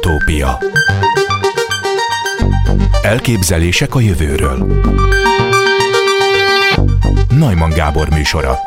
Utópia. 0.00 0.58
Elképzelések 3.02 3.94
a 3.94 4.00
jövőről. 4.00 4.82
Najman 7.28 7.70
Gábor 7.70 8.08
műsora. 8.08 8.58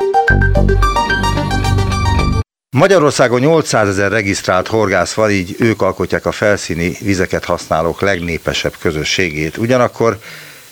Magyarországon 2.70 3.40
800 3.40 3.88
ezer 3.88 4.10
regisztrált 4.10 4.66
horgász 4.66 5.14
van, 5.14 5.30
így 5.30 5.56
ők 5.58 5.82
alkotják 5.82 6.26
a 6.26 6.32
felszíni 6.32 6.96
vizeket 7.00 7.44
használók 7.44 8.00
legnépesebb 8.00 8.74
közösségét. 8.78 9.56
Ugyanakkor 9.56 10.18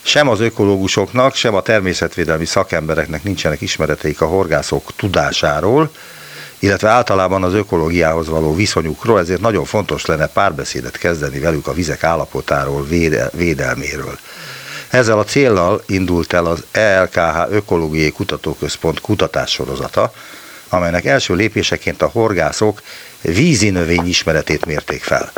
sem 0.02 0.28
az 0.28 0.40
ökológusoknak, 0.40 1.34
sem 1.34 1.54
a 1.54 1.62
természetvédelmi 1.62 2.46
szakembereknek 2.46 3.22
nincsenek 3.22 3.60
ismereteik 3.60 4.20
a 4.20 4.26
horgászok 4.26 4.92
tudásáról, 4.96 5.90
illetve 6.62 6.88
általában 6.88 7.42
az 7.42 7.54
ökológiához 7.54 8.28
való 8.28 8.54
viszonyukról, 8.54 9.18
ezért 9.18 9.40
nagyon 9.40 9.64
fontos 9.64 10.06
lenne 10.06 10.26
párbeszédet 10.26 10.98
kezdeni 10.98 11.38
velük 11.38 11.66
a 11.66 11.72
vizek 11.72 12.04
állapotáról, 12.04 12.86
védelméről. 13.32 14.18
Ezzel 14.88 15.18
a 15.18 15.24
céllal 15.24 15.82
indult 15.86 16.32
el 16.32 16.46
az 16.46 16.64
ELKH 16.70 17.50
Ökológiai 17.50 18.10
Kutatóközpont 18.10 19.00
kutatássorozata, 19.00 20.12
amelynek 20.68 21.04
első 21.04 21.34
lépéseként 21.34 22.02
a 22.02 22.10
horgászok 22.12 22.82
vízi 23.20 23.70
növény 23.70 24.06
ismeretét 24.06 24.66
mérték 24.66 25.02
fel. 25.02 25.32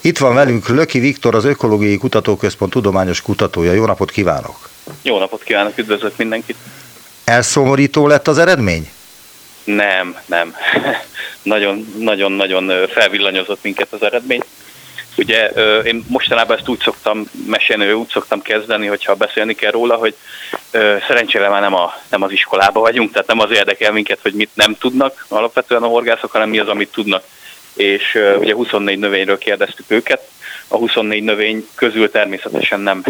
Itt 0.00 0.18
van 0.18 0.34
velünk 0.34 0.68
Löki 0.68 0.98
Viktor, 0.98 1.34
az 1.34 1.44
Ökológiai 1.44 1.96
Kutatóközpont 1.96 2.72
tudományos 2.72 3.20
kutatója. 3.22 3.72
Jó 3.72 3.86
napot 3.86 4.10
kívánok! 4.10 4.68
Jó 5.02 5.18
napot 5.18 5.42
kívánok, 5.42 5.78
üdvözlök 5.78 6.16
mindenkit! 6.16 6.56
Elszomorító 7.24 8.06
lett 8.06 8.28
az 8.28 8.38
eredmény? 8.38 8.90
Nem, 9.64 10.18
nem. 10.26 10.56
Nagyon-nagyon-nagyon 11.42 12.88
felvillanyozott 12.88 13.62
minket 13.62 13.92
az 13.92 14.02
eredmény. 14.02 14.42
Ugye 15.16 15.48
én 15.82 16.04
mostanában 16.08 16.56
ezt 16.56 16.68
úgy 16.68 16.80
szoktam 16.80 17.30
mesélni, 17.46 17.92
úgy 17.92 18.08
szoktam 18.08 18.42
kezdeni, 18.42 18.86
hogyha 18.86 19.14
beszélni 19.14 19.54
kell 19.54 19.70
róla, 19.70 19.94
hogy 19.94 20.14
szerencsére 21.06 21.48
már 21.48 21.60
nem, 21.60 21.74
a, 21.74 21.94
nem 22.08 22.22
az 22.22 22.32
iskolába 22.32 22.80
vagyunk, 22.80 23.12
tehát 23.12 23.28
nem 23.28 23.40
az 23.40 23.50
érdekel 23.50 23.92
minket, 23.92 24.18
hogy 24.22 24.32
mit 24.32 24.50
nem 24.54 24.76
tudnak 24.78 25.26
alapvetően 25.28 25.82
a 25.82 25.86
horgászok, 25.86 26.30
hanem 26.30 26.48
mi 26.48 26.58
az, 26.58 26.68
amit 26.68 26.92
tudnak. 26.92 27.24
És 27.74 28.18
ugye 28.38 28.54
24 28.54 28.98
növényről 28.98 29.38
kérdeztük 29.38 29.90
őket, 29.90 30.28
a 30.68 30.76
24 30.76 31.22
növény 31.22 31.68
közül 31.74 32.10
természetesen 32.10 32.80
nem 32.80 33.04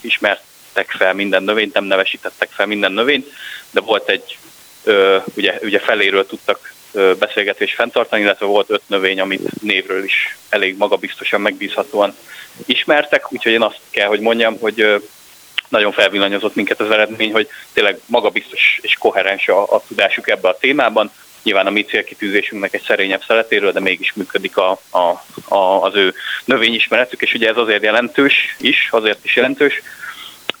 ismertek 0.00 0.90
fel 0.90 1.14
minden 1.14 1.42
növényt, 1.42 1.74
nem 1.74 1.84
nevesítettek 1.84 2.48
fel 2.50 2.66
minden 2.66 2.92
növényt, 2.92 3.26
de 3.70 3.80
volt 3.80 4.08
egy 4.08 4.38
ugye, 5.34 5.58
ugye 5.62 5.78
feléről 5.78 6.26
tudtak 6.26 6.72
beszélgetés 7.18 7.74
fenntartani, 7.74 8.22
illetve 8.22 8.46
volt 8.46 8.70
öt 8.70 8.82
növény, 8.86 9.20
amit 9.20 9.62
névről 9.62 10.04
is 10.04 10.36
elég 10.48 10.76
magabiztosan, 10.76 11.40
megbízhatóan 11.40 12.14
ismertek, 12.66 13.32
úgyhogy 13.32 13.52
én 13.52 13.62
azt 13.62 13.80
kell, 13.90 14.06
hogy 14.06 14.20
mondjam, 14.20 14.58
hogy 14.58 15.02
nagyon 15.68 15.92
felvillanyozott 15.92 16.54
minket 16.54 16.80
az 16.80 16.90
eredmény, 16.90 17.32
hogy 17.32 17.48
tényleg 17.72 18.00
magabiztos 18.06 18.78
és 18.82 18.94
koherens 18.98 19.48
a, 19.48 19.62
a 19.62 19.82
tudásuk 19.88 20.30
ebbe 20.30 20.48
a 20.48 20.56
témában. 20.56 21.10
Nyilván 21.42 21.66
a 21.66 21.70
mi 21.70 21.84
célkitűzésünknek 21.84 22.74
egy 22.74 22.82
szerényebb 22.86 23.22
szeletéről, 23.26 23.72
de 23.72 23.80
mégis 23.80 24.12
működik 24.12 24.56
a, 24.56 24.80
a, 24.90 25.24
a, 25.54 25.82
az 25.82 25.94
ő 25.94 26.14
növényismeretük, 26.44 27.22
és 27.22 27.34
ugye 27.34 27.48
ez 27.48 27.56
azért 27.56 27.82
jelentős 27.82 28.56
is, 28.60 28.88
azért 28.90 29.24
is 29.24 29.36
jelentős, 29.36 29.82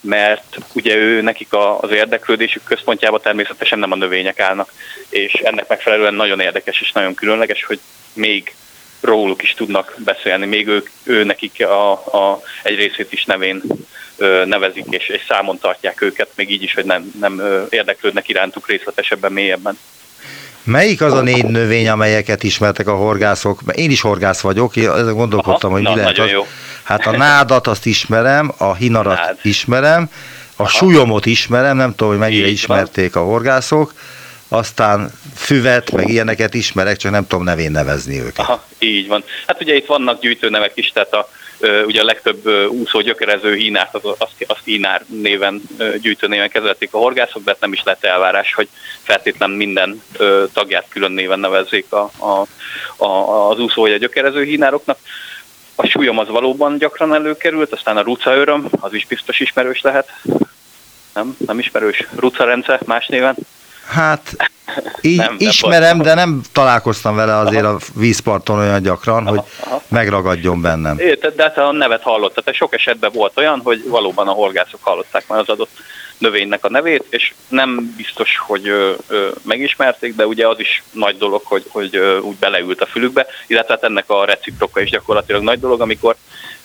mert 0.02 0.58
ugye 0.72 0.96
ő 0.96 1.20
nekik 1.20 1.52
a, 1.52 1.80
az 1.80 1.90
érdeklődésük 1.90 2.64
központjában 2.64 3.20
természetesen 3.20 3.78
nem 3.78 3.92
a 3.92 3.96
növények 3.96 4.40
állnak, 4.40 4.72
és 5.08 5.32
ennek 5.32 5.68
megfelelően 5.68 6.14
nagyon 6.14 6.40
érdekes 6.40 6.80
és 6.80 6.92
nagyon 6.92 7.14
különleges, 7.14 7.64
hogy 7.64 7.80
még 8.12 8.54
róluk 9.00 9.42
is 9.42 9.54
tudnak 9.54 9.94
beszélni, 9.98 10.46
még 10.46 10.68
ők, 10.68 10.90
ő 11.02 11.24
nekik 11.24 11.66
a, 11.66 11.90
a, 11.92 12.42
egy 12.62 12.76
részét 12.76 13.12
is 13.12 13.24
nevén 13.24 13.62
ö, 14.16 14.44
nevezik, 14.44 14.84
és, 14.90 15.08
és 15.08 15.24
számon 15.28 15.58
tartják 15.58 16.00
őket, 16.00 16.30
még 16.34 16.50
így 16.50 16.62
is, 16.62 16.74
hogy 16.74 16.84
nem, 16.84 17.12
nem 17.20 17.38
ö, 17.38 17.64
érdeklődnek 17.70 18.28
irántuk 18.28 18.68
részletesebben, 18.68 19.32
mélyebben. 19.32 19.78
Melyik 20.64 21.00
az 21.02 21.12
a 21.12 21.20
négy 21.20 21.44
növény, 21.44 21.88
amelyeket 21.88 22.42
ismertek 22.42 22.86
a 22.86 22.94
horgászok? 22.94 23.60
Én 23.74 23.90
is 23.90 24.00
horgász 24.00 24.40
vagyok, 24.40 24.76
ezen 24.76 25.14
gondolkodtam, 25.14 25.72
Aha, 25.72 25.80
hogy 25.80 25.90
mi 25.90 26.00
lehet 26.00 26.18
az. 26.18 26.30
Jó. 26.30 26.46
Hát 26.82 27.06
a 27.06 27.16
nádat 27.16 27.66
azt 27.66 27.86
ismerem, 27.86 28.52
a 28.58 28.74
hinarat 28.74 29.16
Nád. 29.16 29.38
ismerem, 29.42 30.10
a 30.56 30.62
Aha. 30.62 30.70
súlyomot 30.70 31.26
ismerem, 31.26 31.76
nem 31.76 31.90
tudom, 31.90 32.08
hogy 32.08 32.18
mennyire 32.18 32.46
Így 32.46 32.52
ismerték 32.52 33.14
van. 33.14 33.22
a 33.22 33.26
horgászok, 33.26 33.92
aztán 34.48 35.12
füvet, 35.34 35.90
meg 35.90 36.08
ilyeneket 36.08 36.54
ismerek, 36.54 36.96
csak 36.96 37.12
nem 37.12 37.26
tudom 37.26 37.44
nevén 37.44 37.70
nevezni 37.70 38.20
őket. 38.20 38.38
Aha, 38.38 38.64
így 38.78 39.08
van. 39.08 39.24
Hát 39.46 39.60
ugye 39.60 39.74
itt 39.74 39.86
vannak 39.86 40.20
gyűjtőnevek 40.20 40.72
is, 40.74 40.90
tehát 40.94 41.12
a, 41.12 41.28
ugye 41.86 42.00
a 42.00 42.04
legtöbb 42.04 42.46
úszó 42.68 43.00
gyökerező 43.00 43.54
hínát, 43.54 43.94
az, 43.94 44.02
azt, 44.18 44.44
azt 44.46 44.64
hínár 44.64 45.04
néven, 45.06 45.62
gyűjtőnéven 46.00 46.48
kezelték 46.48 46.94
a 46.94 46.98
horgászok, 46.98 47.44
de 47.44 47.50
hát 47.50 47.60
nem 47.60 47.72
is 47.72 47.82
lett 47.84 48.04
elvárás, 48.04 48.54
hogy 48.54 48.68
feltétlen 49.02 49.50
minden 49.50 50.02
tagját 50.52 50.86
külön 50.88 51.12
néven 51.12 51.38
nevezzék 51.38 51.92
a, 51.92 52.10
a, 52.18 52.46
a, 53.04 53.50
az 53.50 53.58
úszó 53.58 53.82
vagy 53.82 53.92
a 53.92 53.96
gyökerező 53.96 54.42
hínároknak. 54.42 54.98
A 55.74 55.86
súlyom 55.86 56.18
az 56.18 56.28
valóban 56.28 56.78
gyakran 56.78 57.14
előkerült, 57.14 57.72
aztán 57.72 57.96
a 57.96 58.02
rucaöröm, 58.02 58.68
az 58.80 58.92
is 58.94 59.06
biztos 59.06 59.40
ismerős 59.40 59.80
lehet. 59.80 60.08
Nem? 61.14 61.36
Nem 61.46 61.58
ismerős? 61.58 62.06
Rucarence 62.16 62.80
más 62.84 63.06
néven? 63.06 63.36
Hát 63.86 64.51
így 65.00 65.16
nem, 65.16 65.34
ismerem, 65.38 65.96
nem 65.96 66.06
de 66.06 66.14
nem 66.14 66.40
találkoztam 66.52 67.16
vele 67.16 67.36
azért 67.36 67.64
aha. 67.64 67.74
a 67.74 67.78
vízparton 67.94 68.58
olyan 68.58 68.82
gyakran, 68.82 69.26
aha, 69.26 69.30
hogy 69.30 69.44
aha. 69.60 69.82
megragadjon 69.88 70.60
bennem. 70.60 70.98
Érted, 70.98 71.34
de 71.34 71.42
hát 71.42 71.58
a 71.58 71.72
nevet 71.72 72.02
hallott. 72.02 72.34
Tehát 72.34 72.54
sok 72.54 72.74
esetben 72.74 73.10
volt 73.14 73.38
olyan, 73.38 73.60
hogy 73.64 73.84
valóban 73.88 74.28
a 74.28 74.32
horgászok 74.32 74.82
hallották 74.82 75.28
már 75.28 75.38
az 75.38 75.48
adott 75.48 75.70
növénynek 76.18 76.64
a 76.64 76.70
nevét, 76.70 77.04
és 77.08 77.32
nem 77.48 77.94
biztos, 77.96 78.38
hogy 78.38 78.68
ö, 78.68 78.92
ö, 79.08 79.28
megismerték, 79.42 80.14
de 80.14 80.26
ugye 80.26 80.48
az 80.48 80.58
is 80.58 80.82
nagy 80.92 81.18
dolog, 81.18 81.42
hogy, 81.44 81.64
hogy 81.68 81.96
ö, 81.96 82.18
úgy 82.18 82.36
beleült 82.36 82.80
a 82.80 82.86
fülükbe, 82.86 83.26
illetve 83.46 83.74
hát 83.74 83.84
ennek 83.84 84.10
a 84.10 84.24
reciproka 84.24 84.80
is 84.80 84.90
gyakorlatilag 84.90 85.42
nagy 85.42 85.60
dolog, 85.60 85.80
amikor 85.80 86.16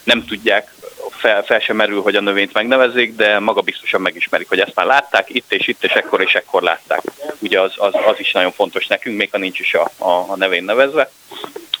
nem 0.08 0.24
tudják, 0.24 0.74
fel, 1.10 1.44
fel 1.44 1.58
sem 1.58 1.76
merül, 1.76 2.02
hogy 2.02 2.16
a 2.16 2.20
növényt 2.20 2.52
megnevezzék, 2.52 3.16
de 3.16 3.38
maga 3.38 3.60
biztosan 3.60 4.00
megismerik, 4.00 4.48
hogy 4.48 4.60
ezt 4.60 4.74
már 4.74 4.86
látták, 4.86 5.34
itt 5.34 5.52
és 5.52 5.68
itt, 5.68 5.84
és 5.84 5.92
ekkor 5.92 6.20
és 6.20 6.34
ekkor 6.34 6.62
látták. 6.62 7.02
Ugye 7.38 7.60
az, 7.60 7.72
az, 7.76 7.94
az 8.06 8.18
is 8.18 8.32
nagyon 8.32 8.52
fontos 8.52 8.86
nekünk, 8.86 9.16
még 9.16 9.28
ha 9.30 9.38
nincs 9.38 9.58
is 9.58 9.74
a, 9.74 9.90
a, 9.98 10.10
a 10.10 10.36
nevén 10.36 10.64
nevezve. 10.64 11.10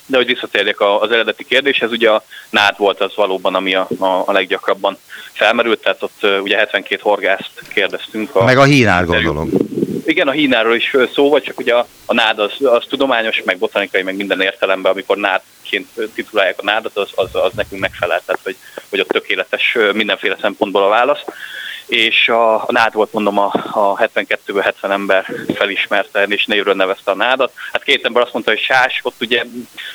De 0.06 0.16
hogy 0.16 0.26
visszatérjek 0.26 0.80
az 0.80 1.10
eredeti 1.10 1.44
kérdéshez, 1.44 1.90
ugye 1.90 2.10
a 2.10 2.24
nád 2.50 2.74
volt 2.76 3.00
az 3.00 3.14
valóban, 3.14 3.54
ami 3.54 3.74
a, 3.74 3.88
a, 3.98 4.22
a 4.26 4.32
leggyakrabban 4.32 4.98
felmerült, 5.32 5.80
tehát 5.82 6.02
ott 6.02 6.26
ugye 6.42 6.56
72 6.56 7.00
horgászt 7.02 7.50
kérdeztünk. 7.68 8.34
A 8.34 8.44
Meg 8.44 8.58
a 8.58 8.64
hínár 8.64 9.04
gondolom. 9.04 9.50
Igen, 10.08 10.28
a 10.28 10.32
hínáról 10.32 10.74
is 10.74 10.96
szó 11.14 11.28
volt, 11.28 11.44
csak 11.44 11.58
ugye 11.58 11.74
a, 11.74 11.86
a 12.06 12.14
nád 12.14 12.38
az, 12.38 12.52
az 12.62 12.84
tudományos, 12.88 13.42
meg 13.44 13.58
botanikai, 13.58 14.02
meg 14.02 14.16
minden 14.16 14.40
értelemben, 14.40 14.92
amikor 14.92 15.16
nádként 15.16 15.88
titulálják 16.14 16.58
a 16.58 16.64
nádat, 16.64 16.96
az, 16.96 17.10
az, 17.14 17.34
az 17.34 17.52
nekünk 17.54 17.80
megfelelt, 17.80 18.22
tehát 18.26 18.40
hogy, 18.44 18.56
hogy 18.90 19.00
ott 19.00 19.08
tökéletes 19.08 19.76
mindenféle 19.92 20.36
szempontból 20.40 20.82
a 20.82 20.88
válasz 20.88 21.24
és 21.88 22.28
a, 22.28 22.54
a 22.54 22.66
nád 22.68 22.92
volt 22.92 23.12
mondom 23.12 23.38
a, 23.38 23.52
a 23.70 23.96
72 23.96 24.60
70 24.60 24.90
ember 24.90 25.26
felismerte 25.54 26.22
és 26.22 26.44
névről 26.44 26.74
nevezte 26.74 27.10
a 27.10 27.14
nádat. 27.14 27.52
Hát 27.72 27.82
két 27.82 28.04
ember 28.04 28.22
azt 28.22 28.32
mondta, 28.32 28.50
hogy 28.50 28.60
sás, 28.60 29.00
ott 29.02 29.20
ugye 29.20 29.44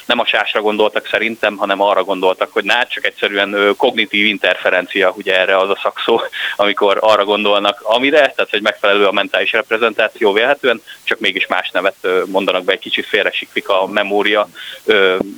nem 0.05 0.19
a 0.19 0.25
sásra 0.25 0.61
gondoltak 0.61 1.07
szerintem, 1.07 1.55
hanem 1.55 1.81
arra 1.81 2.03
gondoltak, 2.03 2.53
hogy 2.53 2.63
nád 2.63 2.87
csak 2.87 3.05
egyszerűen 3.05 3.75
kognitív 3.77 4.25
interferencia, 4.25 5.13
ugye 5.17 5.39
erre 5.39 5.57
az 5.57 5.69
a 5.69 5.79
szakszó, 5.81 6.21
amikor 6.55 6.97
arra 6.99 7.25
gondolnak 7.25 7.81
amire, 7.81 8.19
tehát 8.19 8.49
hogy 8.49 8.61
megfelelő 8.61 9.05
a 9.05 9.11
mentális 9.11 9.51
reprezentáció 9.51 10.31
vélhetően, 10.31 10.81
csak 11.03 11.19
mégis 11.19 11.47
más 11.47 11.69
nevet 11.69 12.07
mondanak 12.25 12.63
be, 12.63 12.71
egy 12.71 12.79
kicsit 12.79 13.05
félresiklik 13.05 13.69
a 13.69 13.87
memória 13.87 14.47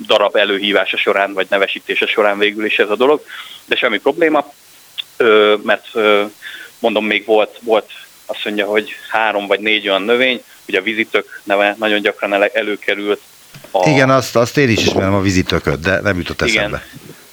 darab 0.06 0.36
előhívása 0.36 0.96
során, 0.96 1.32
vagy 1.32 1.46
nevesítése 1.50 2.06
során 2.06 2.38
végül 2.38 2.64
is 2.64 2.78
ez 2.78 2.90
a 2.90 2.96
dolog, 2.96 3.24
de 3.64 3.76
semmi 3.76 3.98
probléma 3.98 4.52
mert 5.62 5.86
mondom, 6.78 7.06
még 7.06 7.24
volt, 7.24 7.58
volt 7.62 7.90
azt 8.26 8.44
mondja, 8.44 8.66
hogy 8.66 8.90
három 9.10 9.46
vagy 9.46 9.60
négy 9.60 9.88
olyan 9.88 10.02
növény, 10.02 10.42
ugye 10.68 10.78
a 10.78 10.82
vizitök 10.82 11.40
neve 11.44 11.76
nagyon 11.78 12.00
gyakran 12.00 12.48
előkerült. 12.52 13.20
A... 13.70 13.88
Igen, 13.88 14.10
azt, 14.10 14.36
azt 14.36 14.56
én 14.56 14.68
is 14.68 14.84
ismerem 14.84 15.14
a 15.14 15.20
vizitököt, 15.20 15.80
de 15.80 16.00
nem 16.00 16.16
jutott 16.16 16.42
eszembe. 16.42 16.86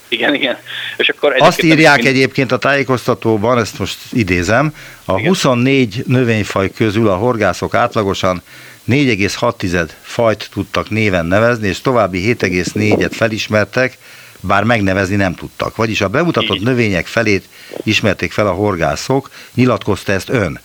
Igen, 0.07 0.33
igen. 0.33 0.57
És 0.97 1.09
akkor 1.09 1.35
Azt 1.37 1.63
írják 1.63 1.95
mind... 1.95 2.07
egyébként 2.07 2.51
a 2.51 2.57
tájékoztatóban, 2.57 3.59
ezt 3.59 3.79
most 3.79 3.97
idézem, 4.11 4.75
a 5.05 5.13
igen. 5.17 5.27
24 5.27 6.03
növényfaj 6.05 6.71
közül 6.71 7.09
a 7.09 7.15
horgászok 7.15 7.73
átlagosan 7.73 8.41
4,6 8.89 9.89
fajt 10.01 10.49
tudtak 10.51 10.89
néven 10.89 11.25
nevezni, 11.25 11.67
és 11.67 11.81
további 11.81 12.35
7,4-et 12.39 13.11
felismertek, 13.11 13.97
bár 14.43 14.63
megnevezni 14.63 15.15
nem 15.15 15.35
tudtak. 15.35 15.75
Vagyis 15.75 16.01
a 16.01 16.07
bemutatott 16.07 16.61
növények 16.61 17.07
felét 17.07 17.49
ismerték 17.83 18.31
fel 18.31 18.47
a 18.47 18.51
horgászok, 18.51 19.29
nyilatkozta 19.53 20.11
ezt 20.11 20.29
ön. 20.29 20.59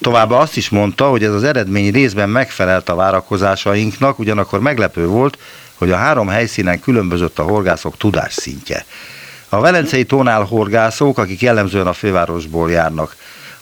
Továbbá 0.00 0.36
azt 0.36 0.56
is 0.56 0.68
mondta, 0.68 1.08
hogy 1.08 1.24
ez 1.24 1.32
az 1.32 1.42
eredmény 1.42 1.92
részben 1.92 2.28
megfelelt 2.28 2.88
a 2.88 2.94
várakozásainknak, 2.94 4.18
ugyanakkor 4.18 4.60
meglepő 4.60 5.06
volt, 5.06 5.38
hogy 5.74 5.90
a 5.90 5.96
három 5.96 6.28
helyszínen 6.28 6.80
különbözött 6.80 7.38
a 7.38 7.42
horgászok 7.42 7.96
tudásszintje. 7.96 8.84
A 9.48 9.60
Velencei 9.60 10.04
tónál 10.04 10.42
horgászok, 10.42 11.18
akik 11.18 11.40
jellemzően 11.40 11.86
a 11.86 11.92
fővárosból 11.92 12.70
járnak 12.70 13.16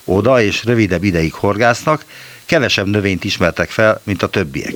oda, 0.05 0.43
és 0.43 0.65
rövidebb 0.65 1.05
ideig 1.05 1.33
horgásznak, 1.33 2.05
kevesebb 2.45 2.87
növényt 2.87 3.25
ismertek 3.25 3.71
fel, 3.71 4.01
mint 4.03 4.23
a 4.23 4.29
többiek. 4.29 4.73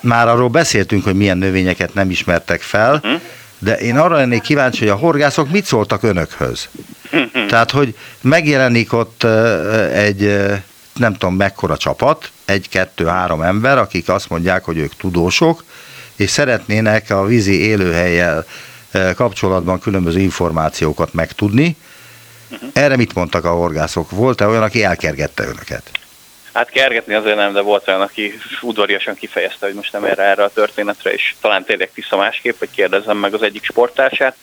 Már 0.00 0.28
arról 0.28 0.48
beszéltünk, 0.48 1.04
hogy 1.04 1.14
milyen 1.14 1.38
növényeket 1.38 1.94
nem 1.94 2.10
ismertek 2.10 2.60
fel, 2.60 2.98
hm? 3.02 3.08
de 3.58 3.76
én 3.76 3.98
arra 3.98 4.16
lennék 4.16 4.40
kíváncsi, 4.40 4.78
hogy 4.78 4.88
a 4.88 4.94
horgászok 4.94 5.50
mit 5.50 5.64
szóltak 5.64 6.02
önökhöz. 6.02 6.68
Tehát, 7.48 7.70
hogy 7.70 7.96
megjelenik 8.20 8.92
ott 8.92 9.24
egy 9.92 10.50
nem 10.94 11.12
tudom 11.12 11.34
mekkora 11.34 11.76
csapat, 11.76 12.30
egy, 12.44 12.68
kettő, 12.68 13.06
három 13.06 13.42
ember, 13.42 13.78
akik 13.78 14.08
azt 14.08 14.28
mondják, 14.28 14.64
hogy 14.64 14.78
ők 14.78 14.96
tudósok, 14.96 15.64
és 16.16 16.30
szeretnének 16.30 17.10
a 17.10 17.24
vízi 17.24 17.60
élőhelyel 17.60 18.44
kapcsolatban 19.14 19.78
különböző 19.78 20.20
információkat 20.20 21.12
megtudni. 21.12 21.76
Erre 22.72 22.96
mit 22.96 23.14
mondtak 23.14 23.44
a 23.44 23.50
horgászok? 23.50 24.10
Volt-e 24.10 24.46
olyan, 24.46 24.62
aki 24.62 24.84
elkergette 24.84 25.42
önöket? 25.42 25.90
Hát 26.52 26.70
kergetni 26.70 27.14
azért 27.14 27.36
nem, 27.36 27.52
de 27.52 27.60
volt 27.60 27.88
olyan, 27.88 28.00
aki 28.00 28.38
udvariasan 28.60 29.14
kifejezte, 29.14 29.66
hogy 29.66 29.74
most 29.74 29.92
nem 29.92 30.04
erre 30.04 30.22
erre 30.22 30.44
a 30.44 30.52
történetre, 30.52 31.12
és 31.12 31.34
talán 31.40 31.64
tényleg 31.64 31.90
tiszta 31.94 32.16
másképp, 32.16 32.58
hogy 32.58 32.70
kérdezzem 32.70 33.16
meg 33.16 33.34
az 33.34 33.42
egyik 33.42 33.64
sportársát. 33.64 34.36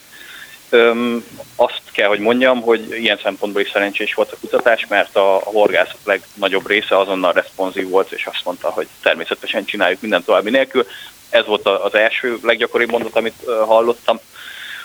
Öm, 0.70 1.24
azt 1.56 1.82
kell, 1.92 2.08
hogy 2.08 2.18
mondjam, 2.18 2.60
hogy 2.60 2.90
ilyen 2.90 3.18
szempontból 3.22 3.62
is 3.62 3.70
szerencsés 3.70 4.14
volt 4.14 4.32
a 4.32 4.36
kutatás, 4.40 4.86
mert 4.88 5.16
a, 5.16 5.40
horgászok 5.44 5.98
legnagyobb 6.04 6.68
része 6.68 6.98
azonnal 6.98 7.32
responsív 7.32 7.88
volt, 7.88 8.12
és 8.12 8.26
azt 8.26 8.44
mondta, 8.44 8.70
hogy 8.70 8.86
természetesen 9.02 9.64
csináljuk 9.64 10.00
minden 10.00 10.24
további 10.24 10.50
nélkül. 10.50 10.86
Ez 11.30 11.46
volt 11.46 11.66
az 11.66 11.94
első 11.94 12.38
leggyakoribb 12.42 12.90
mondat, 12.90 13.16
amit 13.16 13.44
hallottam. 13.66 14.20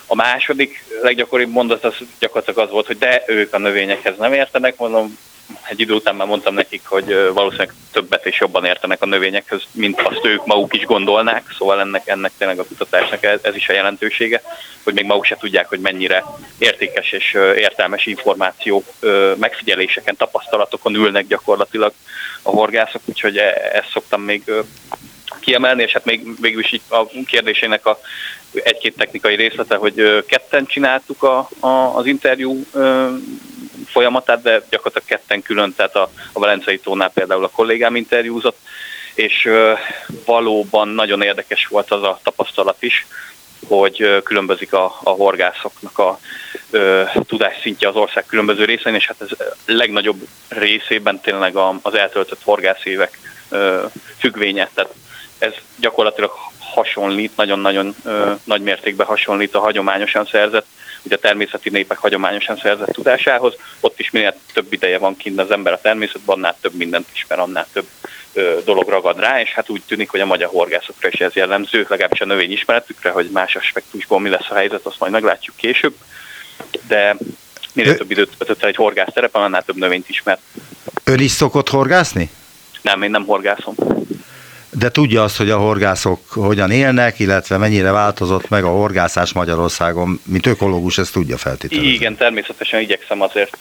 A 0.05 0.15
második 0.15 0.83
leggyakoribb 1.01 1.49
mondat 1.49 1.83
az 1.83 1.95
gyakorlatilag 2.19 2.67
az 2.67 2.71
volt, 2.73 2.87
hogy 2.87 2.97
de 2.97 3.23
ők 3.27 3.53
a 3.53 3.57
növényekhez 3.57 4.17
nem 4.17 4.33
értenek, 4.33 4.77
mondom, 4.77 5.17
egy 5.69 5.79
idő 5.79 5.93
után 5.93 6.15
már 6.15 6.27
mondtam 6.27 6.53
nekik, 6.53 6.81
hogy 6.85 7.05
valószínűleg 7.33 7.73
többet 7.91 8.25
és 8.25 8.39
jobban 8.39 8.65
értenek 8.65 9.01
a 9.01 9.05
növényekhez, 9.05 9.61
mint 9.71 10.01
azt 10.01 10.25
ők 10.25 10.45
maguk 10.45 10.73
is 10.73 10.85
gondolnák, 10.85 11.55
szóval 11.57 11.79
ennek, 11.79 12.07
ennek 12.07 12.31
tényleg 12.37 12.59
a 12.59 12.65
kutatásnak 12.65 13.23
ez, 13.23 13.39
ez 13.41 13.55
is 13.55 13.69
a 13.69 13.73
jelentősége, 13.73 14.41
hogy 14.83 14.93
még 14.93 15.05
maguk 15.05 15.25
se 15.25 15.37
tudják, 15.37 15.67
hogy 15.67 15.79
mennyire 15.79 16.23
értékes 16.57 17.11
és 17.11 17.33
értelmes 17.55 18.05
információ 18.05 18.83
megfigyeléseken, 19.37 20.15
tapasztalatokon 20.15 20.95
ülnek 20.95 21.27
gyakorlatilag 21.27 21.93
a 22.41 22.49
horgászok, 22.49 23.01
úgyhogy 23.05 23.37
e, 23.37 23.71
ezt 23.73 23.89
szoktam 23.91 24.21
még 24.21 24.51
kiemelni, 25.39 25.83
és 25.83 25.91
hát 25.91 26.05
még 26.05 26.41
végül 26.41 26.59
is 26.59 26.79
a 26.89 27.05
kérdésének 27.25 27.85
a 27.85 27.99
egy-két 28.63 28.95
technikai 28.97 29.35
részlete, 29.35 29.75
hogy 29.75 30.23
ketten 30.27 30.65
csináltuk 30.65 31.23
a, 31.23 31.49
a, 31.59 31.67
az 31.67 32.05
interjú 32.05 32.65
folyamatát, 33.87 34.41
de 34.41 34.61
gyakorlatilag 34.69 35.07
ketten 35.07 35.41
külön, 35.41 35.73
tehát 35.75 35.95
a, 35.95 36.09
a 36.33 36.39
Velencei 36.39 36.79
tónál 36.79 37.11
például 37.11 37.43
a 37.43 37.49
kollégám 37.49 37.95
interjúzott, 37.95 38.57
és 39.13 39.49
valóban 40.25 40.87
nagyon 40.87 41.21
érdekes 41.21 41.67
volt 41.67 41.91
az 41.91 42.03
a 42.03 42.19
tapasztalat 42.23 42.83
is, 42.83 43.07
hogy 43.67 44.21
különbözik 44.23 44.73
a, 44.73 44.99
a 45.03 45.09
horgászoknak 45.09 45.99
a 45.99 46.19
ö, 46.69 47.03
tudásszintje 47.27 47.87
az 47.87 47.95
ország 47.95 48.25
különböző 48.25 48.65
részein, 48.65 48.95
és 48.95 49.07
hát 49.07 49.21
ez 49.21 49.29
legnagyobb 49.65 50.27
részében 50.47 51.19
tényleg 51.19 51.55
az 51.81 51.93
eltöltött 51.93 52.43
horgászévek 52.43 53.19
ö, 53.49 53.85
függvénye. 54.17 54.69
Tehát 54.73 54.93
ez 55.37 55.53
gyakorlatilag 55.79 56.31
hasonlít, 56.59 57.35
nagyon-nagyon 57.35 57.95
nagy 58.43 58.61
mértékben 58.61 59.07
hasonlít 59.07 59.55
a 59.55 59.59
hagyományosan 59.59 60.25
szerzett, 60.25 60.65
ugye 61.03 61.15
a 61.15 61.19
természeti 61.19 61.69
népek 61.69 61.97
hagyományosan 61.97 62.57
szerzett 62.57 62.91
tudásához. 62.91 63.53
Ott 63.79 63.99
is 63.99 64.11
minél 64.11 64.35
több 64.53 64.73
ideje 64.73 64.97
van 64.97 65.17
kint 65.17 65.39
az 65.39 65.51
ember 65.51 65.73
a 65.73 65.81
természetben, 65.81 66.35
annál 66.35 66.57
több 66.61 66.73
mindent 66.73 67.07
ismer, 67.13 67.39
annál 67.39 67.67
több 67.73 67.85
ö, 68.33 68.59
dolog 68.65 68.89
ragad 68.89 69.19
rá, 69.19 69.41
és 69.41 69.49
hát 69.49 69.69
úgy 69.69 69.81
tűnik, 69.87 70.09
hogy 70.09 70.19
a 70.19 70.25
magyar 70.25 70.49
horgászokra 70.49 71.09
is 71.11 71.19
ez 71.19 71.33
jellemző, 71.33 71.85
legalábbis 71.89 72.21
a 72.21 72.25
növény 72.25 72.51
ismeretükre, 72.51 73.09
hogy 73.09 73.29
más 73.29 73.55
aspektusból 73.55 74.19
mi 74.19 74.29
lesz 74.29 74.49
a 74.49 74.55
helyzet, 74.55 74.85
azt 74.85 74.99
majd 74.99 75.11
meglátjuk 75.11 75.55
később. 75.55 75.95
De 76.87 77.15
minél 77.73 77.97
több 77.97 78.11
időt 78.11 78.37
töltött 78.37 78.63
egy 78.63 78.75
horgász 78.75 79.13
terepen, 79.13 79.41
annál 79.41 79.63
több 79.63 79.77
növényt 79.77 80.09
ismer. 80.09 80.39
Ön 81.03 81.19
is 81.19 81.31
szokott 81.31 81.69
horgászni? 81.69 82.29
Nem, 82.81 83.01
én 83.01 83.09
nem 83.09 83.25
horgászom 83.25 83.75
de 84.77 84.91
tudja 84.91 85.23
azt, 85.23 85.37
hogy 85.37 85.49
a 85.49 85.57
horgászok 85.57 86.19
hogyan 86.29 86.71
élnek, 86.71 87.19
illetve 87.19 87.57
mennyire 87.57 87.91
változott 87.91 88.49
meg 88.49 88.63
a 88.63 88.69
horgászás 88.69 89.33
Magyarországon, 89.33 90.19
mint 90.23 90.45
ökológus, 90.45 90.97
ezt 90.97 91.13
tudja 91.13 91.37
feltétlenül. 91.37 91.87
Igen, 91.87 92.15
természetesen 92.15 92.79
igyekszem 92.81 93.21
azért 93.21 93.57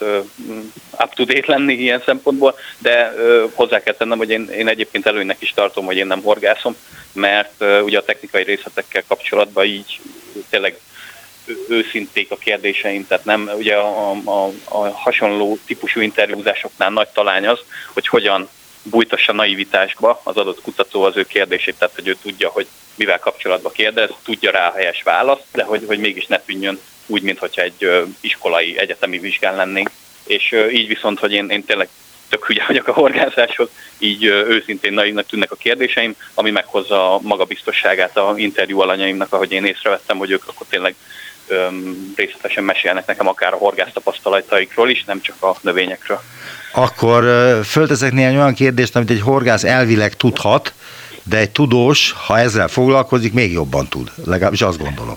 up-to-date 1.04 1.52
lenni 1.52 1.72
ilyen 1.72 2.02
szempontból, 2.04 2.54
de 2.78 3.14
hozzá 3.54 3.82
kell 3.82 3.94
tennem, 3.94 4.18
hogy 4.18 4.30
én, 4.30 4.48
én 4.56 4.68
egyébként 4.68 5.06
előnynek 5.06 5.36
is 5.40 5.50
tartom, 5.50 5.84
hogy 5.84 5.96
én 5.96 6.06
nem 6.06 6.22
horgászom, 6.22 6.76
mert 7.12 7.64
ugye 7.84 7.98
a 7.98 8.04
technikai 8.04 8.42
részletekkel 8.42 9.02
kapcsolatban 9.08 9.64
így 9.64 10.00
tényleg 10.50 10.78
őszinték 11.68 12.30
a 12.30 12.36
kérdéseim, 12.36 13.06
tehát 13.06 13.24
nem, 13.24 13.50
ugye 13.56 13.74
a, 13.74 14.10
a, 14.10 14.50
a 14.64 14.88
hasonló 14.88 15.58
típusú 15.66 16.00
interjúzásoknál 16.00 16.90
nagy 16.90 17.08
talány 17.08 17.46
az, 17.46 17.58
hogy 17.92 18.06
hogyan 18.06 18.48
bújtassa 18.84 19.32
naivitásba 19.32 20.20
az 20.22 20.36
adott 20.36 20.60
kutató 20.60 21.02
az 21.02 21.16
ő 21.16 21.22
kérdését, 21.22 21.74
tehát 21.78 21.94
hogy 21.94 22.08
ő 22.08 22.16
tudja, 22.22 22.48
hogy 22.48 22.66
mivel 22.94 23.18
kapcsolatban 23.18 23.72
kérdez, 23.72 24.10
tudja 24.24 24.50
rá 24.50 24.68
a 24.68 24.74
helyes 24.74 25.02
választ, 25.02 25.44
de 25.52 25.62
hogy, 25.62 25.84
hogy 25.86 25.98
mégis 25.98 26.26
ne 26.26 26.40
tűnjön 26.40 26.80
úgy, 27.06 27.22
mintha 27.22 27.48
egy 27.54 27.90
iskolai, 28.20 28.78
egyetemi 28.78 29.18
vizsgán 29.18 29.56
lennénk. 29.56 29.90
És 30.26 30.54
így 30.70 30.86
viszont, 30.86 31.18
hogy 31.18 31.32
én, 31.32 31.48
én 31.48 31.64
tényleg 31.64 31.88
tök 32.28 32.46
hülye 32.46 32.64
vagyok 32.66 32.88
a 32.88 32.92
horgászáshoz, 32.92 33.68
így 33.98 34.24
őszintén 34.24 34.92
naivnak 34.92 35.26
tűnnek 35.26 35.52
a 35.52 35.56
kérdéseim, 35.56 36.16
ami 36.34 36.50
meghozza 36.50 37.14
a 37.14 37.20
magabiztosságát 37.22 38.16
a 38.16 38.34
interjú 38.36 38.80
alanyaimnak, 38.80 39.32
ahogy 39.32 39.52
én 39.52 39.64
észrevettem, 39.64 40.16
hogy 40.16 40.30
ők 40.30 40.48
akkor 40.48 40.66
tényleg 40.68 40.94
öm, 41.46 42.12
részletesen 42.16 42.64
mesélnek 42.64 43.06
nekem 43.06 43.28
akár 43.28 43.52
a 43.52 43.56
horgász 43.56 43.92
tapasztalataikról 43.92 44.90
is, 44.90 45.04
nem 45.04 45.20
csak 45.20 45.42
a 45.42 45.56
növényekről. 45.60 46.20
Akkor 46.72 47.24
fölteszek 47.64 48.12
néhány 48.12 48.36
olyan 48.36 48.54
kérdést, 48.54 48.96
amit 48.96 49.10
egy 49.10 49.20
horgász 49.20 49.64
elvileg 49.64 50.14
tudhat, 50.14 50.72
de 51.22 51.36
egy 51.36 51.50
tudós, 51.50 52.14
ha 52.26 52.38
ezzel 52.38 52.68
foglalkozik, 52.68 53.32
még 53.32 53.52
jobban 53.52 53.88
tud. 53.88 54.10
Legalábbis 54.24 54.62
azt 54.62 54.78
gondolom. 54.78 55.16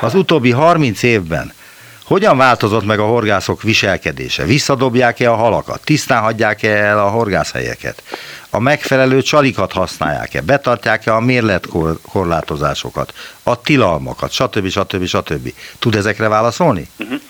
Az 0.00 0.14
utóbbi 0.14 0.50
30 0.50 1.02
évben 1.02 1.52
hogyan 2.08 2.36
változott 2.36 2.84
meg 2.84 2.98
a 2.98 3.06
horgászok 3.06 3.62
viselkedése? 3.62 4.44
Visszadobják-e 4.44 5.30
a 5.30 5.34
halakat? 5.34 5.84
Tisztán 5.84 6.22
hagyják-e 6.22 6.70
el 6.70 6.98
a 6.98 7.08
horgászhelyeket? 7.08 8.02
A 8.50 8.58
megfelelő 8.60 9.22
csalikat 9.22 9.72
használják-e? 9.72 10.40
Betartják-e 10.40 11.14
a 11.14 11.20
mérletkorlátozásokat? 11.20 13.12
A 13.42 13.60
tilalmakat? 13.60 14.32
Stb. 14.32 14.68
stb. 14.68 15.06
stb. 15.06 15.52
Tud 15.78 15.94
ezekre 15.94 16.28
válaszolni? 16.28 16.88
Uh-huh. 16.98 17.20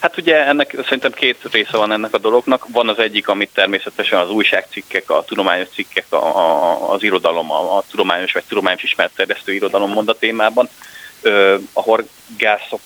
Hát 0.00 0.16
ugye 0.16 0.46
ennek 0.46 0.76
szerintem 0.82 1.12
két 1.12 1.38
része 1.50 1.76
van 1.76 1.92
ennek 1.92 2.14
a 2.14 2.18
dolognak. 2.18 2.66
Van 2.68 2.88
az 2.88 2.98
egyik, 2.98 3.28
amit 3.28 3.50
természetesen 3.54 4.18
az 4.18 4.30
újságcikkek, 4.30 5.10
a 5.10 5.24
tudományos 5.26 5.68
cikkek, 5.74 6.06
a, 6.08 6.16
a, 6.16 6.92
az 6.92 7.02
irodalom, 7.02 7.50
a, 7.50 7.76
a 7.76 7.84
tudományos 7.90 8.32
vagy 8.32 8.44
tudományos 8.48 8.82
ismertterjesztő 8.82 9.52
irodalom 9.52 9.90
mond 9.90 10.08
a 10.08 10.18
témában. 10.18 10.68
A 11.72 11.80
horgászok 11.80 12.80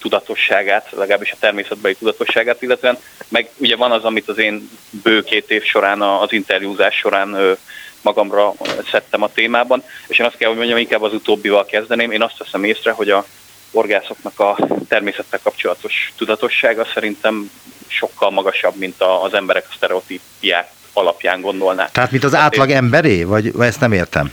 tudatosságát, 0.00 0.90
legalábbis 0.90 1.32
a 1.32 1.36
természetbeli 1.40 1.94
tudatosságát, 1.94 2.62
illetve 2.62 2.98
meg 3.28 3.48
ugye 3.56 3.76
van 3.76 3.92
az, 3.92 4.04
amit 4.04 4.28
az 4.28 4.38
én 4.38 4.70
bő 4.90 5.22
két 5.22 5.50
év 5.50 5.62
során, 5.64 6.02
az 6.02 6.32
interjúzás 6.32 6.94
során 6.94 7.56
magamra 8.02 8.52
szedtem 8.90 9.22
a 9.22 9.32
témában, 9.32 9.82
és 10.06 10.18
én 10.18 10.26
azt 10.26 10.36
kell, 10.36 10.48
hogy 10.48 10.58
mondjam, 10.58 10.78
inkább 10.78 11.02
az 11.02 11.12
utóbbival 11.12 11.66
kezdeném. 11.66 12.10
Én 12.10 12.22
azt 12.22 12.38
veszem 12.38 12.64
észre, 12.64 12.90
hogy 12.90 13.10
a 13.10 13.26
horgászoknak 13.72 14.40
a 14.40 14.58
természettel 14.88 15.40
kapcsolatos 15.42 16.12
tudatossága 16.16 16.86
szerintem 16.94 17.50
sokkal 17.86 18.30
magasabb, 18.30 18.76
mint 18.76 19.02
az 19.22 19.34
emberek 19.34 19.66
a 19.70 19.74
sztereotípiák 19.76 20.70
alapján 20.92 21.40
gondolnák. 21.40 21.90
Tehát, 21.90 22.10
mint 22.10 22.24
az 22.24 22.34
átlag 22.34 22.70
emberé? 22.70 23.24
Vagy 23.24 23.52
ezt 23.58 23.80
nem 23.80 23.92
értem? 23.92 24.32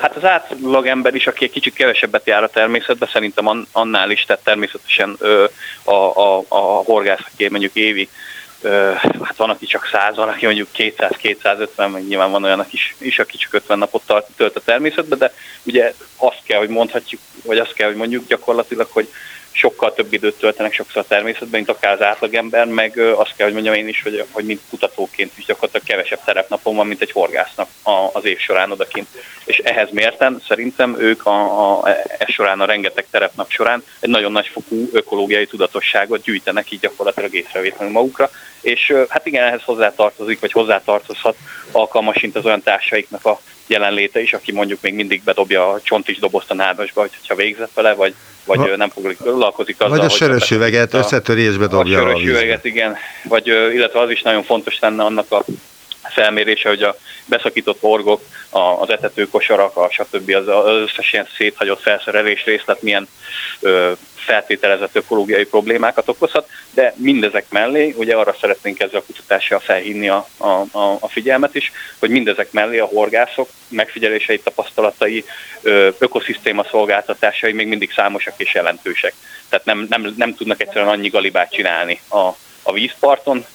Hát 0.00 0.16
az 0.16 0.24
átlag 0.24 0.86
ember 0.86 1.14
is, 1.14 1.26
aki 1.26 1.44
egy 1.44 1.50
kicsit 1.50 1.74
kevesebbet 1.74 2.26
jár 2.26 2.42
a 2.42 2.48
természetbe, 2.48 3.08
szerintem 3.12 3.66
annál 3.72 4.10
is, 4.10 4.24
tehát 4.24 4.44
természetesen 4.44 5.18
a, 5.82 5.92
a, 5.94 6.44
a 6.48 6.58
horgász, 6.58 7.24
aki 7.32 7.48
mondjuk 7.48 7.74
évi, 7.74 8.08
hát 9.12 9.36
van, 9.36 9.50
aki 9.50 9.66
csak 9.66 9.88
100, 9.92 10.16
van, 10.16 10.28
aki 10.28 10.44
mondjuk 10.44 10.68
200-250, 10.76 11.92
meg 11.92 12.06
nyilván 12.08 12.30
van 12.30 12.44
olyan 12.44 12.66
is, 12.70 12.94
is, 12.98 13.18
aki 13.18 13.36
csak 13.36 13.54
50 13.54 13.78
napot 13.78 14.24
tölt 14.36 14.56
a 14.56 14.60
természetbe, 14.64 15.16
de 15.16 15.32
ugye 15.62 15.94
azt 16.16 16.40
kell, 16.46 16.58
hogy 16.58 16.68
mondhatjuk, 16.68 17.20
vagy 17.44 17.58
azt 17.58 17.72
kell, 17.72 17.86
hogy 17.86 17.96
mondjuk 17.96 18.26
gyakorlatilag, 18.26 18.88
hogy 18.90 19.08
sokkal 19.56 19.94
több 19.94 20.12
időt 20.12 20.38
töltenek 20.38 20.72
sokszor 20.72 21.02
a 21.02 21.06
természetben, 21.08 21.50
mint 21.50 21.68
akár 21.68 21.92
az 21.92 22.02
átlagember, 22.02 22.66
meg 22.66 22.98
azt 22.98 23.36
kell, 23.36 23.46
hogy 23.46 23.54
mondjam 23.54 23.74
én 23.74 23.88
is, 23.88 24.02
hogy, 24.02 24.24
hogy 24.30 24.44
mint 24.44 24.60
kutatóként 24.70 25.32
is 25.36 25.44
gyakorlatilag 25.44 25.86
kevesebb 25.86 26.24
terepnapon 26.24 26.76
van, 26.76 26.86
mint 26.86 27.00
egy 27.00 27.12
horgásznak 27.12 27.68
az 28.12 28.24
év 28.24 28.38
során 28.38 28.70
odakint. 28.70 29.08
És 29.44 29.58
ehhez 29.58 29.90
mérten 29.90 30.42
szerintem 30.48 31.00
ők 31.00 31.26
a, 31.26 31.78
a, 31.80 31.88
e 32.18 32.26
során, 32.26 32.60
a 32.60 32.64
rengeteg 32.64 33.06
terepnap 33.10 33.50
során 33.50 33.84
egy 34.00 34.08
nagyon 34.08 34.32
nagy 34.32 34.46
fokú 34.46 34.88
ökológiai 34.92 35.46
tudatosságot 35.46 36.22
gyűjtenek 36.22 36.70
így 36.70 36.80
gyakorlatilag 36.80 37.34
észrevétlenül 37.34 37.92
magukra, 37.92 38.30
és 38.60 38.94
hát 39.08 39.26
igen, 39.26 39.46
ehhez 39.46 39.62
hozzátartozik, 39.62 40.40
vagy 40.40 40.52
hozzátartozhat 40.52 41.36
alkalmasint 41.72 42.36
az 42.36 42.44
olyan 42.44 42.62
társaiknak 42.62 43.24
a 43.24 43.40
jelenléte 43.66 44.20
is, 44.20 44.32
aki 44.32 44.52
mondjuk 44.52 44.80
még 44.80 44.94
mindig 44.94 45.22
bedobja 45.24 45.70
a 45.70 45.80
csontis 45.82 46.18
dobozt 46.18 46.50
a 46.50 46.54
nádasba, 46.54 47.00
hogyha 47.00 47.34
végzett 47.34 47.74
vele, 47.74 47.94
vagy, 47.94 48.14
vagy 48.46 48.58
Va, 48.58 48.76
nem 48.76 48.88
foglalkozik 48.88 49.76
azzal. 49.78 49.96
Vagy 49.96 50.06
a 50.06 50.08
sörös 50.08 50.50
üveget 50.50 50.94
összetörésbe 50.94 51.66
dobja. 51.66 51.98
A 51.98 52.00
sörös 52.00 52.22
üveget, 52.22 52.64
igen. 52.64 52.96
Vagy, 53.22 53.46
illetve 53.46 54.00
az 54.00 54.10
is 54.10 54.22
nagyon 54.22 54.42
fontos 54.42 54.78
lenne 54.78 55.04
annak 55.04 55.32
a 55.32 55.44
felmérése, 56.10 56.68
hogy 56.68 56.82
a 56.82 56.96
beszakított 57.24 57.82
orgok, 57.82 58.22
az 58.80 58.90
etetőkosarak, 58.90 59.76
a 59.76 59.88
stb. 59.90 60.30
az, 60.30 60.46
összes 60.66 61.12
ilyen 61.12 61.28
széthagyott 61.36 61.80
felszerelés 61.80 62.44
részlet 62.44 62.82
milyen 62.82 63.08
feltételezett 64.26 64.96
ökológiai 64.96 65.44
problémákat 65.44 66.08
okozhat, 66.08 66.48
de 66.74 66.94
mindezek 66.96 67.44
mellé, 67.48 67.94
ugye 67.96 68.14
arra 68.16 68.36
szeretnénk 68.40 68.80
ezzel 68.80 69.00
a 69.00 69.02
kutatással 69.02 69.58
felhívni 69.58 70.08
a, 70.08 70.28
a, 70.36 70.46
a, 70.78 70.96
a 71.00 71.08
figyelmet 71.08 71.54
is, 71.54 71.72
hogy 71.98 72.10
mindezek 72.10 72.52
mellé 72.52 72.78
a 72.78 72.84
horgászok 72.84 73.48
megfigyelései, 73.68 74.40
tapasztalatai, 74.40 75.24
ö, 75.62 75.88
ökoszisztéma 75.98 76.64
szolgáltatásai 76.70 77.52
még 77.52 77.66
mindig 77.66 77.92
számosak 77.92 78.34
és 78.36 78.54
jelentősek. 78.54 79.14
Tehát 79.48 79.64
nem, 79.64 79.86
nem, 79.88 80.14
nem 80.16 80.34
tudnak 80.34 80.60
egyszerűen 80.60 80.88
annyi 80.88 81.08
galibát 81.08 81.52
csinálni 81.52 82.00
a, 82.08 82.28
a 82.62 82.72
vízparton, 82.72 83.46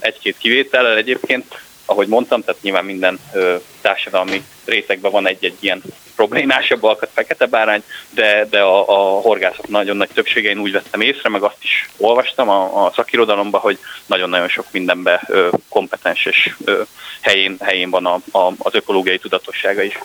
egy-két 0.00 0.36
kivétellel 0.38 0.96
egyébként, 0.96 1.60
ahogy 1.90 2.08
mondtam, 2.08 2.40
tehát 2.44 2.62
nyilván 2.62 2.84
minden 2.84 3.18
ö, 3.32 3.56
társadalmi 3.80 4.42
rétegben 4.64 5.10
van 5.10 5.28
egy-egy 5.28 5.56
ilyen 5.60 5.82
problémásabb 6.16 6.82
alkat 6.82 7.10
fekete 7.12 7.46
bárány, 7.46 7.82
de, 8.10 8.46
de 8.50 8.60
a, 8.60 8.80
a 8.88 9.20
horgászok 9.20 9.68
nagyon 9.68 9.96
nagy 9.96 10.08
többsége 10.14 10.50
én 10.50 10.58
úgy 10.58 10.72
vettem 10.72 11.00
észre, 11.00 11.28
meg 11.28 11.42
azt 11.42 11.62
is 11.62 11.90
olvastam 11.96 12.48
a, 12.48 12.86
a 12.86 12.92
szakirodalomban, 12.94 13.60
hogy 13.60 13.78
nagyon-nagyon 14.06 14.48
sok 14.48 14.66
mindenben 14.70 15.20
ö, 15.26 15.48
kompetens 15.68 16.26
és 16.26 16.54
ö, 16.64 16.82
helyén, 17.20 17.56
helyén 17.60 17.90
van 17.90 18.06
a, 18.06 18.38
a, 18.38 18.52
az 18.58 18.74
ökológiai 18.74 19.18
tudatossága 19.18 19.82
is. 19.82 19.98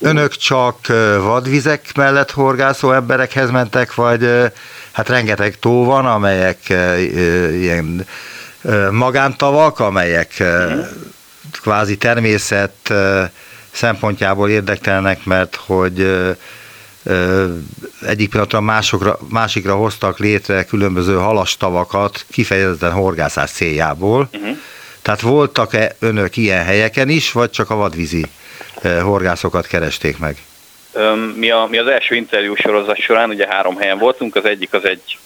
Önök 0.00 0.36
csak 0.36 0.86
vadvizek 1.20 1.94
mellett 1.94 2.30
horgászó 2.30 2.92
emberekhez 2.92 3.50
mentek, 3.50 3.94
vagy 3.94 4.28
hát 4.92 5.08
rengeteg 5.08 5.58
tó 5.58 5.84
van, 5.84 6.06
amelyek 6.06 6.58
ilyen 7.52 8.06
magántavak, 8.90 9.78
amelyek 9.78 10.42
kvázi 11.62 11.96
természet 11.96 12.92
szempontjából 13.70 14.50
érdekelnek, 14.50 15.24
mert 15.24 15.56
hogy 15.56 16.26
egyik 18.06 18.30
pillanatra 18.30 18.60
másokra, 18.60 19.18
másikra 19.28 19.74
hoztak 19.74 20.18
létre 20.18 20.64
különböző 20.64 21.14
halastavakat 21.14 22.24
kifejezetten 22.30 22.92
horgászás 22.92 23.50
céljából. 23.50 24.28
Uh-huh. 24.32 24.56
Tehát 25.02 25.20
voltak-e 25.20 25.96
önök 25.98 26.36
ilyen 26.36 26.64
helyeken 26.64 27.08
is, 27.08 27.32
vagy 27.32 27.50
csak 27.50 27.70
a 27.70 27.74
vadvízi 27.74 28.24
horgászokat 29.02 29.66
keresték 29.66 30.18
meg? 30.18 30.36
Mi, 31.34 31.50
a, 31.50 31.66
mi 31.70 31.78
az 31.78 31.86
első 31.86 32.14
interjú 32.14 32.54
sorozat 32.54 32.96
során 32.96 33.30
ugye 33.30 33.46
három 33.48 33.76
helyen 33.76 33.98
voltunk, 33.98 34.36
az 34.36 34.44
egyik 34.44 34.72
az 34.72 34.84
egy 34.84 35.18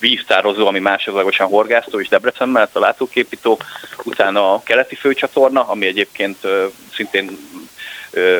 víztározó, 0.00 0.66
ami 0.66 0.78
másodlagosan 0.78 1.46
horgásztó 1.46 2.00
és 2.00 2.08
Debrecen 2.08 2.48
mellett 2.48 2.76
a 2.76 2.80
látóképító, 2.80 3.58
utána 4.04 4.52
a 4.54 4.62
keleti 4.64 4.94
főcsatorna, 4.94 5.68
ami 5.68 5.86
egyébként 5.86 6.36
szintén 6.94 7.38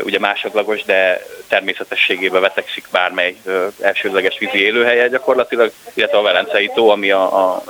ugye 0.03 0.19
másodlagos, 0.19 0.85
de 0.85 1.27
természetességébe 1.49 2.39
vetekszik 2.39 2.87
bármely 2.91 3.37
elsődleges 3.81 4.39
vízi 4.39 4.59
élőhelye 4.59 5.09
gyakorlatilag, 5.09 5.73
illetve 5.95 6.19
a 6.19 6.23
Velencei 6.23 6.71
tó, 6.75 6.89
ami 6.89 7.11
a, 7.11 7.55
a 7.55 7.65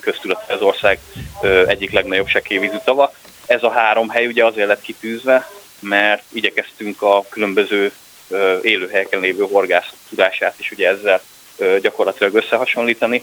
köztudott 0.00 0.50
az 0.50 0.60
ország 0.60 0.98
egyik 1.66 1.92
legnagyobb 1.92 2.28
sekélyvízű 2.28 2.76
tava. 2.84 3.12
Ez 3.46 3.62
a 3.62 3.70
három 3.70 4.08
hely 4.08 4.26
ugye 4.26 4.44
azért 4.44 4.68
lett 4.68 4.80
kitűzve, 4.80 5.50
mert 5.80 6.22
igyekeztünk 6.32 7.02
a 7.02 7.24
különböző 7.28 7.92
élőhelyeken 8.62 9.20
lévő 9.20 9.46
horgászok 9.50 9.98
tudását 10.08 10.54
is 10.58 10.70
ugye 10.70 10.88
ezzel 10.88 11.20
gyakorlatilag 11.80 12.34
összehasonlítani. 12.34 13.22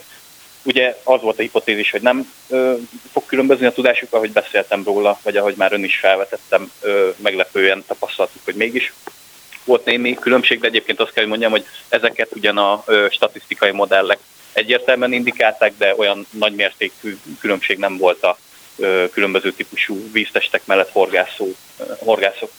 Ugye 0.63 0.97
az 1.03 1.21
volt 1.21 1.39
a 1.39 1.41
hipotézis, 1.41 1.91
hogy 1.91 2.01
nem 2.01 2.33
fog 3.11 3.25
különbözni 3.25 3.65
a 3.65 3.71
tudásuk, 3.71 4.13
ahogy 4.13 4.31
beszéltem 4.31 4.83
róla, 4.83 5.19
vagy 5.23 5.37
ahogy 5.37 5.55
már 5.57 5.73
ön 5.73 5.83
is 5.83 5.97
felvetettem, 5.97 6.71
meglepően 7.15 7.83
tapasztaltuk, 7.87 8.41
hogy 8.45 8.55
mégis 8.55 8.93
volt 9.63 9.85
némi 9.85 10.13
különbség, 10.13 10.59
de 10.59 10.67
egyébként 10.67 10.99
azt 10.99 11.11
kell, 11.11 11.21
hogy 11.23 11.31
mondjam, 11.31 11.51
hogy 11.51 11.65
ezeket 11.89 12.35
ugyan 12.35 12.57
a 12.57 12.83
statisztikai 13.09 13.71
modellek 13.71 14.19
egyértelműen 14.53 15.13
indikálták, 15.13 15.73
de 15.77 15.93
olyan 15.97 16.27
nagymértékű 16.29 17.17
különbség 17.39 17.77
nem 17.77 17.97
volt 17.97 18.23
a 18.23 18.37
különböző 19.11 19.51
típusú 19.51 20.11
víztestek 20.11 20.65
mellett 20.65 20.89
horgászó, 20.91 21.47
horgászok 21.97 22.51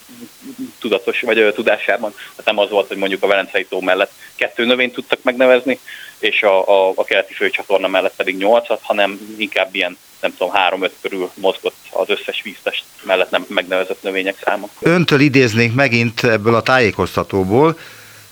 tudatos 0.79 1.21
vagy 1.21 1.53
tudásában. 1.55 2.11
Tehát 2.11 2.45
nem 2.45 2.59
az 2.59 2.71
volt, 2.71 2.89
hogy 2.89 2.97
mondjuk 2.97 3.23
a 3.23 3.27
Velencei 3.27 3.65
tó 3.65 3.81
mellett 3.81 4.13
kettő 4.35 4.65
növényt 4.65 4.93
tudtak 4.93 5.23
megnevezni, 5.23 5.79
és 6.19 6.43
a, 6.43 6.69
a, 6.69 6.93
a 6.95 7.05
keleti 7.05 7.35
főcsatorna 7.35 7.89
mellett 7.89 8.17
pedig 8.17 8.37
nyolcat, 8.37 8.81
hanem 8.83 9.35
inkább 9.37 9.75
ilyen 9.75 9.99
nem 10.21 10.37
tudom, 10.37 10.53
három-öt 10.53 10.95
körül 11.01 11.31
mozgott 11.35 11.77
az 11.91 12.09
összes 12.09 12.43
víztest 12.43 12.85
mellett 13.03 13.31
nem 13.31 13.45
megnevezett 13.49 14.03
növények 14.03 14.37
száma. 14.45 14.69
Öntől 14.81 15.21
idéznék 15.21 15.75
megint 15.75 16.25
ebből 16.25 16.55
a 16.55 16.63
tájékoztatóból. 16.63 17.79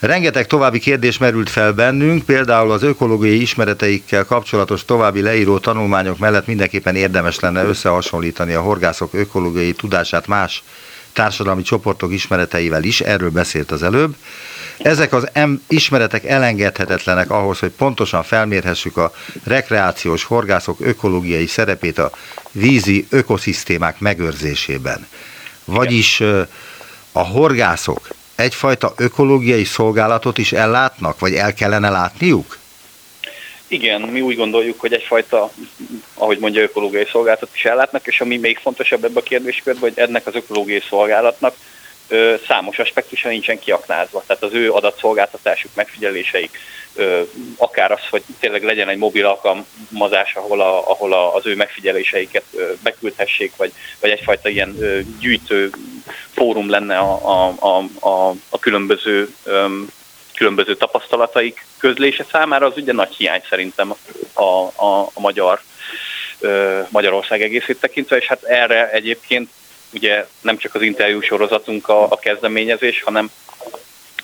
Rengeteg 0.02 0.46
további 0.46 0.78
kérdés 0.78 1.18
merült 1.18 1.50
fel 1.50 1.72
bennünk, 1.72 2.24
például 2.24 2.70
az 2.70 2.82
ökológiai 2.82 3.40
ismereteikkel 3.40 4.24
kapcsolatos 4.24 4.84
további 4.84 5.20
leíró 5.20 5.58
tanulmányok 5.58 6.18
mellett 6.18 6.46
mindenképpen 6.46 6.96
érdemes 6.96 7.40
lenne 7.40 7.64
összehasonlítani 7.64 8.52
a 8.52 8.60
horgászok 8.60 9.14
ökológiai 9.14 9.72
tudását 9.72 10.26
más 10.26 10.62
társadalmi 11.12 11.62
csoportok 11.62 12.12
ismereteivel 12.12 12.82
is, 12.82 13.00
erről 13.00 13.30
beszélt 13.30 13.70
az 13.70 13.82
előbb. 13.82 14.16
Ezek 14.78 15.12
az 15.12 15.28
ismeretek 15.68 16.24
elengedhetetlenek 16.24 17.30
ahhoz, 17.30 17.58
hogy 17.58 17.70
pontosan 17.70 18.22
felmérhessük 18.22 18.96
a 18.96 19.12
rekreációs 19.44 20.24
horgászok 20.24 20.80
ökológiai 20.80 21.46
szerepét 21.46 21.98
a 21.98 22.10
vízi 22.50 23.06
ökoszisztémák 23.10 23.98
megőrzésében. 23.98 25.06
Vagyis 25.64 26.20
a 27.12 27.26
horgászok 27.26 28.08
egyfajta 28.42 28.92
ökológiai 28.96 29.64
szolgálatot 29.64 30.38
is 30.38 30.52
ellátnak, 30.52 31.18
vagy 31.18 31.34
el 31.34 31.54
kellene 31.54 31.90
látniuk? 31.90 32.58
Igen, 33.66 34.00
mi 34.00 34.20
úgy 34.20 34.36
gondoljuk, 34.36 34.80
hogy 34.80 34.92
egyfajta, 34.92 35.50
ahogy 36.14 36.38
mondja, 36.38 36.62
ökológiai 36.62 37.06
szolgálatot 37.10 37.50
is 37.54 37.64
ellátnak, 37.64 38.06
és 38.06 38.20
ami 38.20 38.36
még 38.36 38.58
fontosabb 38.58 39.04
ebbe 39.04 39.20
a 39.20 39.22
kérdéskörbe, 39.22 39.80
hogy 39.80 39.92
ennek 39.96 40.26
az 40.26 40.34
ökológiai 40.34 40.82
szolgálatnak 40.88 41.54
ö, 42.08 42.34
számos 42.46 42.78
aspektusa 42.78 43.28
nincsen 43.28 43.58
kiaknázva. 43.58 44.22
Tehát 44.26 44.42
az 44.42 44.52
ő 44.52 44.72
adatszolgáltatásuk, 44.72 45.70
megfigyeléseik, 45.74 46.58
akár 47.56 47.92
az, 47.92 48.00
hogy 48.10 48.22
tényleg 48.40 48.62
legyen 48.62 48.88
egy 48.88 48.98
mobil 48.98 49.26
alkalmazás, 49.26 50.34
ahol, 50.34 50.60
a, 50.60 50.90
ahol 50.90 51.12
a, 51.12 51.34
az 51.34 51.46
ő 51.46 51.56
megfigyeléseiket 51.56 52.44
beküldhessék, 52.82 53.52
vagy, 53.56 53.72
vagy 54.00 54.10
egyfajta 54.10 54.48
ilyen 54.48 54.76
gyűjtő 55.20 55.70
fórum 56.30 56.70
lenne 56.70 56.98
a, 56.98 57.46
a, 57.58 57.86
a, 58.00 58.34
a, 58.48 58.58
különböző 58.58 59.34
különböző 60.34 60.76
tapasztalataik 60.76 61.64
közlése 61.78 62.24
számára, 62.30 62.66
az 62.66 62.76
ugye 62.76 62.92
nagy 62.92 63.14
hiány 63.14 63.42
szerintem 63.48 63.94
a, 64.32 64.42
a, 64.84 65.10
a 65.14 65.20
magyar 65.20 65.60
Magyarország 66.88 67.42
egészét 67.42 67.80
tekintve, 67.80 68.16
és 68.16 68.26
hát 68.26 68.42
erre 68.42 68.90
egyébként 68.90 69.50
ugye 69.92 70.26
nem 70.40 70.56
csak 70.56 70.74
az 70.74 70.82
interjú 70.82 71.20
sorozatunk 71.20 71.88
a, 71.88 72.02
a 72.10 72.18
kezdeményezés, 72.18 73.02
hanem 73.02 73.30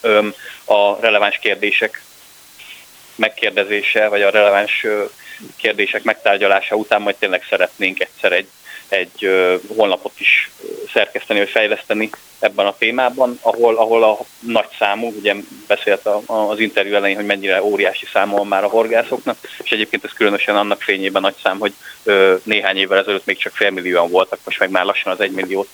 öm, 0.01 0.35
a 0.65 1.01
releváns 1.01 1.39
kérdések 1.39 2.03
megkérdezése, 3.19 4.09
vagy 4.09 4.23
a 4.23 4.31
releváns 4.31 4.87
kérdések 5.57 6.03
megtárgyalása 6.03 6.75
után 6.75 7.03
majd 7.03 7.17
tényleg 7.17 7.47
szeretnénk 7.51 8.01
egyszer 8.01 8.33
egy 8.33 8.49
egy 8.89 9.31
honlapot 9.77 10.13
is 10.19 10.51
szerkeszteni, 10.93 11.39
vagy 11.39 11.49
fejleszteni 11.49 12.11
ebben 12.39 12.67
a 12.67 12.77
témában, 12.79 13.39
ahol, 13.43 13.77
ahol 13.77 14.05
a 14.05 14.19
nagy 14.41 14.69
számú, 14.79 15.13
ugye 15.19 15.35
beszélt 15.67 16.07
a, 16.07 16.23
az 16.27 16.59
interjú 16.59 16.95
elején, 16.95 17.17
hogy 17.17 17.27
mennyire 17.27 17.63
óriási 17.63 18.07
száma 18.13 18.37
van 18.37 18.47
már 18.47 18.65
a 18.65 18.69
horgászoknak, 18.69 19.37
és 19.63 19.71
egyébként 19.71 20.05
ez 20.05 20.13
különösen 20.13 20.57
annak 20.57 20.83
fényében 20.83 21.23
nagy 21.23 21.35
szám, 21.43 21.59
hogy 21.59 21.73
ö, 22.05 22.37
néhány 22.43 22.77
évvel 22.77 22.99
ezelőtt 22.99 23.27
még 23.27 23.39
csak 23.39 23.53
félmillióan 23.53 24.11
voltak, 24.11 24.39
most 24.45 24.59
meg 24.59 24.71
már 24.71 24.85
lassan 24.85 25.13
az 25.13 25.21
egymilliót 25.21 25.69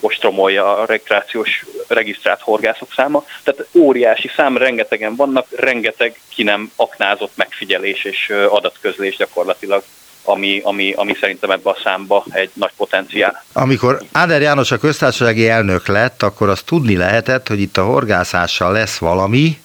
ostromolja 0.00 0.76
a 0.76 0.86
rekreációs 0.86 1.64
regisztrált 1.88 2.40
horgászok 2.40 2.92
száma. 2.96 3.24
Tehát 3.42 3.66
óriási 3.72 4.30
szám, 4.36 4.56
rengetegen 4.56 5.16
vannak, 5.16 5.46
rengeteg 5.56 6.20
ki 6.28 6.42
nem 6.42 6.72
aknázott 6.76 7.32
megfigyelés 7.34 8.04
és 8.04 8.32
adatközlés 8.48 9.16
gyakorlatilag 9.16 9.82
ami, 10.24 10.60
ami, 10.64 10.92
ami 10.92 11.16
szerintem 11.20 11.50
ebbe 11.50 11.70
a 11.70 11.78
számba 11.82 12.24
egy 12.30 12.50
nagy 12.54 12.72
potenciál. 12.76 13.44
Amikor 13.52 14.02
Áder 14.12 14.40
János 14.40 14.70
a 14.70 14.78
köztársasági 14.78 15.48
elnök 15.48 15.86
lett, 15.86 16.22
akkor 16.22 16.48
azt 16.48 16.64
tudni 16.64 16.96
lehetett, 16.96 17.48
hogy 17.48 17.60
itt 17.60 17.76
a 17.76 17.84
horgászással 17.84 18.72
lesz 18.72 18.98
valami, 18.98 19.58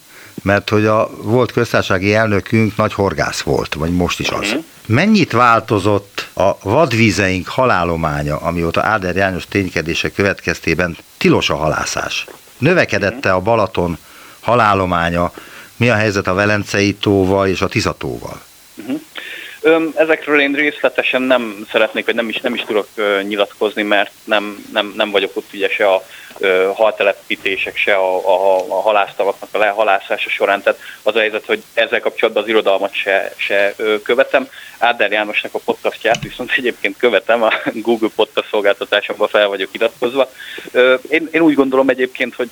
mert 0.44 0.70
hogy 0.70 0.86
a 0.86 1.10
volt 1.22 1.52
köztársasági 1.52 2.14
elnökünk 2.14 2.76
nagy 2.76 2.94
horgász 2.94 3.42
volt, 3.42 3.74
vagy 3.74 3.92
most 3.92 4.20
is 4.20 4.30
az. 4.30 4.56
Mennyit 4.86 5.32
változott 5.32 6.30
a 6.34 6.52
vadvízeink 6.62 7.48
halálománya, 7.48 8.38
amióta 8.38 8.84
Áder 8.84 9.16
János 9.16 9.46
ténykedése 9.50 10.12
következtében 10.12 10.98
tilos 11.18 11.50
a 11.50 11.56
halászás? 11.56 12.26
Növekedette 12.58 13.32
a 13.34 13.40
Balaton 13.40 13.98
halálománya, 14.40 15.32
mi 15.76 15.90
a 15.90 15.96
helyzet 15.96 16.28
a 16.28 16.34
Velencei 16.34 16.94
tóval 16.94 17.48
és 17.48 17.62
a 17.62 17.68
Tizatóval? 17.68 18.42
Uh-huh. 18.76 19.02
Ezekről 19.96 20.42
én 20.42 20.54
részletesen 20.54 21.22
nem 21.22 21.68
szeretnék, 21.72 22.06
vagy 22.06 22.16
nem 22.16 22.30
is, 22.30 22.38
nem 22.42 22.54
is 22.54 22.62
tudok 22.62 22.88
nyilatkozni, 23.22 23.84
mert 23.84 24.12
nem, 24.24 24.66
nem, 24.74 24.94
nem 24.96 25.12
vagyok 25.12 25.36
ott 25.36 25.54
ugye 25.54 25.70
se 25.70 25.88
a 25.88 26.04
haltelepítések, 26.74 27.78
se 27.78 27.94
a, 27.94 28.16
a, 28.16 28.66
a 28.68 28.82
halásztavaknak 28.82 29.50
a 29.52 29.58
lehalászása 29.58 30.30
során. 30.30 30.62
Tehát 30.62 30.80
az 31.04 31.16
a 31.16 31.20
helyzet, 31.20 31.46
hogy 31.46 31.64
ezzel 31.74 32.00
kapcsolatban 32.00 32.44
az 32.44 32.50
irodalmat 32.50 32.94
se, 32.94 33.34
se 33.36 33.76
követem. 34.04 34.48
Áder 34.78 35.12
Jánosnak 35.12 35.54
a 35.54 35.60
podcastját 35.66 36.24
viszont 36.24 36.52
egyébként 36.58 36.98
követem, 36.98 37.44
a 37.44 37.54
Google 37.74 38.10
podcast 38.16 38.50
szolgáltatásomban 38.50 39.28
fel 39.28 39.48
vagyok 39.48 39.70
iratkozva. 39.72 40.30
Én, 41.10 41.30
én 41.32 41.42
úgy 41.42 41.56
gondolom 41.56 41.90
egyébként, 41.90 42.36
hogy 42.36 42.50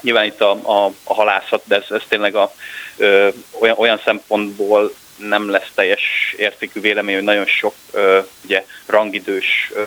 nyilván 0.00 0.24
itt 0.24 0.40
a, 0.40 0.50
a, 0.50 0.92
a 1.04 1.14
halászat, 1.14 1.62
de 1.64 1.76
ez, 1.76 1.84
ez 1.88 2.02
tényleg 2.08 2.34
a, 2.34 2.52
ö, 2.96 3.28
olyan, 3.60 3.76
olyan 3.78 4.00
szempontból 4.04 4.92
nem 5.16 5.50
lesz 5.50 5.70
teljes 5.74 6.34
értékű 6.36 6.80
vélemény, 6.80 7.14
hogy 7.14 7.24
nagyon 7.24 7.46
sok 7.46 7.74
ö, 7.92 8.20
ugye, 8.44 8.64
rangidős 8.86 9.70
ö, 9.74 9.82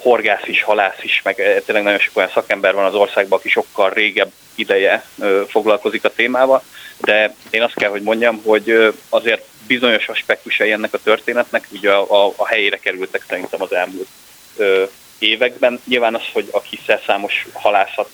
horgász 0.00 0.46
is, 0.46 0.62
halász 0.62 1.02
is, 1.02 1.20
meg 1.24 1.62
tényleg 1.64 1.84
nagyon 1.84 1.98
sok 1.98 2.16
olyan 2.16 2.30
szakember 2.30 2.74
van 2.74 2.84
az 2.84 2.94
országban, 2.94 3.38
aki 3.38 3.48
sokkal 3.48 3.90
régebb 3.90 4.32
ideje 4.54 5.04
ö, 5.18 5.42
foglalkozik 5.48 6.04
a 6.04 6.12
témával, 6.12 6.62
de 7.00 7.34
én 7.50 7.62
azt 7.62 7.74
kell, 7.74 7.90
hogy 7.90 8.02
mondjam, 8.02 8.42
hogy 8.44 8.70
ö, 8.70 8.88
azért 9.08 9.44
bizonyos 9.66 10.08
aspektusai 10.08 10.72
ennek 10.72 10.94
a 10.94 11.02
történetnek 11.02 11.66
ugye 11.70 11.90
a, 11.90 12.26
a, 12.26 12.32
a 12.36 12.46
helyére 12.46 12.76
kerültek 12.76 13.24
szerintem 13.28 13.62
az 13.62 13.72
elmúlt 13.72 14.08
ö, 14.56 14.84
években. 15.18 15.80
Nyilván 15.84 16.14
az, 16.14 16.24
hogy 16.32 16.48
a 16.50 16.60
hiszel 16.60 17.00
számos 17.06 17.46
halászat 17.52 18.10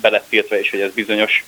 belettiltve, 0.00 0.58
és 0.60 0.70
hogy 0.70 0.80
ez 0.80 0.92
bizonyos 0.92 1.44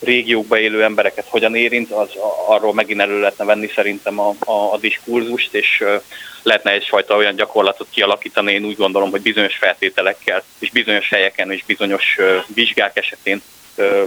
régiókban 0.00 0.58
élő 0.58 0.82
embereket 0.82 1.26
hogyan 1.28 1.54
érint, 1.54 1.90
az 1.90 2.08
arról 2.46 2.74
megint 2.74 3.00
elő 3.00 3.20
lehetne 3.20 3.44
venni 3.44 3.70
szerintem 3.74 4.20
a, 4.20 4.34
a, 4.38 4.72
a 4.72 4.78
diskurzust, 4.80 5.54
és 5.54 5.84
lehetne 6.42 6.70
egyfajta 6.70 7.16
olyan 7.16 7.34
gyakorlatot 7.34 7.86
kialakítani, 7.90 8.52
én 8.52 8.64
úgy 8.64 8.76
gondolom, 8.76 9.10
hogy 9.10 9.20
bizonyos 9.22 9.56
feltételekkel, 9.56 10.42
és 10.58 10.70
bizonyos 10.70 11.08
helyeken, 11.08 11.52
és 11.52 11.64
bizonyos 11.66 12.18
vizsgák 12.46 12.96
esetén 12.96 13.42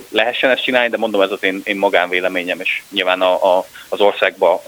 lehessen 0.10 0.50
ezt 0.50 0.64
csinálni, 0.64 0.90
de 0.90 0.98
mondom, 0.98 1.22
ez 1.22 1.32
az 1.32 1.44
én, 1.44 1.62
én 1.64 1.76
magánvéleményem, 1.76 2.60
és 2.60 2.82
nyilván 2.90 3.22
a, 3.22 3.58
a, 3.58 3.66
az 3.90 4.00
országba 4.00 4.64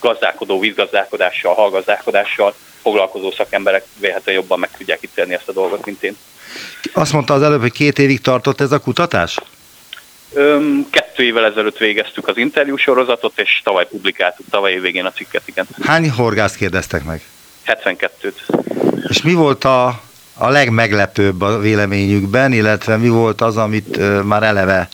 gazdálkodó 0.00 0.58
vízgazdálkodással, 0.58 1.54
hallgazdálkodással 1.54 2.54
foglalkozó 2.82 3.30
szakemberek 3.30 3.84
véletlenül 3.98 4.40
jobban 4.40 4.58
meg 4.58 4.70
tudják 4.76 4.98
ítélni 5.02 5.34
ezt 5.34 5.48
a 5.48 5.52
dolgot, 5.52 5.84
mint 5.84 6.02
én. 6.02 6.16
Azt 6.92 7.12
mondta 7.12 7.34
az 7.34 7.42
előbb, 7.42 7.60
hogy 7.60 7.72
két 7.72 7.98
évig 7.98 8.20
tartott 8.20 8.60
ez 8.60 8.72
a 8.72 8.78
kutatás? 8.78 9.38
Kettő 10.90 11.22
évvel 11.22 11.44
ezelőtt 11.44 11.78
végeztük 11.78 12.28
az 12.28 12.36
interjú 12.36 12.76
sorozatot, 12.76 13.38
és 13.38 13.60
tavaly 13.64 13.86
publikáltuk, 13.88 14.46
tavaly 14.50 14.78
végén 14.80 15.04
a 15.04 15.12
cikket, 15.12 15.42
igen. 15.44 15.66
Hány 15.82 16.10
horgász 16.10 16.54
kérdeztek 16.54 17.04
meg? 17.04 17.22
72-t. 17.66 18.32
És 19.08 19.22
mi 19.22 19.32
volt 19.32 19.64
a, 19.64 19.86
a 20.34 20.48
legmeglepőbb 20.48 21.40
a 21.40 21.58
véleményükben, 21.58 22.52
illetve 22.52 22.96
mi 22.96 23.08
volt 23.08 23.40
az, 23.40 23.56
amit 23.56 23.98
már 24.24 24.42
eleve 24.42 24.88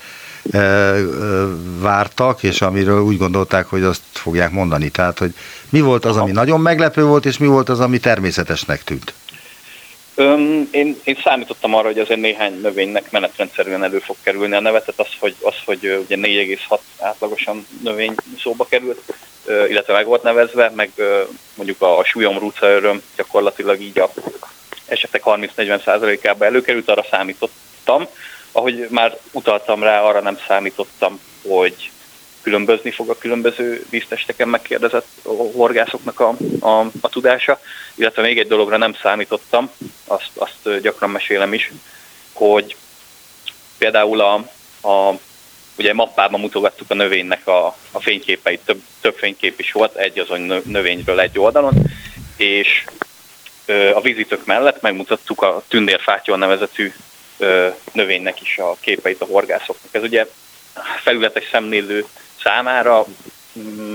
vártak, 1.78 2.42
és 2.42 2.62
amiről 2.62 3.00
úgy 3.00 3.18
gondolták, 3.18 3.66
hogy 3.66 3.82
azt 3.82 4.02
fogják 4.12 4.50
mondani? 4.50 4.88
Tehát, 4.88 5.18
hogy 5.18 5.34
mi 5.68 5.80
volt 5.80 6.04
az, 6.04 6.16
ami 6.16 6.30
nagyon 6.30 6.60
meglepő 6.60 7.04
volt, 7.04 7.26
és 7.26 7.38
mi 7.38 7.46
volt 7.46 7.68
az, 7.68 7.80
ami 7.80 7.98
természetesnek 7.98 8.84
tűnt? 8.84 9.14
Öm, 10.14 10.68
én, 10.70 10.96
én 11.04 11.18
számítottam 11.22 11.74
arra, 11.74 11.86
hogy 11.86 11.98
azért 11.98 12.20
néhány 12.20 12.60
növénynek 12.60 13.10
menetrendszerűen 13.10 13.84
elő 13.84 13.98
fog 13.98 14.16
kerülni 14.22 14.54
a 14.54 14.60
neve, 14.60 14.78
tehát 14.78 15.00
az, 15.00 15.18
hogy, 15.18 15.34
az, 15.40 15.54
hogy 15.64 16.02
ugye 16.04 16.16
4,6 16.16 16.78
átlagosan 16.98 17.66
növény 17.82 18.14
szóba 18.38 18.66
került, 18.68 19.02
illetve 19.68 19.92
meg 19.92 20.06
volt 20.06 20.22
nevezve, 20.22 20.72
meg 20.74 20.90
mondjuk 21.54 21.82
a, 21.82 21.98
a 21.98 22.04
súlyom 22.04 22.38
rúcaöröm 22.38 23.02
gyakorlatilag 23.16 23.80
így 23.80 23.98
a 23.98 24.10
esetek 24.86 25.22
30-40%-ába 25.24 26.44
előkerült, 26.44 26.88
arra 26.88 27.04
számítottam. 27.10 28.06
Ahogy 28.52 28.86
már 28.90 29.18
utaltam 29.32 29.82
rá, 29.82 30.00
arra 30.00 30.20
nem 30.20 30.38
számítottam, 30.46 31.20
hogy 31.48 31.90
különbözni 32.44 32.90
fog 32.90 33.10
a 33.10 33.18
különböző 33.18 33.86
víztesteken 33.90 34.48
megkérdezett 34.48 35.06
horgászoknak 35.54 36.20
a, 36.20 36.34
a, 36.60 36.80
a 37.00 37.08
tudása, 37.08 37.60
illetve 37.94 38.22
még 38.22 38.38
egy 38.38 38.46
dologra 38.46 38.76
nem 38.76 38.94
számítottam, 39.02 39.70
azt, 40.06 40.30
azt 40.34 40.80
gyakran 40.80 41.10
mesélem 41.10 41.54
is, 41.54 41.72
hogy 42.32 42.76
például 43.78 44.20
a, 44.20 44.34
a 44.88 45.18
ugye 45.78 45.94
mappában 45.94 46.40
mutogattuk 46.40 46.90
a 46.90 46.94
növénynek 46.94 47.46
a, 47.46 47.76
a 47.90 48.00
fényképeit, 48.00 48.60
több, 48.64 48.82
több 49.00 49.16
fénykép 49.16 49.60
is 49.60 49.72
volt, 49.72 49.96
egy 49.96 50.18
azon 50.18 50.62
növényről 50.64 51.20
egy 51.20 51.38
oldalon, 51.38 51.74
és 52.36 52.84
ö, 53.66 53.94
a 53.94 54.00
vízitök 54.00 54.44
mellett 54.44 54.80
megmutattuk 54.80 55.42
a 55.42 55.62
tündérfátyol 55.68 56.36
nevezetű 56.36 56.92
ö, 57.38 57.68
növénynek 57.92 58.40
is 58.40 58.58
a 58.58 58.76
képeit 58.80 59.20
a 59.20 59.24
horgászoknak. 59.24 59.94
Ez 59.94 60.02
ugye 60.02 60.26
felületes 61.02 61.48
szemlélő 61.50 62.06
számára 62.44 63.06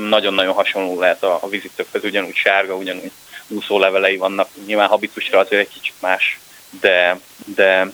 nagyon-nagyon 0.10 0.54
hasonló 0.54 1.00
lehet 1.00 1.24
a, 1.24 1.38
a 1.42 1.50
vizitökhöz, 1.50 2.04
ugyanúgy 2.04 2.36
sárga, 2.36 2.76
ugyanúgy 2.76 3.12
úszó 3.48 3.80
levelei 3.80 4.18
vannak, 4.18 4.50
nyilván 4.66 4.88
habitusra 4.88 5.40
azért 5.40 5.62
egy 5.62 5.74
kicsit 5.74 5.94
más, 6.00 6.40
de, 6.82 7.20
de 7.56 7.92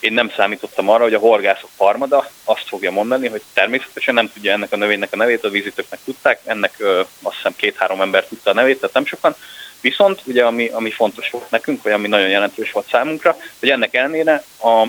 én 0.00 0.12
nem 0.12 0.32
számítottam 0.36 0.88
arra, 0.88 1.02
hogy 1.02 1.14
a 1.14 1.18
horgászok 1.18 1.70
harmada 1.76 2.30
azt 2.44 2.68
fogja 2.68 2.90
mondani, 2.90 3.28
hogy 3.28 3.42
természetesen 3.52 4.14
nem 4.14 4.32
tudja 4.32 4.52
ennek 4.52 4.72
a 4.72 4.76
növénynek 4.76 5.12
a 5.12 5.16
nevét, 5.16 5.44
a 5.44 5.50
vízitöknek 5.50 6.00
tudták, 6.04 6.40
ennek 6.44 6.74
ö, 6.78 7.00
azt 7.22 7.36
hiszem 7.36 7.54
két-három 7.56 8.00
ember 8.00 8.24
tudta 8.24 8.50
a 8.50 8.54
nevét, 8.54 8.78
tehát 8.78 8.94
nem 8.94 9.06
sokan, 9.06 9.36
Viszont 9.80 10.20
ugye 10.24 10.44
ami, 10.44 10.68
ami 10.68 10.90
fontos 10.90 11.30
volt 11.30 11.50
nekünk, 11.50 11.82
vagy 11.82 11.92
ami 11.92 12.08
nagyon 12.08 12.28
jelentős 12.28 12.72
volt 12.72 12.88
számunkra, 12.90 13.36
hogy 13.58 13.68
ennek 13.68 13.94
ellenére 13.94 14.44
a 14.62 14.86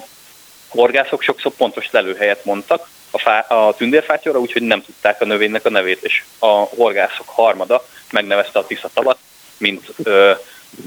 horgászok 0.68 1.22
sokszor 1.22 1.52
pontos 1.52 1.92
lelőhelyet 1.92 2.46
mondtak, 2.46 2.90
a, 3.12 3.20
fá, 3.20 3.40
a 3.40 3.74
tündérfátyóra, 3.74 4.40
úgyhogy 4.40 4.62
nem 4.62 4.82
tudták 4.82 5.22
a 5.22 5.26
növénynek 5.26 5.66
a 5.66 5.70
nevét, 5.70 6.04
és 6.04 6.24
a 6.40 6.48
horgászok 6.48 7.30
harmada 7.30 7.86
megnevezte 8.12 8.60
a 8.60 8.66
Tisza 8.66 8.90
tavat, 8.94 9.18
mint, 9.58 9.94
ö, 10.04 10.32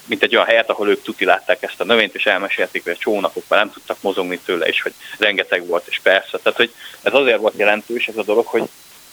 mint 0.07 0.23
egy 0.23 0.35
olyan 0.35 0.47
helyet, 0.47 0.71
ahol 0.71 0.89
ők 0.89 1.03
tutilátták 1.03 1.63
ezt 1.63 1.81
a 1.81 1.85
növényt, 1.85 2.15
és 2.15 2.27
elmesélték, 2.27 2.83
hogy 2.83 2.93
a 2.93 3.03
csónakokban 3.03 3.59
nem 3.59 3.71
tudtak 3.71 3.97
mozogni 4.01 4.39
tőle, 4.39 4.67
és 4.67 4.83
hogy 4.83 4.95
rengeteg 5.19 5.67
volt, 5.67 5.87
és 5.89 6.01
persze. 6.03 6.39
Tehát, 6.39 6.59
hogy 6.59 6.75
ez 7.03 7.15
azért 7.15 7.39
volt 7.39 7.55
jelentős 7.57 8.07
ez 8.07 8.17
a 8.17 8.23
dolog, 8.23 8.47
hogy 8.47 8.63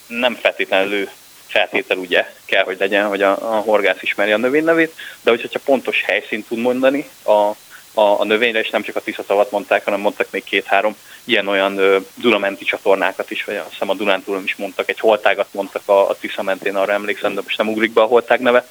nem 0.07 0.35
feltétlenül 0.35 1.09
feltétel 1.47 1.97
ugye 1.97 2.33
kell, 2.45 2.63
hogy 2.63 2.79
legyen, 2.79 3.07
hogy 3.07 3.21
a, 3.21 3.55
a 3.55 3.59
horgász 3.59 4.01
ismeri 4.01 4.31
a 4.31 4.37
növény 4.37 4.63
nevét, 4.63 4.93
de 5.21 5.29
hogyha 5.29 5.59
pontos 5.65 6.03
helyszínt 6.03 6.47
tud 6.47 6.57
mondani 6.57 7.09
a 7.25 7.51
a, 7.93 8.01
a 8.01 8.23
növényre, 8.23 8.59
és 8.59 8.69
nem 8.69 8.81
csak 8.81 8.95
a 8.95 9.01
Tisza 9.01 9.47
mondták, 9.49 9.83
hanem 9.83 9.99
mondtak 9.99 10.27
még 10.31 10.43
két-három 10.43 10.95
ilyen-olyan 11.23 12.05
Dunamenti 12.15 12.65
csatornákat 12.65 13.31
is, 13.31 13.43
vagy 13.43 13.55
azt 13.55 13.69
hiszem 13.69 13.89
a 13.89 13.93
Dunántúlon 13.93 14.43
is 14.43 14.55
mondtak, 14.55 14.89
egy 14.89 14.99
holtágat 14.99 15.47
mondtak 15.51 15.81
a, 15.85 16.09
a 16.09 16.15
Tisza 16.19 16.43
mentén, 16.43 16.75
arra 16.75 16.93
emlékszem, 16.93 17.33
de 17.33 17.41
most 17.43 17.57
nem 17.57 17.69
ugrik 17.69 17.93
be 17.93 18.01
a 18.01 18.05
holtág 18.05 18.39
neve. 18.39 18.67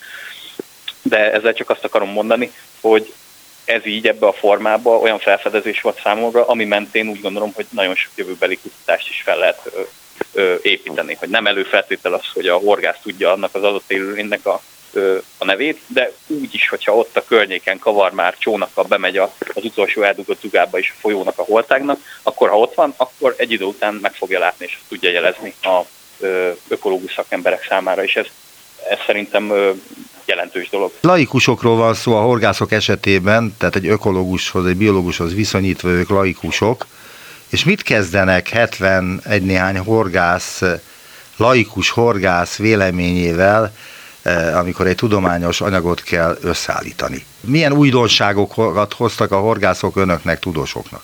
De 1.03 1.33
ezzel 1.33 1.55
csak 1.55 1.71
azt 1.71 1.85
akarom 1.85 2.11
mondani, 2.11 2.53
hogy 2.81 3.13
ez 3.65 3.87
így 3.87 4.07
ebbe 4.07 4.27
a 4.27 4.33
formába 4.33 4.99
olyan 4.99 5.19
felfedezés 5.19 5.81
volt 5.81 6.01
számomra, 6.03 6.47
ami 6.47 6.65
mentén 6.65 7.09
úgy 7.09 7.21
gondolom, 7.21 7.53
hogy 7.55 7.67
nagyon 7.71 7.95
sok 7.95 8.13
jövőbeli 8.15 8.59
kutatást 8.63 9.09
is 9.09 9.23
fel 9.25 9.39
lehet 9.39 9.61
ö, 9.65 9.81
ö, 10.33 10.55
építeni. 10.63 11.15
Hogy 11.15 11.29
nem 11.29 11.47
előfeltétel 11.47 12.13
az, 12.13 12.25
hogy 12.33 12.47
a 12.47 12.57
horgász 12.57 12.99
tudja 13.03 13.33
annak 13.33 13.55
az 13.55 13.63
adott 13.63 13.91
élőlénynek 13.91 14.47
a 14.47 14.63
a 15.39 15.45
nevét, 15.45 15.81
de 15.87 16.13
úgy 16.27 16.55
is, 16.55 16.69
hogyha 16.69 16.97
ott 16.97 17.17
a 17.17 17.25
környéken 17.29 17.79
kavar 17.79 18.13
már 18.13 18.37
csónakkal 18.39 18.85
bemegy 18.85 19.17
az 19.17 19.29
utolsó 19.55 20.03
eldugott 20.03 20.41
dugába 20.43 20.79
is 20.79 20.93
a 20.97 21.01
folyónak 21.01 21.39
a 21.39 21.43
holtágnak, 21.43 21.99
akkor 22.23 22.49
ha 22.49 22.59
ott 22.59 22.75
van, 22.75 22.95
akkor 22.97 23.35
egy 23.37 23.53
idő 23.53 23.65
után 23.65 23.95
meg 23.95 24.15
fogja 24.15 24.39
látni, 24.39 24.65
és 24.65 24.79
tudja 24.89 25.11
jelezni 25.11 25.55
a 25.63 25.81
ökológus 26.69 27.13
szakemberek 27.13 27.67
számára, 27.69 28.05
és 28.05 28.17
ez, 28.17 28.27
ez 28.91 28.99
szerintem 29.07 29.53
jelentős 30.25 30.69
dolog. 30.69 30.93
Laikusokról 31.01 31.77
van 31.77 31.95
szó 31.95 32.17
a 32.17 32.21
horgászok 32.21 32.73
esetében, 32.73 33.55
tehát 33.59 33.77
egy 33.77 33.87
ökológushoz, 33.87 34.67
egy 34.67 34.77
biológushoz 34.77 35.35
viszonyítva 35.35 35.89
ők 35.89 36.09
laikusok, 36.09 36.87
és 37.49 37.65
mit 37.65 37.83
kezdenek 37.83 38.49
71 38.49 39.43
néhány 39.43 39.79
horgász, 39.79 40.63
laikus 41.37 41.91
horgász 41.91 42.57
véleményével, 42.57 43.73
amikor 44.55 44.87
egy 44.87 44.97
tudományos 44.97 45.61
anyagot 45.61 46.03
kell 46.03 46.37
összeállítani? 46.43 47.27
Milyen 47.41 47.73
újdonságokat 47.73 48.93
hoztak 48.93 49.33
a 49.33 49.41
horgászok 49.41 49.97
önöknek, 49.97 50.39
tudósoknak? 50.39 51.03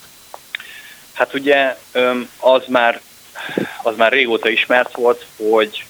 Hát 1.13 1.33
ugye 1.33 1.77
az 2.39 2.63
már, 2.67 3.01
az 3.83 3.95
már 3.97 4.11
régóta 4.11 4.49
ismert 4.49 4.95
volt, 4.95 5.25
hogy 5.51 5.85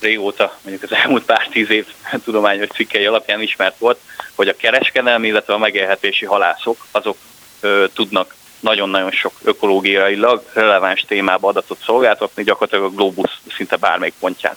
régóta, 0.00 0.58
mondjuk 0.62 0.90
az 0.90 0.96
elmúlt 1.02 1.24
pár 1.24 1.48
tíz 1.50 1.70
év 1.70 1.86
tudományos 2.24 2.68
cikkei 2.68 3.06
alapján 3.06 3.40
ismert 3.40 3.78
volt, 3.78 3.98
hogy 4.34 4.48
a 4.48 4.56
kereskedelmi, 4.56 5.26
illetve 5.26 5.54
a 5.54 5.58
megélhetési 5.58 6.24
halászok, 6.24 6.86
azok 6.90 7.16
ö, 7.60 7.84
tudnak 7.94 8.34
nagyon-nagyon 8.60 9.10
sok 9.10 9.32
ökológiailag 9.44 10.42
releváns 10.52 11.04
témába 11.08 11.48
adatot 11.48 11.78
szolgáltatni, 11.84 12.42
gyakorlatilag 12.42 12.84
a 12.84 12.94
globus 12.94 13.40
szinte 13.56 13.76
bármelyik 13.76 14.14
pontján. 14.18 14.56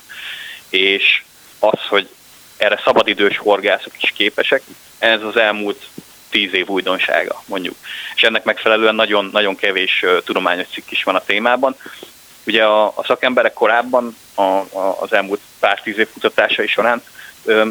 És 0.69 1.23
az, 1.61 1.79
hogy 1.89 2.09
erre 2.57 2.81
szabadidős 2.83 3.37
horgászok 3.37 4.03
is 4.03 4.11
képesek, 4.11 4.61
ez 4.99 5.23
az 5.23 5.37
elmúlt 5.37 5.87
tíz 6.29 6.53
év 6.53 6.67
újdonsága, 6.67 7.43
mondjuk. 7.45 7.75
És 8.15 8.23
ennek 8.23 8.43
megfelelően 8.43 8.95
nagyon, 8.95 9.29
nagyon 9.31 9.55
kevés 9.55 10.05
tudományos 10.25 10.67
cikk 10.67 10.91
is 10.91 11.03
van 11.03 11.15
a 11.15 11.23
témában. 11.23 11.75
Ugye 12.45 12.63
a, 12.65 12.85
a 12.85 13.03
szakemberek 13.03 13.53
korábban, 13.53 14.17
a, 14.35 14.41
a, 14.41 14.97
az 14.99 15.13
elmúlt 15.13 15.41
pár 15.59 15.81
tíz 15.81 15.97
év 15.97 16.07
kutatásai 16.13 16.67
során 16.67 17.03
ö, 17.45 17.69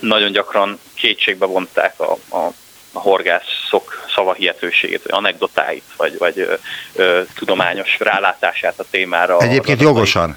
nagyon 0.00 0.32
gyakran 0.32 0.78
kétségbe 0.94 1.46
vonták 1.46 2.00
a, 2.00 2.12
a, 2.12 2.52
a 2.94 3.00
horgászok 3.00 4.06
szavahihetőségét, 4.14 5.02
vagy 5.02 5.12
anekdotáit, 5.12 5.84
vagy, 5.96 6.18
vagy 6.18 6.38
ö, 6.38 6.54
ö, 6.94 7.22
tudományos 7.34 7.96
rálátását 7.98 8.80
a 8.80 8.84
témára. 8.90 9.38
Egyébként 9.40 9.80
jogosan. 9.80 10.36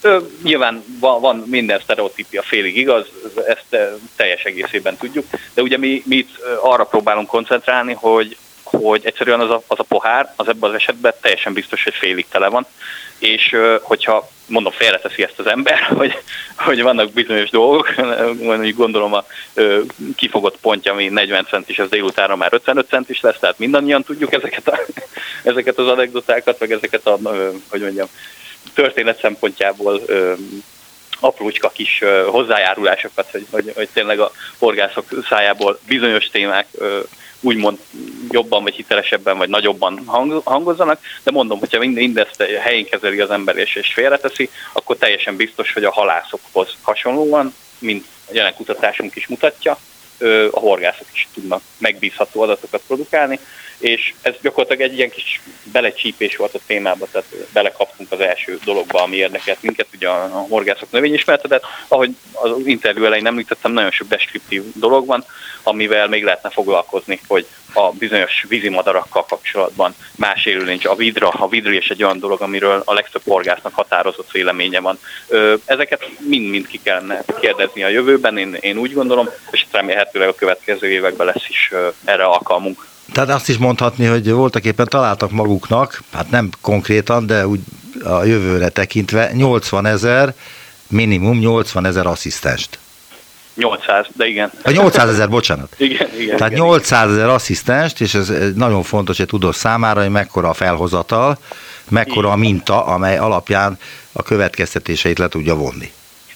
Ö, 0.00 0.18
nyilván 0.42 0.84
van, 1.00 1.20
van 1.20 1.44
minden 1.46 1.80
sztereotípia 1.80 2.42
félig 2.42 2.76
igaz, 2.76 3.06
ezt 3.46 3.76
teljes 4.16 4.42
egészében 4.42 4.96
tudjuk, 4.96 5.26
de 5.54 5.62
ugye 5.62 5.78
mi, 5.78 6.02
mi 6.06 6.16
itt 6.16 6.38
arra 6.60 6.84
próbálunk 6.84 7.28
koncentrálni, 7.28 7.92
hogy 7.92 8.36
hogy 8.80 9.00
egyszerűen 9.04 9.40
az 9.40 9.50
a, 9.50 9.62
az 9.66 9.78
a 9.78 9.82
pohár, 9.82 10.32
az 10.36 10.48
ebben 10.48 10.70
az 10.70 10.76
esetben 10.76 11.12
teljesen 11.20 11.52
biztos, 11.52 11.84
hogy 11.84 11.94
félig 11.94 12.26
tele 12.28 12.48
van, 12.48 12.66
és 13.18 13.56
hogyha 13.82 14.30
mondom, 14.46 14.72
félreteszi 14.72 15.22
ezt 15.22 15.38
az 15.38 15.46
ember, 15.46 15.78
hogy, 15.98 16.18
hogy 16.56 16.82
vannak 16.82 17.12
bizonyos 17.12 17.50
dolgok, 17.50 17.94
mondjuk 18.40 18.76
gondolom 18.76 19.14
a 19.14 19.24
kifogott 20.16 20.56
pontja, 20.60 20.92
ami 20.92 21.08
40 21.08 21.46
centis, 21.50 21.78
az 21.78 21.88
délutánra 21.88 22.36
már 22.36 22.52
55 22.52 22.88
centis 22.88 23.20
lesz, 23.20 23.38
tehát 23.38 23.58
mindannyian 23.58 24.02
tudjuk 24.02 24.32
ezeket, 24.32 24.68
a, 24.68 24.80
ezeket 25.50 25.78
az 25.78 25.88
anekdotákat, 25.88 26.58
meg 26.58 26.72
ezeket 26.72 27.06
a, 27.06 27.18
hogy 27.68 27.80
mondjam, 27.80 28.06
történet 28.74 29.20
szempontjából 29.20 30.00
aprócska 31.20 31.68
kis 31.68 32.02
hozzájárulásokat, 32.26 33.30
hogy, 33.30 33.46
hogy, 33.50 33.72
hogy 33.74 33.88
tényleg 33.92 34.20
a 34.20 34.32
horgászok 34.58 35.06
szájából 35.28 35.78
bizonyos 35.86 36.26
témák 36.26 36.66
úgymond 37.42 37.78
jobban, 38.30 38.62
vagy 38.62 38.74
hitelesebben, 38.74 39.38
vagy 39.38 39.48
nagyobban 39.48 40.02
hangozzanak, 40.44 41.00
de 41.22 41.30
mondom, 41.30 41.58
hogyha 41.58 41.78
mindezt 41.78 42.42
helyén 42.42 42.84
kezeli 42.84 43.20
az 43.20 43.30
ember 43.30 43.56
és, 43.56 43.74
és 43.74 43.92
félreteszi, 43.92 44.50
akkor 44.72 44.96
teljesen 44.96 45.36
biztos, 45.36 45.72
hogy 45.72 45.84
a 45.84 45.92
halászokhoz 45.92 46.68
hasonlóan, 46.82 47.54
mint 47.78 48.06
a 48.28 48.30
jelen 48.32 48.54
kutatásunk 48.54 49.16
is 49.16 49.26
mutatja, 49.26 49.78
a 50.50 50.58
horgászok 50.58 51.06
is 51.12 51.28
tudnak 51.34 51.62
megbízható 51.78 52.40
adatokat 52.40 52.82
produkálni, 52.86 53.38
és 53.82 54.14
ez 54.22 54.34
gyakorlatilag 54.42 54.90
egy 54.90 54.96
ilyen 54.96 55.10
kis 55.10 55.40
belecsípés 55.72 56.36
volt 56.36 56.54
a 56.54 56.60
témába, 56.66 57.06
tehát 57.10 57.28
belekaptunk 57.52 58.12
az 58.12 58.20
első 58.20 58.58
dologba, 58.64 59.02
ami 59.02 59.16
érdekelt 59.16 59.62
minket, 59.62 59.86
ugye 59.94 60.08
a, 60.08 60.46
horgászok 60.48 60.90
növényismertetet. 60.90 61.64
Ahogy 61.88 62.16
az 62.32 62.66
interjú 62.66 63.04
elején 63.04 63.26
említettem, 63.26 63.72
nagyon 63.72 63.90
sok 63.90 64.08
deskriptív 64.08 64.62
dolog 64.74 65.06
van, 65.06 65.24
amivel 65.62 66.08
még 66.08 66.24
lehetne 66.24 66.50
foglalkozni, 66.50 67.20
hogy 67.26 67.46
a 67.72 67.90
bizonyos 67.90 68.44
vízimadarakkal 68.48 69.24
kapcsolatban 69.24 69.94
más 70.16 70.46
élőlény, 70.46 70.80
a 70.82 70.94
vidra, 70.94 71.28
a 71.28 71.48
vidri 71.48 71.76
és 71.76 71.88
egy 71.88 72.02
olyan 72.02 72.18
dolog, 72.18 72.40
amiről 72.42 72.82
a 72.84 72.94
legtöbb 72.94 73.22
horgásznak 73.24 73.74
határozott 73.74 74.30
véleménye 74.30 74.80
van. 74.80 74.98
Ezeket 75.64 76.08
mind-mind 76.18 76.66
ki 76.66 76.80
kellene 76.82 77.24
kérdezni 77.40 77.82
a 77.82 77.88
jövőben, 77.88 78.38
én, 78.38 78.56
én 78.60 78.76
úgy 78.78 78.92
gondolom, 78.92 79.28
és 79.50 79.66
remélhetőleg 79.70 80.28
a 80.28 80.34
következő 80.34 80.90
években 80.90 81.26
lesz 81.26 81.48
is 81.48 81.72
erre 82.04 82.24
alkalmunk. 82.24 82.90
Tehát 83.12 83.30
azt 83.30 83.48
is 83.48 83.58
mondhatni, 83.58 84.06
hogy 84.06 84.30
voltak 84.30 84.64
éppen 84.64 84.86
találtak 84.88 85.30
maguknak, 85.30 86.02
hát 86.12 86.30
nem 86.30 86.48
konkrétan, 86.60 87.26
de 87.26 87.46
úgy 87.46 87.60
a 88.04 88.24
jövőre 88.24 88.68
tekintve 88.68 89.30
80 89.32 89.86
ezer, 89.86 90.34
minimum 90.88 91.38
80 91.38 91.84
ezer 91.84 92.06
asszisztenst. 92.06 92.78
800, 93.54 94.06
de 94.16 94.26
igen. 94.26 94.50
A 94.62 94.70
800 94.70 95.08
ezer, 95.08 95.28
bocsánat. 95.28 95.74
igen, 95.78 96.08
igen. 96.18 96.36
Tehát 96.36 96.52
igen, 96.52 96.64
800 96.64 97.10
ezer 97.10 97.28
asszisztenst, 97.28 98.00
és 98.00 98.14
ez 98.14 98.32
nagyon 98.54 98.82
fontos 98.82 99.18
egy 99.18 99.26
tudós 99.26 99.56
számára, 99.56 100.00
hogy 100.00 100.10
mekkora 100.10 100.48
a 100.48 100.52
felhozatal, 100.52 101.38
mekkora 101.88 102.30
a 102.30 102.36
minta, 102.36 102.84
amely 102.84 103.18
alapján 103.18 103.78
a 104.12 104.22
következtetéseit 104.22 105.18
le 105.18 105.28
tudja 105.28 105.54
vonni. 105.54 105.92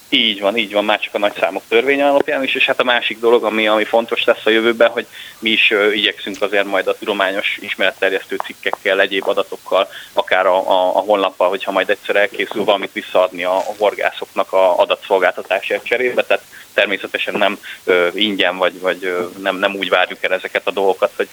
Így 0.09 0.41
van, 0.41 0.57
így 0.57 0.73
van, 0.73 0.85
már 0.85 1.01
csak 1.01 1.15
a 1.15 1.19
nagy 1.19 1.33
számok 1.39 1.63
törvény 1.69 2.03
alapján 2.03 2.43
is, 2.43 2.55
és 2.55 2.67
hát 2.67 2.81
a 2.81 2.85
másik 2.85 3.19
dolog, 3.19 3.45
ami, 3.45 3.69
ami 3.69 3.85
fontos 3.85 4.25
lesz 4.25 4.47
a 4.47 4.51
jövőben, 4.51 4.91
hogy 4.91 5.07
mi 5.39 5.51
is 5.51 5.71
uh, 5.71 5.97
igyekszünk 5.97 6.43
azért 6.43 6.65
majd 6.65 6.87
a 6.87 6.97
tudományos 6.99 7.59
ismeretterjesztő 7.61 8.37
cikkekkel, 8.45 9.01
egyéb 9.01 9.29
adatokkal, 9.29 9.89
akár 10.13 10.47
a, 10.47 10.57
a, 10.57 10.97
a 10.97 11.01
honlappal, 11.01 11.49
hogyha 11.49 11.73
majd 11.73 11.91
egyszer 11.91 12.17
elkészül 12.17 12.65
valamit 12.65 12.93
visszaadni 12.93 13.45
a, 13.45 13.57
a 13.57 13.75
horgászoknak 13.79 14.53
a 14.53 14.79
adatszolgáltatásért 14.79 15.85
cserébe, 15.85 16.23
tehát 16.23 16.45
természetesen 16.75 17.35
nem 17.35 17.59
uh, 17.85 18.09
ingyen, 18.15 18.57
vagy, 18.57 18.81
vagy 18.81 19.05
uh, 19.05 19.37
nem, 19.39 19.57
nem 19.57 19.75
úgy 19.75 19.89
várjuk 19.89 20.23
el 20.23 20.33
ezeket 20.33 20.67
a 20.67 20.71
dolgokat, 20.71 21.13
hogy 21.17 21.29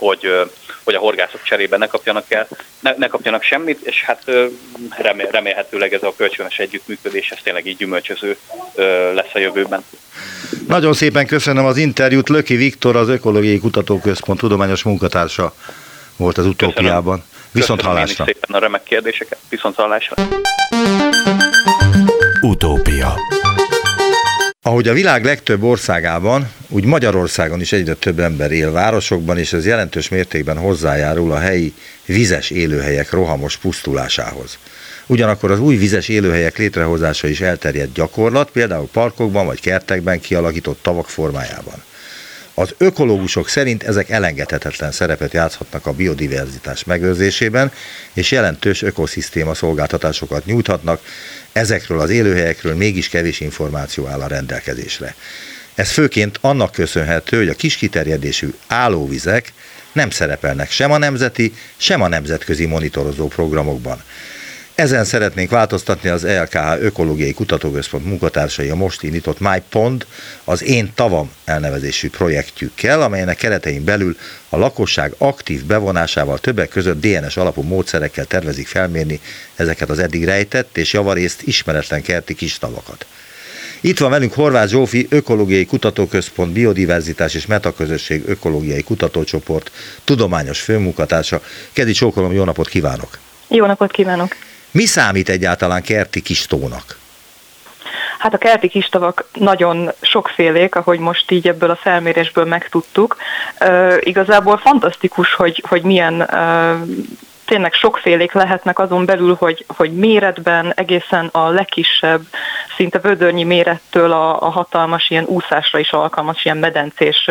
hogy, 0.00 0.48
hogy 0.84 0.94
a 0.94 0.98
horgászok 0.98 1.42
cserébe 1.42 1.76
ne 1.76 1.86
kapjanak 1.86 2.24
el, 2.28 2.48
ne, 2.80 2.94
ne 2.96 3.06
kapjanak 3.06 3.42
semmit, 3.42 3.80
és 3.82 4.02
hát 4.02 4.24
remél, 4.98 5.28
remélhetőleg 5.30 5.92
ez 5.94 6.02
a 6.02 6.12
kölcsönös 6.16 6.58
együttműködés 6.58 7.30
ez 7.30 7.38
tényleg 7.42 7.66
így 7.66 7.76
gyümölcsöző 7.76 8.36
lesz 9.14 9.34
a 9.34 9.38
jövőben. 9.38 9.84
Nagyon 10.68 10.92
szépen 10.92 11.26
köszönöm 11.26 11.64
az 11.64 11.76
interjút. 11.76 12.28
Löki 12.28 12.56
Viktor, 12.56 12.96
az 12.96 13.08
Ökológiai 13.08 13.58
Kutatóközpont 13.58 14.38
tudományos 14.38 14.82
munkatársa 14.82 15.54
volt 16.16 16.38
az 16.38 16.46
utópiában. 16.46 17.24
Viszont 17.52 17.78
köszönöm 17.78 17.98
hallásra. 17.98 18.24
szépen 18.24 18.56
a 18.56 18.58
remek 18.58 18.82
kérdéseket. 18.82 19.38
Viszont 19.48 19.76
hallásra. 19.76 20.14
Utópia. 22.40 23.14
Ahogy 24.62 24.88
a 24.88 24.92
világ 24.92 25.24
legtöbb 25.24 25.62
országában, 25.62 26.52
úgy 26.68 26.84
Magyarországon 26.84 27.60
is 27.60 27.72
egyre 27.72 27.94
több 27.94 28.18
ember 28.18 28.50
él 28.50 28.72
városokban, 28.72 29.38
és 29.38 29.52
ez 29.52 29.66
jelentős 29.66 30.08
mértékben 30.08 30.56
hozzájárul 30.56 31.32
a 31.32 31.38
helyi 31.38 31.74
vizes 32.06 32.50
élőhelyek 32.50 33.10
rohamos 33.10 33.56
pusztulásához. 33.56 34.58
Ugyanakkor 35.06 35.50
az 35.50 35.60
új 35.60 35.76
vizes 35.76 36.08
élőhelyek 36.08 36.58
létrehozása 36.58 37.28
is 37.28 37.40
elterjedt 37.40 37.92
gyakorlat, 37.92 38.50
például 38.50 38.88
parkokban 38.92 39.46
vagy 39.46 39.60
kertekben 39.60 40.20
kialakított 40.20 40.82
tavak 40.82 41.08
formájában. 41.08 41.82
Az 42.60 42.74
ökológusok 42.78 43.48
szerint 43.48 43.82
ezek 43.82 44.10
elengedhetetlen 44.10 44.92
szerepet 44.92 45.32
játszhatnak 45.32 45.86
a 45.86 45.92
biodiverzitás 45.92 46.84
megőrzésében, 46.84 47.72
és 48.12 48.30
jelentős 48.30 48.82
ökoszisztéma 48.82 49.54
szolgáltatásokat 49.54 50.44
nyújthatnak, 50.44 51.00
ezekről 51.52 52.00
az 52.00 52.10
élőhelyekről 52.10 52.74
mégis 52.74 53.08
kevés 53.08 53.40
információ 53.40 54.06
áll 54.06 54.20
a 54.20 54.26
rendelkezésre. 54.26 55.14
Ez 55.74 55.90
főként 55.90 56.38
annak 56.40 56.72
köszönhető, 56.72 57.36
hogy 57.36 57.48
a 57.48 57.54
kis 57.54 57.76
kiterjedésű 57.76 58.54
állóvizek 58.66 59.52
nem 59.92 60.10
szerepelnek 60.10 60.70
sem 60.70 60.92
a 60.92 60.98
nemzeti, 60.98 61.54
sem 61.76 62.02
a 62.02 62.08
nemzetközi 62.08 62.66
monitorozó 62.66 63.28
programokban. 63.28 64.02
Ezen 64.80 65.04
szeretnénk 65.04 65.50
változtatni 65.50 66.08
az 66.08 66.24
ELKH 66.24 66.82
Ökológiai 66.82 67.32
Kutatóközpont 67.32 68.04
munkatársai 68.04 68.68
a 68.68 68.74
most 68.74 69.02
indított 69.02 69.40
MyPond, 69.40 70.06
az 70.44 70.62
Én 70.62 70.92
Tavam 70.94 71.30
elnevezésű 71.44 72.10
projektjükkel, 72.10 73.02
amelynek 73.02 73.36
keretein 73.36 73.84
belül 73.84 74.16
a 74.48 74.56
lakosság 74.56 75.14
aktív 75.18 75.64
bevonásával 75.64 76.38
többek 76.38 76.68
között 76.68 77.00
DNS 77.00 77.36
alapú 77.36 77.62
módszerekkel 77.62 78.24
tervezik 78.24 78.66
felmérni 78.66 79.20
ezeket 79.56 79.90
az 79.90 79.98
eddig 79.98 80.24
rejtett 80.24 80.76
és 80.76 80.92
javarészt 80.92 81.42
ismeretlen 81.42 82.02
kerti 82.02 82.34
kis 82.34 82.58
tavakat. 82.58 83.06
Itt 83.80 83.98
van 83.98 84.10
velünk 84.10 84.32
Horváth 84.32 84.70
Zsófi, 84.70 85.06
Ökológiai 85.10 85.66
Kutatóközpont, 85.66 86.52
Biodiverzitás 86.52 87.34
és 87.34 87.46
Metaközösség 87.46 88.22
Ökológiai 88.26 88.82
Kutatócsoport, 88.82 89.70
tudományos 90.04 90.60
főmunkatársa. 90.60 91.42
Kedi 91.72 91.92
Csókolom, 91.92 92.32
jó 92.32 92.44
napot 92.44 92.68
kívánok! 92.68 93.18
Jó 93.48 93.66
napot 93.66 93.90
kívánok! 93.90 94.34
Mi 94.70 94.84
számít 94.84 95.28
egyáltalán 95.28 95.82
kerti 95.82 96.20
kis 96.20 96.46
tónak? 96.46 96.98
Hát 98.18 98.34
a 98.34 98.38
kerti 98.38 98.68
kistavak 98.68 99.24
nagyon 99.32 99.92
sokfélék, 100.00 100.74
ahogy 100.74 100.98
most 100.98 101.30
így 101.30 101.48
ebből 101.48 101.70
a 101.70 101.76
felmérésből 101.76 102.44
megtudtuk. 102.44 103.16
Uh, 103.60 103.96
igazából 104.00 104.58
fantasztikus, 104.58 105.34
hogy, 105.34 105.64
hogy 105.68 105.82
milyen 105.82 106.20
uh, 106.20 106.88
tényleg 107.50 107.72
sokfélék 107.72 108.32
lehetnek 108.32 108.78
azon 108.78 109.04
belül, 109.04 109.36
hogy, 109.38 109.64
hogy 109.76 109.92
méretben 109.92 110.72
egészen 110.76 111.28
a 111.32 111.48
legkisebb, 111.48 112.20
szinte 112.76 112.98
vödörnyi 112.98 113.44
mérettől 113.44 114.12
a, 114.12 114.42
a 114.42 114.50
hatalmas 114.50 115.10
ilyen 115.10 115.24
úszásra 115.24 115.78
is 115.78 115.90
alkalmas, 115.90 116.44
ilyen 116.44 116.56
medencés, 116.56 117.30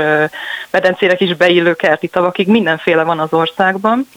medencének 0.72 1.22
is 1.22 1.36
beillő 1.36 1.74
kerti 1.74 2.08
tavakig, 2.08 2.48
mindenféle 2.48 3.04
van 3.04 3.20
az 3.20 3.34
országban. 3.34 4.08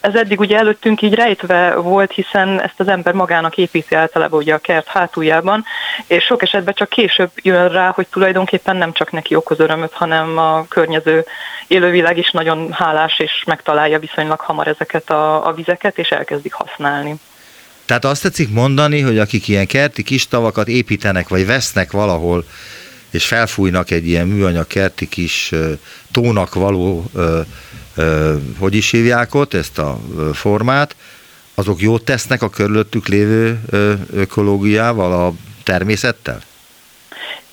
Ez 0.00 0.14
eddig 0.14 0.40
ugye 0.40 0.58
előttünk 0.58 1.02
így 1.02 1.14
rejtve 1.14 1.74
volt, 1.74 2.12
hiszen 2.12 2.60
ezt 2.60 2.80
az 2.80 2.88
ember 2.88 3.14
magának 3.14 3.56
építi 3.56 3.94
általában 3.94 4.38
ugye 4.38 4.54
a 4.54 4.58
kert 4.58 4.86
hátuljában, 4.86 5.64
és 6.06 6.24
sok 6.24 6.42
esetben 6.42 6.74
csak 6.74 6.88
később 6.88 7.30
jön 7.42 7.68
rá, 7.68 7.90
hogy 7.94 8.06
tulajdonképpen 8.06 8.76
nem 8.76 8.92
csak 8.92 9.10
neki 9.10 9.34
okoz 9.34 9.60
örömöt, 9.60 9.92
hanem 9.92 10.38
a 10.38 10.66
környező 10.68 11.24
élővilág 11.66 12.18
is 12.18 12.30
nagyon 12.30 12.72
hálás, 12.72 13.18
és 13.18 13.44
megtalálja 13.46 13.98
viszonylag 13.98 14.40
hamar 14.40 14.68
ezeket 14.68 15.10
a, 15.10 15.46
a 15.46 15.52
vizeket, 15.52 15.98
és 15.98 16.08
elkezdik 16.08 16.52
használni. 16.52 17.14
Tehát 17.84 18.04
azt 18.04 18.22
tetszik 18.22 18.50
mondani, 18.50 19.00
hogy 19.00 19.18
akik 19.18 19.48
ilyen 19.48 19.66
kerti 19.66 20.02
kis 20.02 20.28
tavakat 20.28 20.68
építenek, 20.68 21.28
vagy 21.28 21.46
vesznek 21.46 21.92
valahol, 21.92 22.44
és 23.10 23.26
felfújnak 23.26 23.90
egy 23.90 24.06
ilyen 24.06 24.26
műanyag 24.26 24.66
kerti 24.66 25.08
kis 25.08 25.52
tónak 26.10 26.54
való, 26.54 27.04
hogy 28.58 28.74
is 28.74 28.90
hívják 28.90 29.34
ott, 29.34 29.54
ezt 29.54 29.78
a 29.78 29.98
formát, 30.32 30.96
azok 31.54 31.80
jót 31.80 32.04
tesznek 32.04 32.42
a 32.42 32.50
körülöttük 32.50 33.06
lévő 33.06 33.60
ökológiával, 34.12 35.12
a 35.12 35.32
természettel? 35.62 36.38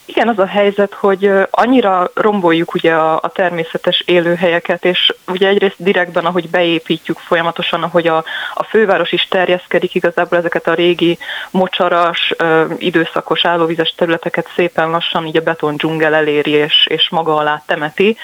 Igen, 0.09 0.27
az 0.27 0.39
a 0.39 0.45
helyzet, 0.45 0.93
hogy 0.93 1.31
annyira 1.49 2.11
romboljuk 2.13 2.73
ugye 2.73 2.93
a, 2.93 3.15
a 3.15 3.31
természetes 3.33 4.03
élőhelyeket, 4.05 4.85
és 4.85 5.13
ugye 5.27 5.47
egyrészt 5.47 5.75
direktben, 5.77 6.25
ahogy 6.25 6.49
beépítjük 6.49 7.17
folyamatosan, 7.17 7.83
ahogy 7.83 8.07
a, 8.07 8.23
a 8.53 8.63
főváros 8.63 9.11
is 9.11 9.27
terjeszkedik, 9.29 9.95
igazából 9.95 10.37
ezeket 10.37 10.67
a 10.67 10.73
régi 10.73 11.17
mocsaras, 11.51 12.33
időszakos 12.77 13.45
állóvizes 13.45 13.93
területeket 13.97 14.47
szépen 14.55 14.89
lassan 14.89 15.25
így 15.25 15.37
a 15.37 15.41
beton 15.41 15.75
dzsungel 15.77 16.13
eléri 16.13 16.51
és, 16.51 16.87
és 16.89 17.09
maga 17.09 17.35
alá 17.35 17.63
temeti 17.65 18.17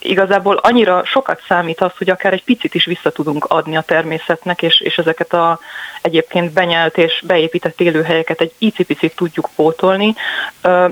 igazából 0.00 0.56
annyira 0.56 1.04
sokat 1.04 1.42
számít 1.48 1.80
az, 1.80 1.90
hogy 1.98 2.10
akár 2.10 2.32
egy 2.32 2.44
picit 2.44 2.74
is 2.74 2.84
vissza 2.84 3.10
tudunk 3.10 3.44
adni 3.44 3.76
a 3.76 3.80
természetnek, 3.80 4.62
és, 4.62 4.80
és 4.80 4.98
ezeket 4.98 5.32
a 5.32 5.60
egyébként 6.02 6.52
benyelt 6.52 6.98
és 6.98 7.22
beépített 7.26 7.80
élőhelyeket 7.80 8.40
egy 8.40 8.52
icipicit 8.58 9.16
tudjuk 9.16 9.48
pótolni. 9.56 10.14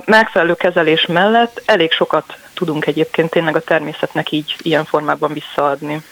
Megfelelő 0.04 0.54
kezelés 0.54 1.06
mellett 1.06 1.62
elég 1.66 1.92
sokat 1.92 2.36
tudunk 2.54 2.86
egyébként 2.86 3.30
tényleg 3.30 3.56
a 3.56 3.60
természetnek 3.60 4.32
így 4.32 4.56
ilyen 4.62 4.84
formában 4.84 5.32
visszaadni. 5.32 6.02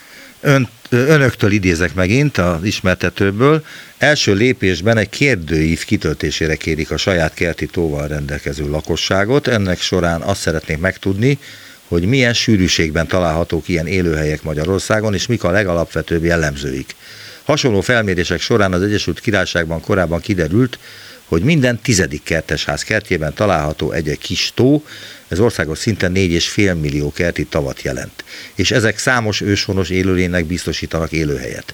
Ön, 0.41 0.67
önöktől 0.89 1.51
idézek 1.51 1.93
megint 1.93 2.37
az 2.37 2.63
ismertetőből. 2.63 3.65
Első 3.97 4.33
lépésben 4.33 4.97
egy 4.97 5.09
kérdőív 5.09 5.85
kitöltésére 5.85 6.55
kérik 6.55 6.91
a 6.91 6.97
saját 6.97 7.33
kerti 7.33 7.65
tóval 7.65 8.07
rendelkező 8.07 8.69
lakosságot. 8.69 9.47
Ennek 9.47 9.79
során 9.79 10.21
azt 10.21 10.39
szeretnék 10.39 10.77
megtudni, 10.77 11.39
hogy 11.87 12.05
milyen 12.05 12.33
sűrűségben 12.33 13.07
találhatók 13.07 13.67
ilyen 13.67 13.87
élőhelyek 13.87 14.43
Magyarországon, 14.43 15.13
és 15.13 15.27
mik 15.27 15.43
a 15.43 15.51
legalapvetőbb 15.51 16.23
jellemzőik. 16.23 16.95
Hasonló 17.43 17.81
felmérések 17.81 18.41
során 18.41 18.73
az 18.73 18.81
Egyesült 18.81 19.19
Királyságban 19.19 19.81
korábban 19.81 20.19
kiderült, 20.19 20.79
hogy 21.25 21.41
minden 21.41 21.79
tizedik 21.81 22.23
kertesház 22.23 22.83
kertjében 22.83 23.33
található 23.33 23.91
egy-egy 23.91 24.17
kis 24.17 24.51
tó, 24.55 24.83
ez 25.27 25.39
országos 25.39 25.77
szinten 25.77 26.11
4,5 26.15 26.79
millió 26.79 27.11
kerti 27.11 27.45
tavat 27.45 27.81
jelent, 27.81 28.23
és 28.55 28.71
ezek 28.71 28.97
számos 28.97 29.41
őshonos 29.41 29.89
élőlénynek 29.89 30.45
biztosítanak 30.45 31.11
élőhelyet. 31.11 31.73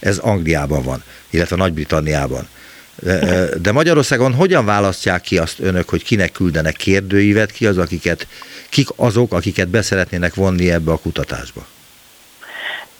Ez 0.00 0.18
Angliában 0.18 0.82
van, 0.82 1.02
illetve 1.30 1.56
Nagy-Britanniában. 1.56 2.48
De, 3.60 3.72
Magyarországon 3.72 4.34
hogyan 4.34 4.64
választják 4.64 5.20
ki 5.20 5.38
azt 5.38 5.60
önök, 5.60 5.88
hogy 5.88 6.04
kinek 6.04 6.32
küldenek 6.32 6.76
kérdőívet, 6.76 7.50
ki 7.50 7.66
az, 7.66 7.78
akiket 7.78 8.26
kik 8.68 8.88
azok, 8.96 9.32
akiket 9.32 9.68
beszeretnének 9.68 10.34
vonni 10.34 10.70
ebbe 10.70 10.90
a 10.90 10.96
kutatásba? 10.96 11.66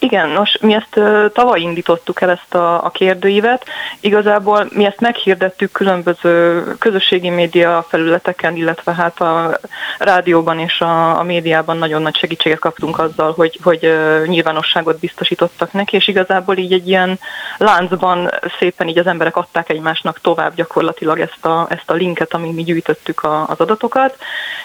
Igen, 0.01 0.29
nos, 0.29 0.59
mi 0.61 0.75
ezt 0.75 1.01
tavaly 1.33 1.61
indítottuk 1.61 2.21
el 2.21 2.31
ezt 2.31 2.55
a, 2.55 2.85
a 2.85 2.91
kérdőívet. 2.91 3.65
Igazából 4.01 4.69
mi 4.71 4.85
ezt 4.85 5.01
meghirdettük 5.01 5.73
különböző 5.73 6.65
közösségi 6.79 7.31
média 7.31 7.87
felületeken, 7.89 8.57
illetve 8.57 8.95
hát 8.95 9.21
a 9.21 9.59
rádióban 9.99 10.59
és 10.59 10.81
a, 10.81 11.19
a 11.19 11.23
médiában 11.23 11.77
nagyon 11.77 12.03
nagy 12.03 12.17
segítséget 12.17 12.59
kaptunk 12.59 12.99
azzal, 12.99 13.33
hogy, 13.33 13.59
hogy 13.63 13.93
nyilvánosságot 14.27 14.99
biztosítottak 14.99 15.73
neki, 15.73 15.97
és 15.97 16.09
igazából 16.09 16.57
így 16.57 16.73
egy 16.73 16.89
ilyen 16.89 17.19
láncban 17.57 18.31
szépen 18.59 18.89
így 18.89 18.99
az 18.99 19.07
emberek 19.07 19.37
adták 19.37 19.69
egymásnak 19.69 20.21
tovább 20.21 20.55
gyakorlatilag 20.55 21.21
ezt 21.21 21.45
a, 21.45 21.67
ezt 21.71 21.91
a 21.91 21.95
linket, 21.95 22.35
amin 22.35 22.55
mi 22.55 22.63
gyűjtöttük 22.63 23.23
a, 23.23 23.49
az 23.49 23.61
adatokat, 23.61 24.17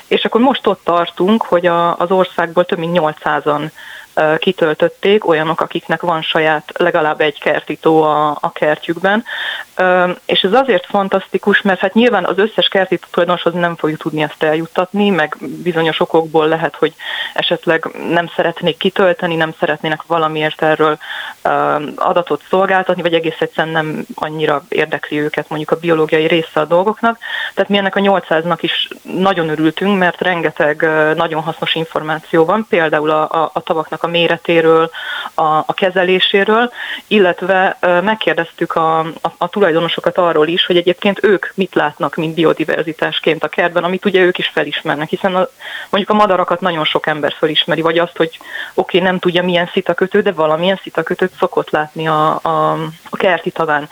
és 0.07 0.25
akkor 0.25 0.41
most 0.41 0.67
ott 0.67 0.81
tartunk, 0.83 1.41
hogy 1.41 1.65
a, 1.65 1.97
az 1.97 2.11
országból 2.11 2.65
több 2.65 2.79
mint 2.79 2.99
800-an 2.99 3.69
kitöltötték, 4.37 5.27
olyanok, 5.27 5.61
akiknek 5.61 6.01
van 6.01 6.21
saját 6.21 6.71
legalább 6.77 7.21
egy 7.21 7.39
kertító 7.39 8.01
a, 8.01 8.37
a 8.41 8.51
kertjükben. 8.51 9.23
És 10.25 10.41
ez 10.41 10.53
azért 10.53 10.85
fantasztikus, 10.85 11.61
mert 11.61 11.79
hát 11.79 11.93
nyilván 11.93 12.25
az 12.25 12.37
összes 12.37 12.67
kertító 12.67 13.07
tulajdonoshoz 13.11 13.53
nem 13.53 13.75
fogjuk 13.75 13.99
tudni 13.99 14.21
ezt 14.21 14.43
eljuttatni, 14.43 15.09
meg 15.09 15.37
bizonyos 15.39 15.99
okokból 15.99 16.47
lehet, 16.47 16.75
hogy 16.75 16.93
esetleg 17.33 17.87
nem 18.09 18.27
szeretnék 18.35 18.77
kitölteni, 18.77 19.35
nem 19.35 19.53
szeretnének 19.59 20.03
valamiért 20.07 20.61
erről 20.61 20.97
adatot 21.95 22.41
szolgáltatni, 22.49 23.01
vagy 23.01 23.13
egész 23.13 23.39
egyszerűen 23.39 23.73
nem 23.73 24.05
annyira 24.15 24.63
érdekli 24.69 25.19
őket 25.19 25.49
mondjuk 25.49 25.71
a 25.71 25.79
biológiai 25.79 26.27
része 26.27 26.59
a 26.59 26.65
dolgoknak. 26.65 27.17
Tehát 27.53 27.69
mi 27.69 27.77
ennek 27.77 27.95
a 27.95 27.99
800-nak 27.99 28.57
is 28.61 28.87
nagyon 29.01 29.49
örültünk, 29.49 29.97
mert 29.97 30.21
rengeteg 30.21 30.87
nagyon 31.15 31.41
hasznos 31.41 31.75
információ 31.75 32.45
van, 32.45 32.65
például 32.69 33.09
a, 33.09 33.29
a, 33.29 33.49
a 33.53 33.61
tavaknak 33.61 34.02
a 34.03 34.07
méretéről, 34.07 34.89
a, 35.33 35.43
a 35.43 35.73
kezeléséről, 35.73 36.71
illetve 37.07 37.77
megkérdeztük 38.03 38.75
a, 38.75 38.99
a, 38.99 39.33
a 39.37 39.49
tulajdonosokat 39.49 40.17
arról 40.17 40.47
is, 40.47 40.65
hogy 40.65 40.77
egyébként 40.77 41.23
ők 41.23 41.45
mit 41.55 41.75
látnak, 41.75 42.15
mint 42.15 42.35
biodiverzitásként 42.35 43.43
a 43.43 43.47
kertben, 43.47 43.83
amit 43.83 44.05
ugye 44.05 44.21
ők 44.21 44.37
is 44.37 44.47
felismernek, 44.47 45.09
hiszen 45.09 45.35
a, 45.35 45.47
mondjuk 45.89 46.13
a 46.13 46.21
madarakat 46.21 46.61
nagyon 46.61 46.85
sok 46.85 47.07
ember 47.07 47.33
felismeri, 47.37 47.81
vagy 47.81 47.97
azt, 47.97 48.17
hogy 48.17 48.39
oké, 48.73 48.97
okay, 48.97 49.09
nem 49.09 49.19
tudja 49.19 49.43
milyen 49.43 49.69
szitakötő, 49.73 50.21
de 50.21 50.31
valamilyen 50.31 50.79
szitakötőt 50.83 51.31
szokott 51.39 51.69
látni 51.69 52.07
a, 52.07 52.39
a, 52.41 52.71
a 53.09 53.17
kerti 53.17 53.51
taván. 53.51 53.89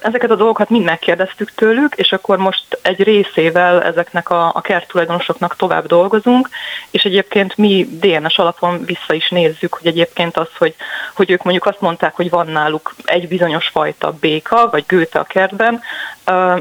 Ezeket 0.00 0.30
a 0.30 0.36
dolgokat 0.36 0.70
mind 0.70 0.84
megkérdeztük 0.84 1.54
tőlük, 1.54 1.94
és 1.94 2.12
akkor 2.12 2.38
most 2.38 2.78
egy 2.82 3.02
részével 3.02 3.82
ezeknek 3.82 4.30
a, 4.30 4.52
a 4.54 4.60
kert 4.60 4.88
tulajdonosoknak 4.88 5.56
tovább 5.56 5.86
dolgozunk, 5.86 6.48
és 6.90 7.04
egyébként 7.04 7.56
mi 7.56 7.88
DNS 8.00 8.38
alapon 8.38 8.84
vissza 8.84 9.14
is 9.14 9.25
nézzük, 9.28 9.74
hogy 9.74 9.86
egyébként 9.86 10.36
az, 10.36 10.48
hogy, 10.58 10.74
hogy 11.14 11.30
ők 11.30 11.42
mondjuk 11.42 11.66
azt 11.66 11.80
mondták, 11.80 12.14
hogy 12.14 12.30
van 12.30 12.46
náluk 12.46 12.94
egy 13.04 13.28
bizonyos 13.28 13.68
fajta 13.68 14.16
béka, 14.20 14.68
vagy 14.70 14.84
gőte 14.86 15.18
a 15.18 15.24
kertben, 15.24 15.80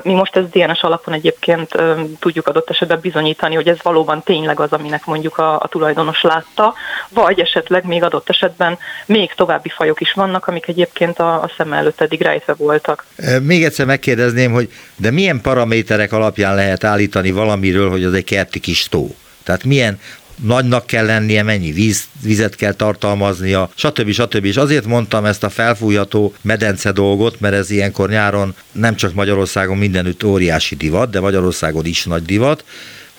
mi 0.04 0.14
most 0.14 0.36
ezt 0.36 0.50
DNS 0.50 0.82
alapon 0.82 1.14
egyébként 1.14 1.72
tudjuk 2.20 2.48
adott 2.48 2.70
esetben 2.70 3.00
bizonyítani, 3.00 3.56
hogy 3.56 3.68
ez 3.68 3.78
valóban 3.84 4.24
tényleg 4.24 4.60
az, 4.60 4.72
aminek 4.72 5.06
mondjuk 5.06 5.38
a, 5.38 5.54
a 5.60 5.68
tulajdonos 5.68 6.22
látta, 6.22 6.74
vagy 7.10 7.40
esetleg 7.40 7.86
még 7.86 8.04
adott 8.04 8.30
esetben 8.30 8.78
még 9.06 9.34
további 9.34 9.70
fajok 9.70 10.02
is 10.02 10.12
vannak, 10.12 10.48
amik 10.48 10.68
egyébként 10.68 11.20
a, 11.20 11.42
a 11.42 11.52
szem 11.58 11.74
előtt 11.74 12.02
eddig 12.02 12.22
rejtve 12.22 12.54
voltak. 12.54 13.06
Még 13.42 13.64
egyszer 13.64 13.86
megkérdezném, 13.86 14.52
hogy 14.52 14.72
de 14.96 15.12
milyen 15.12 15.42
paraméterek 15.42 16.12
alapján 16.12 16.56
lehet 16.56 16.84
állítani 16.84 17.32
valamiről, 17.32 17.90
hogy 17.90 18.04
az 18.04 18.14
egy 18.14 18.24
kerti 18.24 18.60
kis 18.60 18.90
tó? 18.90 19.16
Tehát 19.44 19.64
milyen 19.64 20.00
nagynak 20.36 20.86
kell 20.86 21.06
lennie, 21.06 21.44
mennyi 21.44 21.72
víz, 21.72 22.04
vizet 22.22 22.56
kell 22.56 22.74
tartalmaznia, 22.74 23.70
stb. 23.76 24.12
stb. 24.12 24.46
És 24.46 24.58
azért 24.58 24.86
mondtam 24.86 25.26
ezt 25.26 25.44
a 25.44 25.50
felfújható 25.50 26.34
medence 26.42 26.92
dolgot, 26.92 27.40
mert 27.40 27.54
ez 27.54 27.70
ilyenkor 27.70 28.10
nyáron 28.10 28.56
nem 28.72 28.96
csak 28.96 29.14
Magyarországon 29.14 29.78
mindenütt 29.78 30.24
óriási 30.24 30.76
divat, 30.76 31.10
de 31.10 31.20
Magyarországon 31.20 31.86
is 31.86 32.06
nagy 32.06 32.24
divat, 32.24 32.64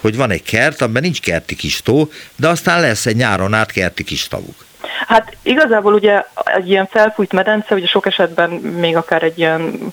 hogy 0.01 0.17
van 0.17 0.31
egy 0.31 0.43
kert, 0.43 0.83
amiben 0.83 1.03
nincs 1.03 1.21
kerti 1.21 1.57
kis 1.57 1.83
tó, 1.83 2.09
de 2.37 2.49
aztán 2.49 2.81
lesz 2.81 3.07
egy 3.07 3.17
nyáron 3.17 3.55
át 3.55 3.71
kerti 3.73 4.05
kis 4.05 4.29
tavuk. 4.29 4.65
Hát 5.07 5.37
igazából 5.43 5.93
ugye 5.93 6.23
egy 6.45 6.71
ilyen 6.71 6.87
felfújt 6.87 7.33
medence, 7.33 7.75
ugye 7.75 7.87
sok 7.87 8.07
esetben 8.07 8.51
még 8.51 8.97
akár 8.97 9.23
egy 9.23 9.39
ilyen 9.39 9.93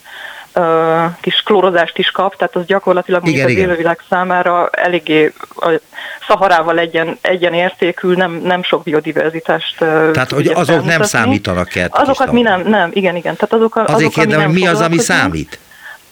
kis 1.20 1.42
klórozást 1.44 1.98
is 1.98 2.10
kap, 2.10 2.36
tehát 2.36 2.56
az 2.56 2.66
gyakorlatilag 2.66 3.28
igen, 3.28 3.44
az 3.44 3.50
igen. 3.50 3.64
élővilág 3.64 4.00
számára 4.08 4.68
eléggé 4.68 5.32
szaharával 6.26 6.78
egyen, 6.78 7.18
egyenértékű, 7.20 8.14
nem, 8.14 8.32
nem 8.32 8.62
sok 8.62 8.82
biodiverzitást 8.82 9.76
Tehát, 10.12 10.30
hogy 10.30 10.46
azok 10.46 10.84
nem 10.84 11.02
számítanak 11.02 11.74
el. 11.74 11.88
Azokat 11.90 12.32
mi 12.32 12.40
nem, 12.40 12.68
nem, 12.68 12.90
igen, 12.92 13.16
igen. 13.16 13.34
Tehát 13.34 13.52
azok, 13.52 13.76
Azért 13.76 13.96
azok, 13.96 14.12
kérdem, 14.12 14.44
hogy 14.44 14.54
mi 14.54 14.66
az, 14.66 14.80
ami 14.80 14.98
számít? 14.98 15.58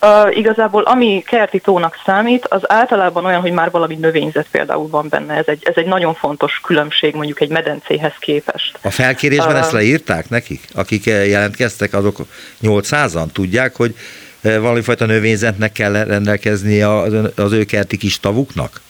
Uh, 0.04 0.36
igazából 0.36 0.82
ami 0.82 1.22
kerti 1.26 1.60
tónak 1.60 1.98
számít, 2.04 2.46
az 2.46 2.60
általában 2.66 3.24
olyan, 3.24 3.40
hogy 3.40 3.52
már 3.52 3.70
valami 3.70 3.94
növényzet 3.94 4.46
például 4.50 4.88
van 4.88 5.06
benne. 5.08 5.34
Ez 5.34 5.44
egy, 5.46 5.62
ez 5.64 5.74
egy 5.76 5.86
nagyon 5.86 6.14
fontos 6.14 6.60
különbség 6.64 7.14
mondjuk 7.14 7.40
egy 7.40 7.48
medencéhez 7.48 8.12
képest. 8.18 8.78
A 8.82 8.90
felkérésben 8.90 9.54
uh, 9.54 9.58
ezt 9.58 9.72
leírták 9.72 10.28
nekik? 10.28 10.68
Akik 10.74 11.04
jelentkeztek, 11.04 11.94
azok 11.94 12.16
800-an 12.62 13.32
tudják, 13.32 13.76
hogy 13.76 13.94
valamifajta 14.40 15.06
növényzetnek 15.06 15.72
kell 15.72 16.04
rendelkezni 16.04 16.82
az 17.36 17.52
ő 17.52 17.64
kerti 17.64 17.96
kis 17.96 18.20
tavuknak? 18.20 18.80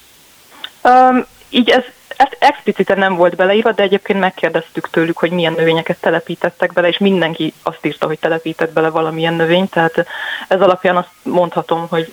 Um, 0.85 1.25
így 1.49 1.71
ez 1.71 1.83
ezt 2.17 2.37
expliciten 2.39 2.99
nem 2.99 3.15
volt 3.15 3.37
beleírva, 3.37 3.73
de 3.73 3.83
egyébként 3.83 4.19
megkérdeztük 4.19 4.91
tőlük, 4.91 5.19
hogy 5.19 5.31
milyen 5.31 5.53
növényeket 5.53 6.01
telepítettek 6.01 6.73
bele, 6.73 6.89
és 6.89 6.99
mindenki 6.99 7.55
azt 7.63 7.87
írta, 7.87 8.07
hogy 8.07 8.19
telepített 8.19 8.73
bele 8.73 8.89
valamilyen 8.89 9.35
növényt, 9.35 9.71
tehát 9.71 10.07
ez 10.49 10.61
alapján 10.61 10.97
azt 10.97 11.09
mondhatom, 11.23 11.87
hogy 11.89 12.13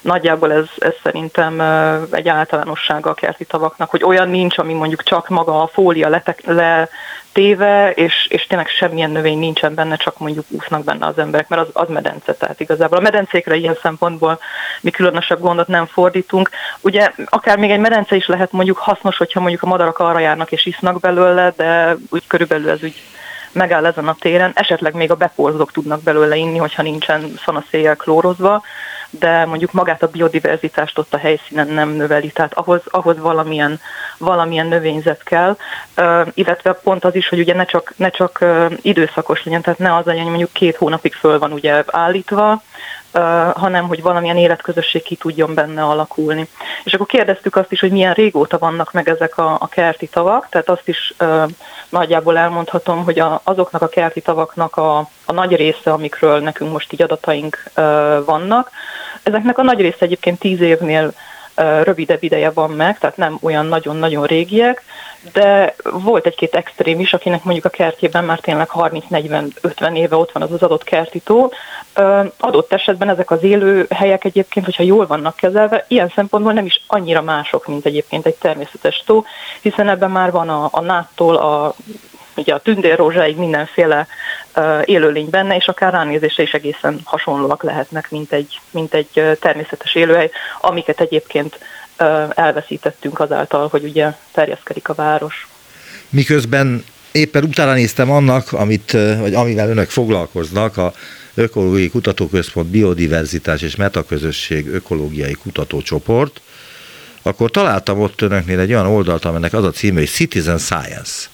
nagyjából 0.00 0.52
ez, 0.52 0.66
ez 0.78 0.94
szerintem 1.02 1.60
egy 2.10 2.28
általánossága 2.28 3.10
a 3.10 3.14
kerti 3.14 3.44
tavaknak, 3.44 3.90
hogy 3.90 4.04
olyan 4.04 4.28
nincs, 4.28 4.58
ami 4.58 4.72
mondjuk 4.72 5.02
csak 5.02 5.28
maga 5.28 5.62
a 5.62 5.66
fólia 5.66 6.08
letek, 6.08 6.42
letéve, 6.44 7.90
és, 7.90 8.26
és 8.30 8.46
tényleg 8.46 8.68
semmilyen 8.68 9.10
növény 9.10 9.38
nincsen 9.38 9.74
benne, 9.74 9.96
csak 9.96 10.18
mondjuk 10.18 10.44
úsznak 10.48 10.84
benne 10.84 11.06
az 11.06 11.18
emberek, 11.18 11.48
mert 11.48 11.62
az, 11.62 11.68
az 11.72 11.88
medence, 11.88 12.34
tehát 12.34 12.60
igazából 12.60 12.98
a 12.98 13.00
medencékre 13.00 13.56
ilyen 13.56 13.78
szempontból 13.82 14.38
mi 14.80 14.90
különösebb 14.90 15.40
gondot 15.40 15.66
nem 15.66 15.86
fordítunk. 15.86 16.50
Ugye 16.80 17.12
akár 17.24 17.58
még 17.58 17.70
egy 17.70 17.80
medence 17.80 18.16
is 18.16 18.26
lehet 18.26 18.52
mondjuk 18.52 18.78
hasznos, 18.78 19.16
hogyha 19.16 19.40
mondjuk 19.40 19.62
a 19.62 19.66
madarak 19.66 19.98
arra 19.98 20.18
járnak 20.18 20.52
és 20.52 20.66
isznak 20.66 21.00
belőle, 21.00 21.52
de 21.56 21.96
úgy 22.10 22.26
körülbelül 22.26 22.70
ez 22.70 22.82
úgy 22.82 23.02
megáll 23.52 23.86
ezen 23.86 24.08
a 24.08 24.16
téren, 24.20 24.50
esetleg 24.54 24.94
még 24.94 25.10
a 25.10 25.14
beporzók 25.14 25.72
tudnak 25.72 26.02
belőle 26.02 26.36
inni, 26.36 26.58
hogyha 26.58 26.82
nincsen 26.82 27.32
szanaszéjjel 27.44 27.96
klórozva, 27.96 28.62
de 29.10 29.44
mondjuk 29.44 29.72
magát 29.72 30.02
a 30.02 30.08
biodiverzitást 30.08 30.98
ott 30.98 31.14
a 31.14 31.18
helyszínen 31.18 31.68
nem 31.68 31.88
növeli, 31.88 32.30
tehát 32.30 32.54
ahhoz, 32.54 32.80
ahhoz 32.84 33.18
valamilyen, 33.18 33.80
valamilyen 34.18 34.66
növényzet 34.66 35.22
kell, 35.22 35.56
illetve 36.34 36.72
pont 36.72 37.04
az 37.04 37.14
is, 37.14 37.28
hogy 37.28 37.38
ugye 37.38 37.54
ne 37.54 37.64
csak, 37.64 37.92
ne 37.96 38.10
csak 38.10 38.44
időszakos 38.82 39.44
legyen, 39.44 39.62
tehát 39.62 39.78
ne 39.78 39.96
az 39.96 40.04
legyen, 40.04 40.22
hogy 40.22 40.30
mondjuk 40.30 40.52
két 40.52 40.76
hónapig 40.76 41.12
föl 41.12 41.38
van 41.38 41.52
ugye 41.52 41.82
állítva, 41.86 42.62
hanem 43.54 43.86
hogy 43.86 44.02
valamilyen 44.02 44.36
életközösség 44.36 45.02
ki 45.02 45.16
tudjon 45.16 45.54
benne 45.54 45.84
alakulni. 45.84 46.48
És 46.84 46.94
akkor 46.94 47.06
kérdeztük 47.06 47.56
azt 47.56 47.72
is, 47.72 47.80
hogy 47.80 47.90
milyen 47.90 48.14
régóta 48.14 48.58
vannak 48.58 48.92
meg 48.92 49.08
ezek 49.08 49.38
a, 49.38 49.56
a 49.60 49.68
kerti 49.68 50.06
tavak, 50.06 50.48
tehát 50.48 50.68
azt 50.68 50.88
is 50.88 51.14
uh, 51.20 51.50
nagyjából 51.88 52.38
elmondhatom, 52.38 53.04
hogy 53.04 53.18
a, 53.18 53.40
azoknak 53.44 53.82
a 53.82 53.88
kerti 53.88 54.20
tavaknak 54.20 54.76
a, 54.76 54.98
a 55.24 55.32
nagy 55.32 55.56
része, 55.56 55.92
amikről 55.92 56.40
nekünk 56.40 56.72
most 56.72 56.92
így 56.92 57.02
adataink 57.02 57.62
uh, 57.76 57.84
vannak, 58.24 58.70
ezeknek 59.22 59.58
a 59.58 59.62
nagy 59.62 59.80
része 59.80 59.98
egyébként 60.00 60.38
tíz 60.38 60.60
évnél 60.60 61.12
rövidebb 61.82 62.22
ideje 62.22 62.50
van 62.50 62.70
meg, 62.70 62.98
tehát 62.98 63.16
nem 63.16 63.38
olyan 63.42 63.66
nagyon-nagyon 63.66 64.24
régiek, 64.24 64.82
de 65.32 65.74
volt 65.82 66.26
egy-két 66.26 66.54
extrém 66.54 67.00
is, 67.00 67.12
akinek 67.12 67.44
mondjuk 67.44 67.64
a 67.64 67.68
kertjében 67.68 68.24
már 68.24 68.38
tényleg 68.38 68.68
30-40-50 68.74 69.96
éve 69.96 70.16
ott 70.16 70.32
van 70.32 70.42
az 70.42 70.52
az 70.52 70.62
adott 70.62 70.84
kertitó. 70.84 71.52
Adott 72.38 72.72
esetben 72.72 73.08
ezek 73.08 73.30
az 73.30 73.42
élő 73.42 73.86
helyek 73.90 74.24
egyébként, 74.24 74.64
hogyha 74.64 74.82
jól 74.82 75.06
vannak 75.06 75.36
kezelve, 75.36 75.84
ilyen 75.88 76.12
szempontból 76.14 76.52
nem 76.52 76.66
is 76.66 76.82
annyira 76.86 77.22
mások, 77.22 77.66
mint 77.66 77.86
egyébként 77.86 78.26
egy 78.26 78.34
természetes 78.34 79.02
tó, 79.06 79.24
hiszen 79.60 79.88
ebben 79.88 80.10
már 80.10 80.30
van 80.30 80.48
a, 80.48 80.68
a 80.72 80.80
náttól 80.80 81.36
a 81.36 81.74
ugye 82.36 82.54
a 82.54 82.60
tündérrózsáig 82.60 83.36
mindenféle 83.36 84.06
uh, 84.56 84.82
élőlény 84.84 85.30
benne, 85.30 85.56
és 85.56 85.68
akár 85.68 85.92
ránézésre 85.92 86.42
is 86.42 86.52
egészen 86.52 87.00
hasonlóak 87.04 87.62
lehetnek, 87.62 88.10
mint 88.10 88.32
egy, 88.32 88.60
mint 88.70 88.94
egy 88.94 89.38
természetes 89.40 89.94
élőhely, 89.94 90.30
amiket 90.60 91.00
egyébként 91.00 91.58
uh, 91.98 92.22
elveszítettünk 92.34 93.20
azáltal, 93.20 93.68
hogy 93.68 93.84
ugye 93.84 94.12
terjeszkedik 94.32 94.88
a 94.88 94.94
város. 94.94 95.48
Miközben 96.08 96.84
éppen 97.12 97.44
utána 97.44 97.72
néztem 97.72 98.10
annak, 98.10 98.52
amit, 98.52 98.92
vagy 99.20 99.34
amivel 99.34 99.68
önök 99.68 99.88
foglalkoznak, 99.90 100.76
a 100.76 100.92
Ökológiai 101.38 101.88
Kutatóközpont 101.88 102.68
Biodiverzitás 102.68 103.62
és 103.62 103.76
Metaközösség 103.76 104.66
Ökológiai 104.66 105.32
Kutatócsoport, 105.32 106.40
akkor 107.22 107.50
találtam 107.50 108.00
ott 108.00 108.20
önöknél 108.20 108.58
egy 108.58 108.72
olyan 108.72 108.86
oldalt, 108.86 109.24
aminek 109.24 109.52
az 109.52 109.64
a 109.64 109.70
címe, 109.70 109.98
hogy 109.98 110.08
Citizen 110.08 110.58
Science 110.58 111.28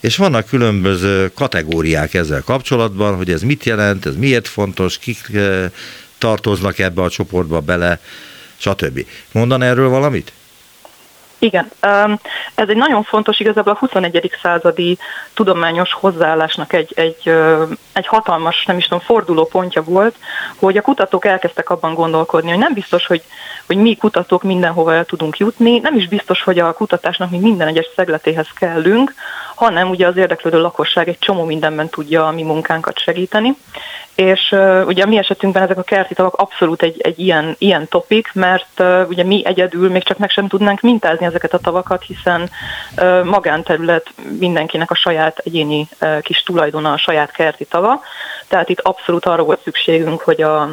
és 0.00 0.16
vannak 0.16 0.46
különböző 0.46 1.30
kategóriák 1.34 2.14
ezzel 2.14 2.42
kapcsolatban, 2.42 3.16
hogy 3.16 3.30
ez 3.30 3.42
mit 3.42 3.64
jelent, 3.64 4.06
ez 4.06 4.16
miért 4.16 4.48
fontos, 4.48 4.98
kik 4.98 5.18
eh, 5.32 5.70
tartoznak 6.18 6.78
ebbe 6.78 7.02
a 7.02 7.10
csoportba 7.10 7.60
bele, 7.60 8.00
stb. 8.56 9.06
Mondan 9.32 9.62
erről 9.62 9.88
valamit? 9.88 10.32
Igen, 11.42 11.70
ez 12.54 12.68
egy 12.68 12.76
nagyon 12.76 13.02
fontos, 13.02 13.40
igazából 13.40 13.72
a 13.72 13.76
21. 13.78 14.30
századi 14.42 14.98
tudományos 15.34 15.92
hozzáállásnak 15.92 16.72
egy, 16.72 16.92
egy, 16.94 17.34
egy 17.92 18.06
hatalmas, 18.06 18.64
nem 18.64 18.76
is 18.76 18.84
tudom, 18.84 19.00
forduló 19.00 19.44
pontja 19.44 19.82
volt, 19.82 20.16
hogy 20.56 20.76
a 20.76 20.82
kutatók 20.82 21.24
elkezdtek 21.24 21.70
abban 21.70 21.94
gondolkodni, 21.94 22.50
hogy 22.50 22.58
nem 22.58 22.72
biztos, 22.72 23.06
hogy, 23.06 23.22
hogy 23.66 23.76
mi 23.76 23.96
kutatók 23.96 24.42
mindenhova 24.42 24.94
el 24.94 25.04
tudunk 25.04 25.38
jutni, 25.38 25.78
nem 25.78 25.96
is 25.96 26.08
biztos, 26.08 26.42
hogy 26.42 26.58
a 26.58 26.72
kutatásnak 26.72 27.30
mi 27.30 27.38
minden 27.38 27.68
egyes 27.68 27.88
szegletéhez 27.96 28.48
kellünk, 28.58 29.14
hanem 29.60 29.90
ugye 29.90 30.06
az 30.06 30.16
érdeklődő 30.16 30.60
lakosság 30.60 31.08
egy 31.08 31.18
csomó 31.18 31.44
mindenben 31.44 31.88
tudja 31.88 32.26
a 32.26 32.30
mi 32.30 32.42
munkánkat 32.42 32.98
segíteni. 32.98 33.56
És 34.14 34.52
uh, 34.52 34.82
ugye 34.86 35.02
a 35.02 35.06
mi 35.06 35.18
esetünkben 35.18 35.62
ezek 35.62 35.78
a 35.78 35.82
kerti 35.82 36.14
tavak 36.14 36.34
abszolút 36.34 36.82
egy, 36.82 37.00
egy 37.00 37.18
ilyen, 37.18 37.54
ilyen 37.58 37.88
topik, 37.88 38.30
mert 38.32 38.80
uh, 38.80 39.04
ugye 39.08 39.24
mi 39.24 39.42
egyedül 39.44 39.90
még 39.90 40.02
csak 40.02 40.18
meg 40.18 40.30
sem 40.30 40.48
tudnánk 40.48 40.80
mintázni 40.80 41.26
ezeket 41.26 41.52
a 41.52 41.58
tavakat, 41.58 42.02
hiszen 42.02 42.50
uh, 42.96 43.24
magánterület 43.24 44.06
mindenkinek 44.38 44.90
a 44.90 44.94
saját 44.94 45.38
egyéni 45.38 45.88
uh, 46.00 46.20
kis 46.20 46.42
tulajdona, 46.42 46.92
a 46.92 46.98
saját 46.98 47.30
kerti 47.30 47.64
tava. 47.64 48.00
Tehát 48.48 48.68
itt 48.68 48.80
abszolút 48.80 49.24
arra 49.24 49.42
volt 49.42 49.62
szükségünk, 49.62 50.20
hogy 50.20 50.42
a, 50.42 50.70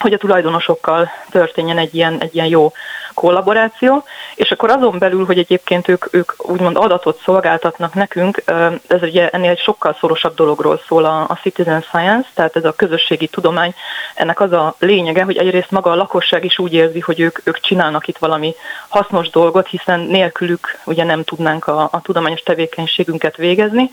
hogy 0.00 0.12
a 0.12 0.18
tulajdonosokkal 0.18 1.10
történjen 1.30 1.78
egy 1.78 1.94
ilyen, 1.94 2.20
egy 2.20 2.34
ilyen 2.34 2.46
jó 2.46 2.72
kollaboráció, 3.14 4.04
és 4.34 4.50
akkor 4.50 4.70
azon 4.70 4.98
belül, 4.98 5.24
hogy 5.24 5.38
egyébként 5.38 5.88
ők, 5.88 6.06
ők 6.10 6.32
úgymond 6.50 6.76
adatot 6.76 7.20
szolgáltatnak 7.24 7.94
nekünk, 7.94 8.42
ez 8.86 9.02
ugye 9.02 9.28
ennél 9.28 9.50
egy 9.50 9.58
sokkal 9.58 9.96
szorosabb 10.00 10.34
dologról 10.34 10.80
szól 10.86 11.04
a, 11.04 11.20
a 11.20 11.38
citizen 11.42 11.80
science, 11.80 12.28
tehát 12.34 12.56
ez 12.56 12.64
a 12.64 12.72
közösségi 12.72 13.26
tudomány, 13.26 13.74
ennek 14.14 14.40
az 14.40 14.52
a 14.52 14.74
lényege, 14.78 15.22
hogy 15.22 15.36
egyrészt 15.36 15.70
maga 15.70 15.90
a 15.90 15.94
lakosság 15.94 16.44
is 16.44 16.58
úgy 16.58 16.72
érzi, 16.72 17.00
hogy 17.00 17.20
ők, 17.20 17.40
ők 17.44 17.60
csinálnak 17.60 18.08
itt 18.08 18.18
valami 18.18 18.54
hasznos 18.88 19.30
dolgot, 19.30 19.68
hiszen 19.68 20.00
nélkülük 20.00 20.78
ugye 20.84 21.04
nem 21.04 21.24
tudnánk 21.24 21.66
a, 21.66 21.88
a 21.92 22.00
tudományos 22.02 22.40
tevékenységünket 22.40 23.36
végezni, 23.36 23.90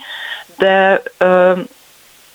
de 0.57 1.01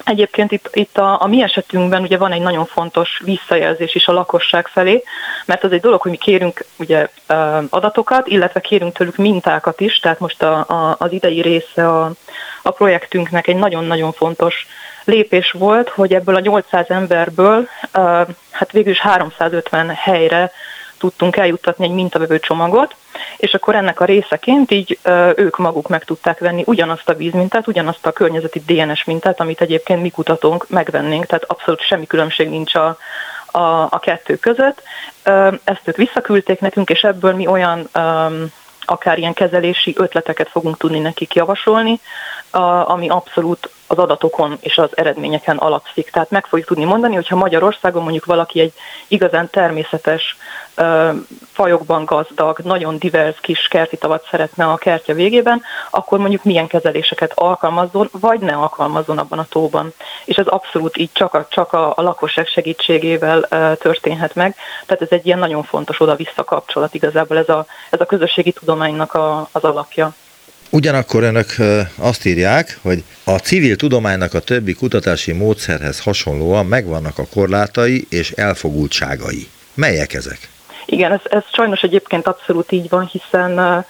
Egyébként 0.04 0.52
itt, 0.52 0.68
itt 0.72 0.98
a, 0.98 1.22
a 1.22 1.26
mi 1.26 1.42
esetünkben 1.42 2.02
ugye 2.02 2.18
van 2.18 2.32
egy 2.32 2.40
nagyon 2.40 2.66
fontos 2.66 3.20
visszajelzés 3.24 3.94
is 3.94 4.08
a 4.08 4.12
lakosság 4.12 4.66
felé, 4.66 5.02
mert 5.44 5.64
az 5.64 5.72
egy 5.72 5.80
dolog, 5.80 6.00
hogy 6.00 6.10
mi 6.10 6.16
kérünk 6.16 6.64
ugye 6.78 7.08
adatokat, 7.68 8.26
illetve 8.26 8.60
kérünk 8.60 8.96
tőlük 8.96 9.16
mintákat 9.16 9.80
is, 9.80 9.98
tehát 9.98 10.18
most 10.18 10.42
a, 10.42 10.58
a, 10.58 10.96
az 10.98 11.12
idei 11.12 11.40
része 11.40 11.88
a, 11.88 12.12
a 12.62 12.70
projektünknek 12.70 13.46
egy 13.46 13.56
nagyon-nagyon 13.56 14.12
fontos 14.12 14.66
lépés 15.04 15.50
volt, 15.50 15.88
hogy 15.88 16.14
ebből 16.14 16.34
a 16.34 16.40
800 16.40 16.90
emberből 16.90 17.68
hát 18.50 18.72
végül 18.72 18.92
is 18.92 19.00
350 19.00 19.88
helyre 19.88 20.52
tudtunk 21.02 21.36
eljuttatni 21.36 21.84
egy 21.84 21.90
mintavevő 21.90 22.38
csomagot, 22.38 22.94
és 23.36 23.54
akkor 23.54 23.74
ennek 23.74 24.00
a 24.00 24.04
részeként 24.04 24.70
így 24.70 24.98
ők 25.34 25.56
maguk 25.58 25.88
meg 25.88 26.04
tudták 26.04 26.38
venni 26.38 26.62
ugyanazt 26.66 27.08
a 27.08 27.14
vízmintát, 27.14 27.66
ugyanazt 27.66 28.06
a 28.06 28.12
környezeti 28.12 28.62
DNS 28.66 29.04
mintát, 29.04 29.40
amit 29.40 29.60
egyébként 29.60 30.02
mi 30.02 30.10
kutatónk 30.10 30.68
megvennénk, 30.68 31.26
tehát 31.26 31.44
abszolút 31.44 31.80
semmi 31.80 32.06
különbség 32.06 32.48
nincs 32.48 32.74
a, 32.74 32.96
a, 33.46 33.82
a 33.90 33.98
kettő 33.98 34.36
között. 34.36 34.82
Ezt 35.64 35.82
ők 35.84 35.96
visszaküldték 35.96 36.60
nekünk, 36.60 36.90
és 36.90 37.02
ebből 37.02 37.34
mi 37.34 37.46
olyan 37.46 37.88
akár 38.84 39.18
ilyen 39.18 39.32
kezelési 39.32 39.94
ötleteket 39.98 40.48
fogunk 40.48 40.78
tudni 40.78 40.98
nekik 40.98 41.34
javasolni, 41.34 42.00
ami 42.84 43.08
abszolút 43.08 43.70
az 43.92 43.98
adatokon 43.98 44.58
és 44.60 44.78
az 44.78 44.90
eredményeken 44.94 45.56
alapszik. 45.56 46.10
Tehát 46.10 46.30
meg 46.30 46.46
fogjuk 46.46 46.68
tudni 46.68 46.84
mondani, 46.84 47.14
hogyha 47.14 47.36
Magyarországon 47.36 48.02
mondjuk 48.02 48.24
valaki 48.24 48.60
egy 48.60 48.72
igazán 49.08 49.50
természetes, 49.50 50.36
fajokban 51.52 52.04
gazdag, 52.04 52.58
nagyon 52.58 52.98
divers 52.98 53.40
kis 53.40 53.68
kerti 53.68 53.96
tavat 53.96 54.26
szeretne 54.30 54.64
a 54.64 54.76
kertje 54.76 55.14
végében, 55.14 55.62
akkor 55.90 56.18
mondjuk 56.18 56.44
milyen 56.44 56.66
kezeléseket 56.66 57.32
alkalmazzon, 57.34 58.08
vagy 58.12 58.40
ne 58.40 58.52
alkalmazzon 58.52 59.18
abban 59.18 59.38
a 59.38 59.46
tóban. 59.48 59.92
És 60.24 60.36
ez 60.36 60.46
abszolút 60.46 60.96
így 60.96 61.10
csak 61.12 61.34
a, 61.34 61.46
csak 61.50 61.72
a, 61.72 61.92
a 61.96 62.02
lakosság 62.02 62.46
segítségével 62.46 63.48
történhet 63.78 64.34
meg. 64.34 64.56
Tehát 64.86 65.02
ez 65.02 65.10
egy 65.10 65.26
ilyen 65.26 65.38
nagyon 65.38 65.62
fontos 65.62 66.00
oda-vissza 66.00 66.44
kapcsolat 66.44 66.94
igazából, 66.94 67.38
ez 67.38 67.48
a, 67.48 67.66
ez 67.90 68.00
a 68.00 68.06
közösségi 68.06 68.52
tudománynak 68.52 69.14
a, 69.14 69.48
az 69.52 69.64
alapja. 69.64 70.12
Ugyanakkor 70.74 71.22
önök 71.22 71.54
azt 71.96 72.24
írják, 72.24 72.78
hogy 72.82 73.04
a 73.24 73.30
civil 73.30 73.76
tudománynak 73.76 74.34
a 74.34 74.40
többi 74.40 74.74
kutatási 74.74 75.32
módszerhez 75.32 76.00
hasonlóan 76.00 76.66
megvannak 76.66 77.18
a 77.18 77.26
korlátai 77.32 78.06
és 78.10 78.30
elfogultságai. 78.30 79.48
Melyek 79.74 80.14
ezek? 80.14 80.48
Igen, 80.86 81.12
ez, 81.12 81.20
ez 81.24 81.42
sajnos 81.52 81.80
egyébként 81.80 82.26
abszolút 82.26 82.72
így 82.72 82.88
van, 82.88 83.06
hiszen 83.06 83.84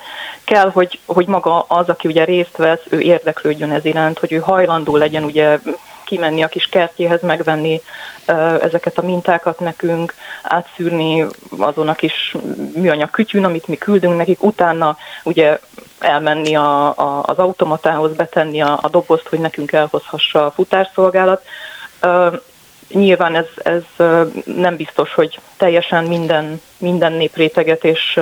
kell, 0.45 0.71
hogy, 0.71 0.99
hogy 1.05 1.27
maga 1.27 1.61
az, 1.69 1.89
aki 1.89 2.09
ugye 2.09 2.25
részt 2.25 2.57
vesz, 2.57 2.83
ő 2.91 3.01
érdeklődjön 3.01 3.73
ez 3.73 3.85
iránt, 3.85 4.19
hogy 4.19 4.33
ő 4.33 4.39
hajlandó 4.39 4.97
legyen 4.97 5.25
ugye 5.25 5.59
kimenni 6.05 6.43
a 6.43 6.49
kis 6.49 6.67
kertjéhez, 6.67 7.23
megvenni 7.23 7.81
ezeket 8.61 8.99
a 8.99 9.03
mintákat 9.03 9.61
nekünk, 9.61 10.15
átszűrni 10.43 11.27
azon 11.59 11.89
a 11.89 11.95
kis 11.95 12.37
műanyag 12.75 13.11
kütyűn, 13.11 13.45
amit 13.45 13.67
mi 13.67 13.77
küldünk 13.77 14.17
nekik, 14.17 14.43
utána 14.43 14.97
ugye 15.23 15.59
elmenni 15.99 16.55
a, 16.55 16.87
a, 16.87 17.23
az 17.27 17.39
automatához, 17.39 18.17
betenni 18.17 18.61
a, 18.61 18.79
a 18.83 18.89
dobozt, 18.89 19.29
hogy 19.29 19.39
nekünk 19.39 19.73
elhozhassa 19.73 20.47
a 20.47 20.51
futárszolgálat. 20.51 21.45
Nyilván 22.89 23.35
ez, 23.35 23.47
ez 23.57 23.83
nem 24.45 24.77
biztos, 24.77 25.15
hogy 25.15 25.41
teljesen 25.57 26.05
minden, 26.05 26.61
minden 26.79 27.13
népréteget 27.13 27.85
és 27.85 28.21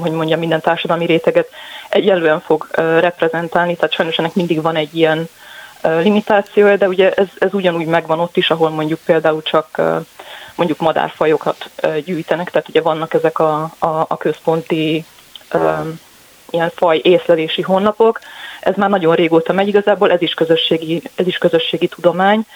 hogy 0.00 0.10
mondjam, 0.10 0.38
minden 0.38 0.60
társadalmi 0.60 1.06
réteget 1.06 1.48
egyelően 1.88 2.40
fog 2.40 2.66
reprezentálni, 2.74 3.76
tehát 3.76 3.94
sajnos 3.94 4.16
ennek 4.16 4.34
mindig 4.34 4.62
van 4.62 4.76
egy 4.76 4.96
ilyen 4.96 5.28
limitációja, 5.82 6.76
de 6.76 6.88
ugye 6.88 7.12
ez, 7.12 7.26
ez 7.38 7.54
ugyanúgy 7.54 7.86
megvan 7.86 8.20
ott 8.20 8.36
is, 8.36 8.50
ahol 8.50 8.70
mondjuk 8.70 8.98
például 9.04 9.42
csak 9.42 9.80
mondjuk 10.54 10.78
madárfajokat 10.78 11.70
gyűjtenek, 12.04 12.50
tehát 12.50 12.68
ugye 12.68 12.82
vannak 12.82 13.14
ezek 13.14 13.38
a, 13.38 13.62
a, 13.78 13.86
a 13.86 14.16
központi 14.16 15.04
ilyen 16.50 16.70
faj 16.74 17.00
észlelési 17.02 17.62
honlapok. 17.62 18.20
Ez 18.60 18.74
már 18.76 18.90
nagyon 18.90 19.14
régóta 19.14 19.52
megy 19.52 19.68
igazából, 19.68 20.10
ez 20.10 20.22
is 20.22 20.34
közösségi, 20.34 21.02
ez 21.14 21.26
is 21.26 21.38
közösségi 21.38 21.88
tudomány, 21.88 22.46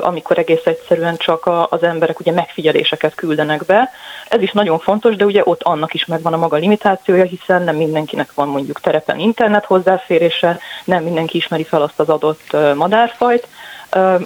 amikor 0.00 0.38
egész 0.38 0.64
egyszerűen 0.64 1.16
csak 1.16 1.50
az 1.68 1.82
emberek 1.82 2.20
ugye 2.20 2.32
megfigyeléseket 2.32 3.14
küldenek 3.14 3.64
be. 3.64 3.90
Ez 4.28 4.42
is 4.42 4.52
nagyon 4.52 4.78
fontos, 4.78 5.16
de 5.16 5.24
ugye 5.24 5.42
ott 5.44 5.62
annak 5.62 5.94
is 5.94 6.04
megvan 6.04 6.32
a 6.32 6.36
maga 6.36 6.56
limitációja, 6.56 7.24
hiszen 7.24 7.62
nem 7.62 7.76
mindenkinek 7.76 8.34
van 8.34 8.48
mondjuk 8.48 8.80
terepen 8.80 9.18
internet 9.18 9.64
hozzáférése, 9.64 10.58
nem 10.84 11.02
mindenki 11.02 11.36
ismeri 11.36 11.64
fel 11.64 11.82
azt 11.82 12.00
az 12.00 12.08
adott 12.08 12.56
madárfajt. 12.74 13.48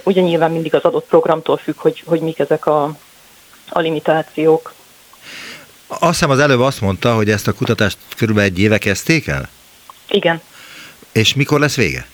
Ugye 0.03 0.21
nyilván 0.21 0.51
mindig 0.51 0.75
az 0.75 0.83
adott 0.83 1.07
programtól 1.07 1.57
függ, 1.57 1.77
hogy, 1.77 2.03
hogy 2.05 2.19
mik 2.19 2.39
ezek 2.39 2.65
a, 2.65 2.83
a 3.69 3.79
limitációk. 3.79 4.73
Azt 5.87 6.11
hiszem 6.11 6.29
az 6.29 6.39
előbb 6.39 6.59
azt 6.59 6.81
mondta, 6.81 7.13
hogy 7.13 7.29
ezt 7.29 7.47
a 7.47 7.53
kutatást 7.53 7.97
körülbelül 8.17 8.49
egy 8.49 8.59
éve 8.59 8.77
kezdték 8.77 9.27
el? 9.27 9.49
Igen. 10.07 10.41
És 11.11 11.33
mikor 11.33 11.59
lesz 11.59 11.75
vége? 11.75 12.05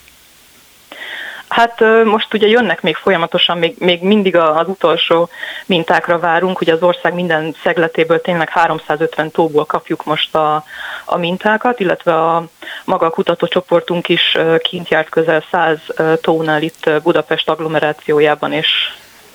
Hát 1.52 1.80
most 2.04 2.34
ugye 2.34 2.46
jönnek 2.46 2.82
még 2.82 2.96
folyamatosan, 2.96 3.58
még, 3.58 3.74
még 3.78 4.02
mindig 4.02 4.36
az 4.36 4.68
utolsó 4.68 5.28
mintákra 5.66 6.18
várunk, 6.18 6.60
ugye 6.60 6.72
az 6.72 6.82
ország 6.82 7.14
minden 7.14 7.54
szegletéből 7.62 8.20
tényleg 8.20 8.48
350 8.48 9.30
tóból 9.30 9.64
kapjuk 9.64 10.04
most 10.04 10.34
a, 10.34 10.64
a 11.04 11.16
mintákat, 11.16 11.80
illetve 11.80 12.14
a 12.14 12.46
maga 12.84 13.06
a 13.06 13.10
kutatócsoportunk 13.10 14.08
is 14.08 14.38
kint 14.58 14.88
járt 14.88 15.08
közel 15.08 15.44
100 15.50 15.78
tónál 16.20 16.62
itt 16.62 16.90
Budapest 17.02 17.48
agglomerációjában 17.48 18.52
és 18.52 18.68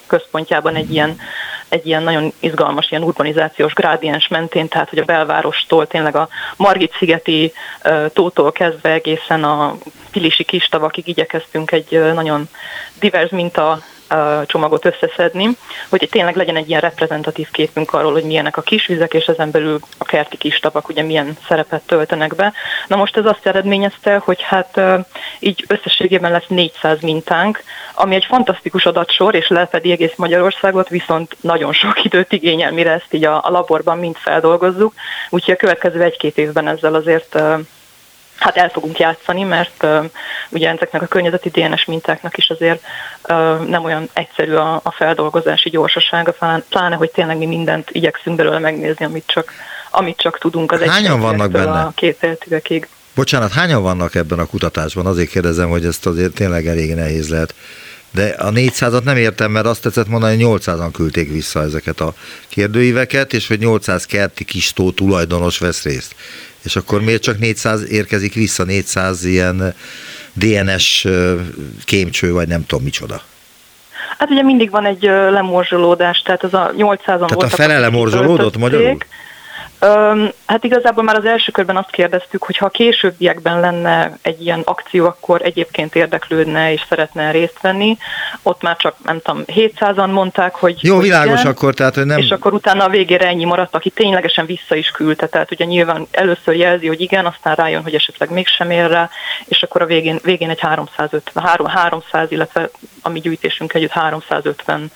központjában 0.07 0.75
egy 0.75 0.91
ilyen 0.91 1.19
egy 1.70 1.88
ilyen 1.88 2.03
nagyon 2.03 2.34
izgalmas 2.39 2.91
ilyen 2.91 3.03
urbanizációs 3.03 3.74
grádiens 3.74 4.28
mentén, 4.28 4.68
tehát 4.68 4.89
hogy 4.89 4.99
a 4.99 5.05
belvárostól 5.05 5.88
tényleg 5.88 6.15
a 6.15 6.28
Margit-szigeti 6.55 7.53
tótól 8.13 8.51
kezdve 8.51 8.91
egészen 8.91 9.43
a 9.43 9.78
Pilisi 10.11 10.43
kistavakig 10.43 11.07
igyekeztünk 11.07 11.72
egy 11.72 12.13
nagyon 12.13 12.49
divers 12.99 13.30
minta 13.30 13.80
csomagot 14.45 14.86
összeszedni, 14.86 15.58
hogy 15.89 16.08
tényleg 16.12 16.36
legyen 16.36 16.55
egy 16.55 16.70
ilyen 16.70 16.82
reprezentatív 16.82 17.51
képünk 17.51 17.93
arról, 17.93 18.12
hogy 18.12 18.24
milyenek 18.24 18.58
a 18.58 18.62
kisvizek, 18.62 19.14
és 19.14 19.26
ezen 19.26 19.51
belül 19.51 19.80
a 19.97 20.03
kerti 20.03 20.38
kis 20.38 20.60
tavak 20.60 20.89
ugye 20.89 21.03
milyen 21.03 21.38
szerepet 21.47 21.82
töltenek 21.86 22.36
be. 22.36 22.53
Na 22.88 22.95
most 22.95 23.18
ez 23.18 23.26
azt 23.26 23.45
eredményezte, 23.45 24.18
hogy 24.18 24.41
hát 24.41 24.82
így 25.39 25.66
összességében 25.68 26.32
lesz 26.32 26.47
400 26.47 27.01
mintánk, 27.01 27.64
ami 27.95 28.16
egy 28.16 28.26
fantasztikus 28.26 28.86
adatsor, 28.86 29.36
és 29.36 29.47
lefedi 29.47 29.91
egész 29.91 30.14
Magyarországot, 30.16 30.89
viszont 30.89 31.38
nagyon 31.41 31.74
sok 31.74 32.03
időt 32.03 32.32
igényel, 32.32 32.72
mire 32.72 32.91
ezt 32.91 33.14
így 33.14 33.26
a, 33.26 33.41
a 33.43 33.49
laborban 33.49 33.97
mind 33.97 34.16
feldolgozzuk, 34.16 34.93
úgyhogy 35.30 35.53
a 35.53 35.58
következő 35.58 36.01
egy-két 36.01 36.38
évben 36.38 36.68
ezzel 36.68 36.93
azért 36.93 37.36
hát 38.38 38.57
el 38.57 38.69
fogunk 38.69 38.99
játszani, 38.99 39.43
mert 39.43 39.83
uh, 39.83 40.05
ugye 40.49 40.69
ezeknek 40.69 41.01
a 41.01 41.05
környezeti 41.05 41.49
DNS 41.49 41.85
mintáknak 41.85 42.38
is 42.38 42.49
azért 42.49 42.81
uh, 43.29 43.67
nem 43.67 43.83
olyan 43.83 44.09
egyszerű 44.13 44.53
a, 44.53 44.79
a 44.83 44.91
feldolgozási 44.91 45.69
gyorsasága, 45.69 46.35
pláne, 46.69 46.95
hogy 46.95 47.11
tényleg 47.11 47.38
mi 47.38 47.45
mindent 47.45 47.89
igyekszünk 47.91 48.35
belőle 48.35 48.59
megnézni, 48.59 49.05
amit 49.05 49.27
csak, 49.27 49.51
amit 49.91 50.17
csak 50.17 50.38
tudunk 50.38 50.71
az 50.71 50.81
Hányan 50.81 51.19
vannak 51.19 51.51
benne? 51.51 51.79
a 51.79 51.91
két 51.95 52.23
értüvekig. 52.23 52.88
Bocsánat, 53.15 53.51
hányan 53.51 53.81
vannak 53.81 54.15
ebben 54.15 54.39
a 54.39 54.45
kutatásban? 54.45 55.05
Azért 55.05 55.29
kérdezem, 55.29 55.69
hogy 55.69 55.85
ezt 55.85 56.05
azért 56.05 56.33
tényleg 56.33 56.67
elég 56.67 56.93
nehéz 56.95 57.29
lehet. 57.29 57.55
De 58.11 58.35
a 58.38 58.51
400-at 58.51 59.03
nem 59.03 59.17
értem, 59.17 59.51
mert 59.51 59.65
azt 59.65 59.81
tetszett 59.81 60.07
mondani, 60.07 60.43
hogy 60.43 60.61
800-an 60.61 60.89
küldték 60.93 61.31
vissza 61.31 61.61
ezeket 61.61 61.99
a 61.99 62.13
kérdőíveket, 62.49 63.33
és 63.33 63.47
hogy 63.47 63.59
800 63.59 64.05
kerti 64.05 64.43
kis 64.43 64.73
tó 64.73 64.91
tulajdonos 64.91 65.57
vesz 65.57 65.83
részt 65.83 66.15
és 66.68 66.76
akkor 66.76 67.01
miért 67.01 67.22
csak 67.22 67.39
400 67.39 67.89
érkezik 67.89 68.34
vissza, 68.34 68.63
400 68.63 69.26
ilyen 69.26 69.74
DNS 70.34 71.07
kémcső, 71.86 72.32
vagy 72.32 72.47
nem 72.47 72.65
tudom 72.65 72.84
micsoda? 72.84 73.22
Hát 74.18 74.30
ugye 74.30 74.41
mindig 74.41 74.70
van 74.70 74.86
egy 74.86 75.01
lemorzsolódás, 75.32 76.22
tehát 76.22 76.43
az 76.43 76.53
a 76.53 76.72
800-an 76.78 77.03
Tehát 77.03 77.20
voltak, 77.20 77.43
a 77.43 77.55
fele 77.55 77.80
lemorzsolódott 77.80 78.57
magyarul? 78.57 78.97
Hát 80.45 80.63
igazából 80.63 81.03
már 81.03 81.15
az 81.15 81.25
első 81.25 81.51
körben 81.51 81.77
azt 81.77 81.91
kérdeztük, 81.91 82.43
hogy 82.43 82.57
ha 82.57 82.65
a 82.65 82.69
későbbiekben 82.69 83.59
lenne 83.59 84.17
egy 84.21 84.41
ilyen 84.41 84.61
akció, 84.65 85.05
akkor 85.05 85.41
egyébként 85.41 85.95
érdeklődne 85.95 86.71
és 86.71 86.85
szeretne 86.89 87.31
részt 87.31 87.61
venni. 87.61 87.97
Ott 88.43 88.61
már 88.61 88.77
csak, 88.77 88.95
nem 89.03 89.21
tudom, 89.21 89.43
700-an 89.45 90.11
mondták, 90.11 90.55
hogy 90.55 90.83
Jó, 90.83 90.95
hogy 90.95 91.03
világos 91.03 91.39
igen, 91.39 91.51
akkor, 91.51 91.73
tehát 91.73 91.95
hogy 91.95 92.05
nem... 92.05 92.17
És 92.17 92.29
akkor 92.29 92.53
utána 92.53 92.83
a 92.83 92.89
végére 92.89 93.27
ennyi 93.27 93.45
maradt, 93.45 93.75
aki 93.75 93.89
ténylegesen 93.89 94.45
vissza 94.45 94.75
is 94.75 94.89
küldte. 94.89 95.27
Tehát 95.27 95.51
ugye 95.51 95.65
nyilván 95.65 96.07
először 96.11 96.55
jelzi, 96.55 96.88
hogy 96.88 97.01
igen, 97.01 97.25
aztán 97.25 97.55
rájön, 97.55 97.83
hogy 97.83 97.95
esetleg 97.95 98.31
mégsem 98.31 98.71
ér 98.71 98.89
rá, 98.89 99.09
és 99.45 99.63
akkor 99.63 99.81
a 99.81 99.85
végén, 99.85 100.19
végén 100.23 100.49
egy 100.49 100.59
350, 100.59 101.67
300, 101.67 102.31
illetve 102.31 102.69
a 103.01 103.09
mi 103.09 103.19
gyűjtésünk 103.19 103.73
együtt 103.73 103.91
350 103.91 104.91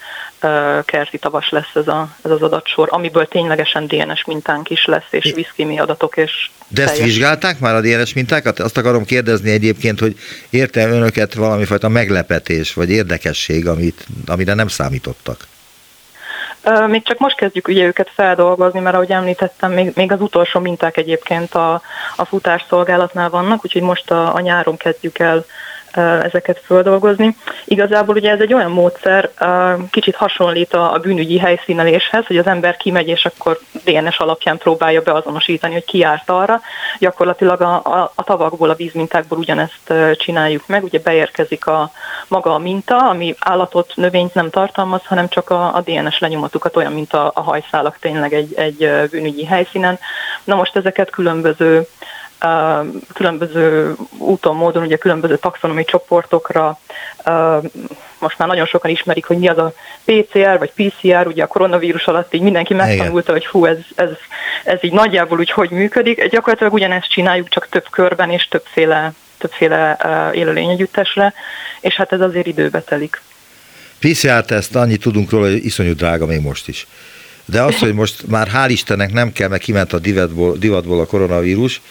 kerti 0.85 1.17
tavas 1.17 1.49
lesz 1.49 1.75
ez, 1.75 1.87
a, 1.87 2.07
ez 2.23 2.31
az 2.31 2.41
adatsor, 2.41 2.87
amiből 2.91 3.27
ténylegesen 3.27 3.87
DNS 3.87 4.25
mintánk 4.25 4.69
is 4.69 4.80
lesz, 4.85 5.07
és 5.09 5.31
viszkimi 5.35 5.79
adatok, 5.79 6.17
és 6.17 6.49
de 6.67 6.81
ezt 6.81 6.91
teljes. 6.91 7.07
vizsgálták 7.09 7.59
már 7.59 7.75
a 7.75 7.81
DNS 7.81 8.13
mintákat? 8.13 8.59
Azt 8.59 8.77
akarom 8.77 9.05
kérdezni 9.05 9.51
egyébként, 9.51 9.99
hogy 9.99 10.15
érte 10.49 10.87
önöket 10.87 11.33
valamifajta 11.33 11.89
meglepetés, 11.89 12.73
vagy 12.73 12.89
érdekesség, 12.89 13.67
amit, 13.67 14.05
amire 14.25 14.53
nem 14.53 14.67
számítottak? 14.67 15.47
Még 16.87 17.03
csak 17.03 17.17
most 17.17 17.35
kezdjük 17.35 17.67
ugye 17.67 17.85
őket 17.85 18.09
feldolgozni, 18.13 18.79
mert 18.79 18.95
ahogy 18.95 19.11
említettem, 19.11 19.71
még, 19.71 19.91
még 19.95 20.11
az 20.11 20.21
utolsó 20.21 20.59
minták 20.59 20.97
egyébként 20.97 21.53
a, 21.53 21.81
a 22.15 22.25
futásszolgálatnál 22.25 23.29
vannak, 23.29 23.65
úgyhogy 23.65 23.81
most 23.81 24.11
a, 24.11 24.35
a 24.35 24.39
nyáron 24.39 24.77
kezdjük 24.77 25.19
el 25.19 25.45
ezeket 25.97 26.61
földolgozni. 26.65 27.35
Igazából 27.65 28.15
ugye 28.15 28.31
ez 28.31 28.39
egy 28.39 28.53
olyan 28.53 28.71
módszer, 28.71 29.29
kicsit 29.89 30.15
hasonlít 30.15 30.73
a 30.73 30.99
bűnügyi 31.01 31.37
helyszíneléshez, 31.37 32.25
hogy 32.25 32.37
az 32.37 32.47
ember 32.47 32.77
kimegy, 32.77 33.07
és 33.07 33.25
akkor 33.25 33.59
DNS 33.83 34.17
alapján 34.17 34.57
próbálja 34.57 35.01
beazonosítani, 35.01 35.73
hogy 35.73 35.85
ki 35.85 35.97
járt 35.97 36.29
arra. 36.29 36.61
Gyakorlatilag 36.99 37.61
a, 37.61 37.73
a, 37.75 38.11
a 38.15 38.23
tavakból, 38.23 38.69
a 38.69 38.75
vízmintákból 38.75 39.37
ugyanezt 39.37 39.93
csináljuk 40.17 40.67
meg, 40.67 40.83
ugye 40.83 40.99
beérkezik 40.99 41.65
a 41.65 41.91
maga 42.27 42.53
a 42.53 42.57
minta, 42.57 42.97
ami 43.09 43.35
állatot, 43.39 43.91
növényt 43.95 44.33
nem 44.33 44.49
tartalmaz, 44.49 45.01
hanem 45.05 45.27
csak 45.27 45.49
a, 45.49 45.75
a 45.75 45.81
DNS 45.81 46.19
lenyomatukat, 46.19 46.75
olyan, 46.75 46.93
mint 46.93 47.13
a, 47.13 47.31
a 47.33 47.41
hajszálak 47.41 47.97
tényleg 47.99 48.33
egy, 48.33 48.53
egy 48.55 49.09
bűnügyi 49.09 49.45
helyszínen. 49.45 49.99
Na 50.43 50.55
most 50.55 50.75
ezeket 50.75 51.09
különböző 51.09 51.87
különböző 53.13 53.95
úton, 54.21 54.55
módon, 54.55 54.83
ugye 54.83 54.97
különböző 54.97 55.37
taxonomi 55.37 55.83
csoportokra, 55.83 56.79
most 58.19 58.37
már 58.37 58.47
nagyon 58.47 58.65
sokan 58.65 58.91
ismerik, 58.91 59.25
hogy 59.25 59.37
mi 59.37 59.47
az 59.47 59.57
a 59.57 59.73
PCR 60.05 60.57
vagy 60.57 60.71
PCR, 60.71 61.27
ugye 61.27 61.43
a 61.43 61.47
koronavírus 61.47 62.05
alatt 62.05 62.33
így 62.33 62.41
mindenki 62.41 62.73
megtanulta, 62.73 63.31
hogy 63.31 63.45
hú, 63.45 63.65
ez, 63.65 63.77
ez, 63.95 64.09
ez 64.63 64.77
így 64.81 64.93
nagyjából 64.93 65.39
úgy 65.39 65.51
hogy 65.51 65.69
működik. 65.69 66.27
Gyakorlatilag 66.27 66.73
ugyanezt 66.73 67.09
csináljuk, 67.09 67.49
csak 67.49 67.69
több 67.69 67.85
körben 67.89 68.31
és 68.31 68.47
többféle, 68.47 69.13
többféle 69.37 69.97
élőlényegyüttesre, 70.33 71.33
és 71.79 71.95
hát 71.95 72.11
ez 72.11 72.21
azért 72.21 72.47
időbe 72.47 72.81
telik. 72.81 73.21
PCR-teszt, 73.99 74.75
annyit 74.75 75.01
tudunk 75.01 75.31
róla, 75.31 75.45
hogy 75.45 75.65
iszonyú 75.65 75.93
drága 75.93 76.25
még 76.25 76.41
most 76.41 76.67
is. 76.67 76.87
De 77.45 77.61
az, 77.61 77.79
hogy 77.79 77.93
most 77.93 78.27
már 78.27 78.47
hál' 78.53 78.69
Istennek 78.69 79.11
nem 79.11 79.31
kell, 79.31 79.47
mert 79.47 79.61
kiment 79.61 79.93
a 79.93 79.99
divatból, 79.99 80.55
divatból 80.57 80.99
a 80.99 81.05
koronavírus, 81.05 81.81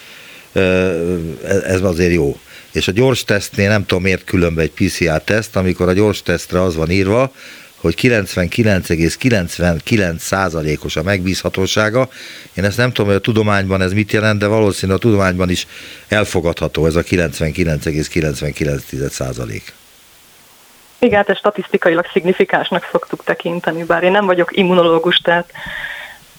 ez 1.65 1.81
azért 1.81 2.13
jó. 2.13 2.39
És 2.71 2.87
a 2.87 2.91
gyors 2.91 3.23
tesztnél 3.23 3.69
nem 3.69 3.85
tudom 3.85 4.03
miért 4.03 4.23
különbe 4.23 4.61
egy 4.61 4.71
PCR 4.71 5.21
teszt, 5.21 5.55
amikor 5.55 5.87
a 5.87 5.93
gyors 5.93 6.21
tesztre 6.21 6.61
az 6.61 6.75
van 6.75 6.89
írva, 6.89 7.31
hogy 7.75 7.95
99,99%-os 8.01 10.95
a 10.95 11.03
megbízhatósága. 11.03 12.09
Én 12.53 12.63
ezt 12.63 12.77
nem 12.77 12.91
tudom, 12.91 13.05
hogy 13.05 13.15
a 13.15 13.21
tudományban 13.21 13.81
ez 13.81 13.93
mit 13.93 14.11
jelent, 14.11 14.39
de 14.39 14.47
valószínűleg 14.47 14.97
a 14.97 15.01
tudományban 15.01 15.49
is 15.49 15.67
elfogadható 16.07 16.85
ez 16.85 16.95
a 16.95 17.03
99,99%. 17.03 19.61
Igen, 20.99 21.23
hát 21.25 21.37
statisztikailag 21.37 22.05
szignifikánsnak 22.13 22.87
szoktuk 22.91 23.23
tekinteni, 23.23 23.83
bár 23.83 24.03
én 24.03 24.11
nem 24.11 24.25
vagyok 24.25 24.57
immunológus, 24.57 25.17
tehát 25.17 25.51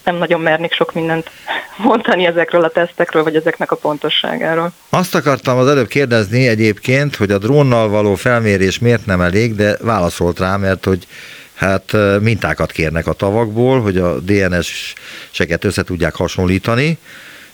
nem 0.03 0.15
nagyon 0.15 0.41
mernék 0.41 0.73
sok 0.73 0.93
mindent 0.93 1.29
mondani 1.77 2.25
ezekről 2.25 2.63
a 2.63 2.69
tesztekről, 2.69 3.23
vagy 3.23 3.35
ezeknek 3.35 3.71
a 3.71 3.75
pontosságáról. 3.75 4.71
Azt 4.89 5.15
akartam 5.15 5.57
az 5.57 5.67
előbb 5.67 5.87
kérdezni 5.87 6.47
egyébként, 6.47 7.15
hogy 7.15 7.31
a 7.31 7.37
drónnal 7.37 7.89
való 7.89 8.15
felmérés 8.15 8.79
miért 8.79 9.05
nem 9.05 9.21
elég, 9.21 9.55
de 9.55 9.77
válaszolt 9.81 10.39
rá, 10.39 10.57
mert 10.57 10.85
hogy 10.85 11.07
hát 11.53 11.95
mintákat 12.19 12.71
kérnek 12.71 13.07
a 13.07 13.13
tavakból, 13.13 13.81
hogy 13.81 13.97
a 13.97 14.19
DNS-seket 14.19 15.63
össze 15.63 15.83
tudják 15.83 16.15
hasonlítani, 16.15 16.97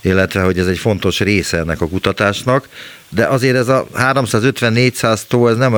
illetve 0.01 0.41
hogy 0.41 0.59
ez 0.59 0.67
egy 0.67 0.77
fontos 0.77 1.19
része 1.19 1.57
ennek 1.57 1.81
a 1.81 1.87
kutatásnak, 1.87 2.69
de 3.09 3.25
azért 3.25 3.55
ez 3.55 3.67
a 3.67 3.87
350-400 3.97 5.19
tó, 5.27 5.47
ez 5.47 5.57
nem 5.57 5.75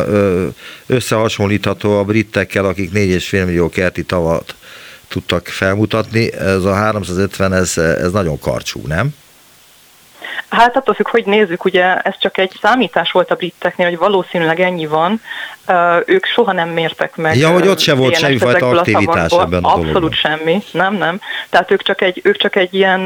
összehasonlítható 0.86 1.98
a 1.98 2.04
britekkel, 2.04 2.66
akik 2.66 2.92
4,5 2.94 3.46
millió 3.46 3.70
kerti 3.70 4.04
tavat 4.04 4.56
tudtak 5.12 5.48
felmutatni. 5.48 6.34
Ez 6.34 6.64
a 6.64 6.74
350, 6.74 7.54
ez, 7.54 7.78
ez 7.78 8.12
nagyon 8.12 8.40
karcsú, 8.40 8.82
nem? 8.88 9.16
Hát 10.50 10.76
attól 10.76 10.94
függ, 10.94 11.08
hogy 11.10 11.26
nézzük, 11.26 11.66
ugye 11.66 11.96
ez 11.96 12.14
csak 12.20 12.38
egy 12.38 12.58
számítás 12.62 13.12
volt 13.12 13.32
a 13.32 13.36
briteknél, 13.36 13.88
hogy 13.88 13.98
valószínűleg 13.98 14.60
ennyi 14.60 14.86
van, 14.86 15.22
ők 16.06 16.26
soha 16.26 16.52
nem 16.52 16.70
mértek 16.70 17.16
meg. 17.16 17.38
Ja, 17.38 17.50
hogy 17.50 17.68
ott 17.68 17.80
se 17.80 17.94
volt 17.94 18.18
semmifajta 18.18 18.70
aktivitás 18.70 19.32
ebben 19.32 19.64
a 19.64 19.68
Abszolút 19.68 19.92
dologban. 19.92 20.12
semmi, 20.12 20.64
nem, 20.72 20.94
nem. 20.94 21.20
Tehát 21.50 21.72
ők 21.72 21.82
csak, 21.82 22.02
egy, 22.02 22.20
ők 22.24 22.38
csak 22.38 22.56
egy 22.56 22.74
ilyen, 22.74 23.06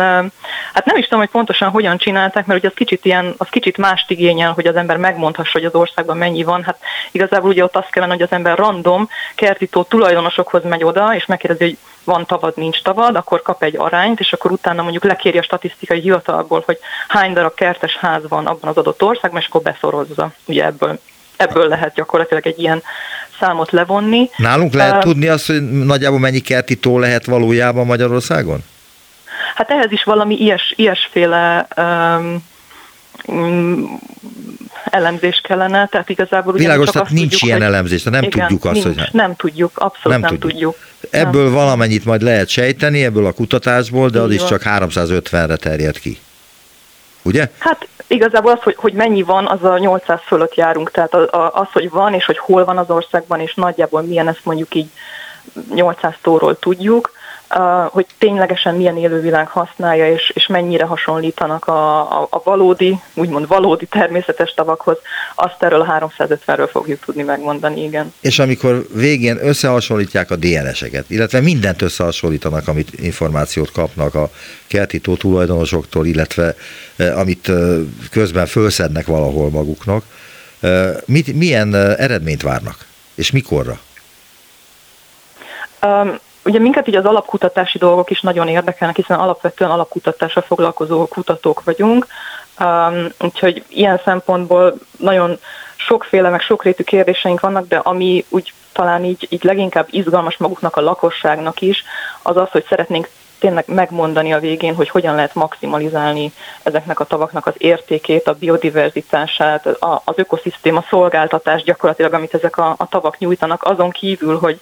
hát 0.74 0.86
nem 0.86 0.98
is 0.98 1.04
tudom, 1.04 1.20
hogy 1.20 1.30
pontosan 1.30 1.70
hogyan 1.70 1.98
csinálták, 1.98 2.46
mert 2.46 2.60
ugye 2.60 2.70
az 2.70 2.76
kicsit 2.76 3.06
ilyen, 3.06 3.34
az 3.38 3.48
kicsit 3.50 3.78
mást 3.78 4.12
igényel, 4.12 4.52
hogy 4.52 4.68
az 4.68 4.76
ember 4.76 4.98
megmondhassa, 4.98 5.52
hogy 5.52 5.66
az 5.66 5.76
országban 5.76 6.18
mennyi 6.18 6.44
van. 6.44 6.64
Hát 6.64 6.80
igazából 7.12 7.50
ugye 7.50 7.64
ott 7.64 7.76
azt 7.76 7.92
kellene, 7.92 8.14
hogy 8.14 8.22
az 8.22 8.32
ember 8.32 8.58
random 8.58 9.10
kertító 9.36 9.84
tulajdonosokhoz 9.84 10.64
megy 10.64 10.84
oda, 10.84 11.16
és 11.16 11.26
megkérdezi, 11.26 11.64
hogy 11.64 11.78
van 12.06 12.26
tavad, 12.26 12.54
nincs 12.56 12.82
tavad, 12.82 13.16
akkor 13.16 13.42
kap 13.42 13.64
egy 13.64 13.76
arányt, 13.78 14.20
és 14.20 14.34
akkor 14.34 14.52
utána 14.52 14.82
mondjuk 14.82 15.04
lekéri 15.04 15.38
a 15.38 15.44
statisztikai 15.44 16.00
hivatalból, 16.00 16.64
hogy 16.66 16.78
hány 17.08 17.34
darab 17.34 17.54
kertes 17.54 17.98
ház 17.98 18.22
van 18.28 18.46
abban 18.46 18.70
az 18.70 18.78
adott 18.78 19.04
országban, 19.04 19.42
és 19.42 19.48
akkor 19.48 19.62
beszorozza. 19.62 20.32
Ugye 20.46 20.66
ebből 20.66 21.00
ebből 21.38 21.68
lehet 21.68 21.94
gyakorlatilag 21.94 22.48
egy 22.48 22.60
ilyen 22.60 22.84
számot 23.40 23.72
levonni. 23.72 24.30
Nálunk 24.38 24.74
lehet 24.74 24.96
uh, 24.96 25.02
tudni 25.02 25.28
azt, 25.28 25.48
hogy 25.48 25.62
nagyjából 25.70 26.20
mennyi 26.20 26.40
kerti 26.40 26.76
tó 26.76 27.00
lehet 27.00 27.26
valójában 27.26 27.86
Magyarországon? 27.86 28.64
Hát 29.56 29.70
ehhez 29.70 29.92
is 29.92 30.04
valami 30.04 30.36
ilyes, 30.36 30.74
ilyesféle 30.76 31.68
um, 31.78 32.44
elemzés 34.86 35.42
kellene, 35.44 35.88
tehát 35.88 36.10
igazából 36.10 36.54
Világos, 36.54 36.90
tehát 36.90 37.10
nincs 37.10 37.22
tudjuk, 37.22 37.42
ilyen 37.42 37.58
hogy, 37.58 37.68
elemzés, 37.68 38.04
nem 38.04 38.24
igen, 38.24 38.40
tudjuk 38.40 38.66
azt, 38.66 38.84
nincs, 38.84 38.98
hogy... 38.98 39.10
Nem 39.12 39.36
tudjuk, 39.36 39.72
abszolút 39.78 40.20
nem, 40.20 40.20
nem 40.20 40.40
tudjuk. 40.40 40.52
tudjuk. 40.52 40.76
Ebből 41.10 41.44
nem. 41.44 41.54
valamennyit 41.54 42.06
majd 42.06 42.22
lehet 42.22 42.48
sejteni, 42.48 43.04
ebből 43.04 43.26
a 43.26 43.32
kutatásból, 43.32 44.10
de 44.10 44.20
az 44.20 44.32
is 44.32 44.44
csak 44.44 44.62
350-re 44.66 45.56
terjed 45.56 46.00
ki. 46.00 46.20
Ugye? 47.22 47.52
Hát 47.58 47.88
igazából 48.08 48.52
az, 48.52 48.62
hogy, 48.64 48.76
hogy 48.78 48.94
mennyi 48.94 49.22
van, 49.22 49.48
az 49.48 49.64
a 49.64 49.78
800 49.78 50.20
fölött 50.26 50.56
járunk, 50.56 50.92
tehát 50.92 51.14
az, 51.54 51.68
hogy 51.72 51.90
van, 51.90 52.14
és 52.14 52.26
hogy 52.26 52.38
hol 52.38 52.66
van 52.66 52.78
az 52.78 52.90
országban, 52.90 53.40
és 53.40 53.54
nagyjából 53.54 54.02
milyen, 54.02 54.28
ezt 54.28 54.42
mondjuk 54.44 54.76
így 54.76 54.90
800 55.74 56.14
tóról 56.22 56.60
tudjuk, 56.60 57.12
hogy 57.90 58.06
ténylegesen 58.18 58.76
milyen 58.76 58.98
élővilág 58.98 59.48
használja, 59.48 60.12
és, 60.12 60.32
és 60.36 60.48
mennyire 60.48 60.86
hasonlítanak 60.86 61.68
a, 61.68 62.00
a, 62.22 62.28
a 62.30 62.42
valódi, 62.44 63.00
úgymond 63.14 63.48
valódi 63.48 63.86
természetes 63.86 64.54
tavakhoz, 64.54 64.98
azt 65.36 65.64
erről 65.64 65.82
a 65.82 66.10
350-ről 66.18 66.70
fogjuk 66.72 67.00
tudni 67.06 67.24
megmondani, 67.24 67.84
igen. 67.84 68.14
És 68.20 68.40
amikor 68.40 68.86
végén 68.94 69.38
összehasonlítják 69.42 70.32
a 70.32 70.36
DNS-eket, 70.36 71.10
illetve 71.10 71.40
mindent 71.40 71.82
összehasonlítanak, 71.82 72.68
amit 72.68 72.92
információt 73.00 73.72
kapnak 73.72 74.16
a 74.16 74.30
kerti 74.68 75.00
tó 75.00 75.16
tulajdonosoktól, 75.16 76.06
illetve 76.06 76.56
amit 77.16 77.52
közben 78.12 78.46
fölszednek 78.46 79.06
valahol 79.06 79.50
maguknak, 79.50 80.04
mit, 81.06 81.34
milyen 81.34 81.76
eredményt 81.76 82.42
várnak, 82.42 82.86
és 83.16 83.32
mikorra? 83.32 83.80
Um, 85.82 86.20
Ugye 86.46 86.60
minket 86.60 86.88
így 86.88 86.96
az 86.96 87.06
alapkutatási 87.06 87.78
dolgok 87.78 88.10
is 88.10 88.22
nagyon 88.22 88.48
érdekelnek, 88.48 88.96
hiszen 88.96 89.20
alapvetően 89.20 89.72
alapkutatással 89.72 90.44
foglalkozó 90.44 91.06
kutatók 91.06 91.64
vagyunk, 91.64 92.08
um, 92.60 93.08
úgyhogy 93.20 93.64
ilyen 93.68 94.02
szempontból 94.04 94.74
nagyon 94.98 95.40
sokféle, 95.76 96.30
meg 96.30 96.42
sokrétű 96.42 96.84
kérdéseink 96.84 97.40
vannak, 97.40 97.68
de 97.68 97.78
ami 97.78 98.26
úgy 98.30 98.54
talán 98.72 99.04
így, 99.04 99.28
így 99.30 99.44
leginkább 99.44 99.88
izgalmas 99.90 100.38
maguknak 100.38 100.76
a 100.76 100.82
lakosságnak 100.82 101.62
is, 101.62 101.84
az 102.22 102.38
az, 102.38 102.50
hogy 102.50 102.66
szeretnénk 102.70 103.10
tényleg 103.40 103.64
megmondani 103.68 104.34
a 104.34 104.40
végén, 104.40 104.76
hogy 104.76 104.90
hogyan 104.90 105.16
lehet 105.16 105.36
maximalizálni 105.36 106.34
ezeknek 106.64 107.00
a 107.00 107.06
tavaknak 107.06 107.46
az 107.46 107.54
értékét, 107.58 108.28
a 108.28 108.34
biodiverzitását, 108.34 109.68
az 109.80 110.14
ökoszisztéma 110.16 110.86
szolgáltatás 110.90 111.64
gyakorlatilag, 111.64 112.14
amit 112.14 112.34
ezek 112.34 112.58
a, 112.58 112.76
a 112.78 112.88
tavak 112.88 113.18
nyújtanak, 113.18 113.64
azon 113.64 113.90
kívül, 113.90 114.40
hogy 114.40 114.60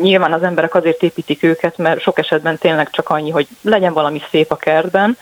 nyilván 0.00 0.32
az 0.32 0.42
emberek 0.42 0.74
azért 0.74 1.02
építik 1.02 1.42
őket, 1.42 1.76
mert 1.76 2.00
sok 2.00 2.18
esetben 2.18 2.58
tényleg 2.58 2.90
csak 2.90 3.08
annyi, 3.08 3.30
hogy 3.30 3.46
legyen 3.62 3.92
valami 3.92 4.22
szép 4.30 4.50
a 4.50 4.56
kertben, 4.56 5.18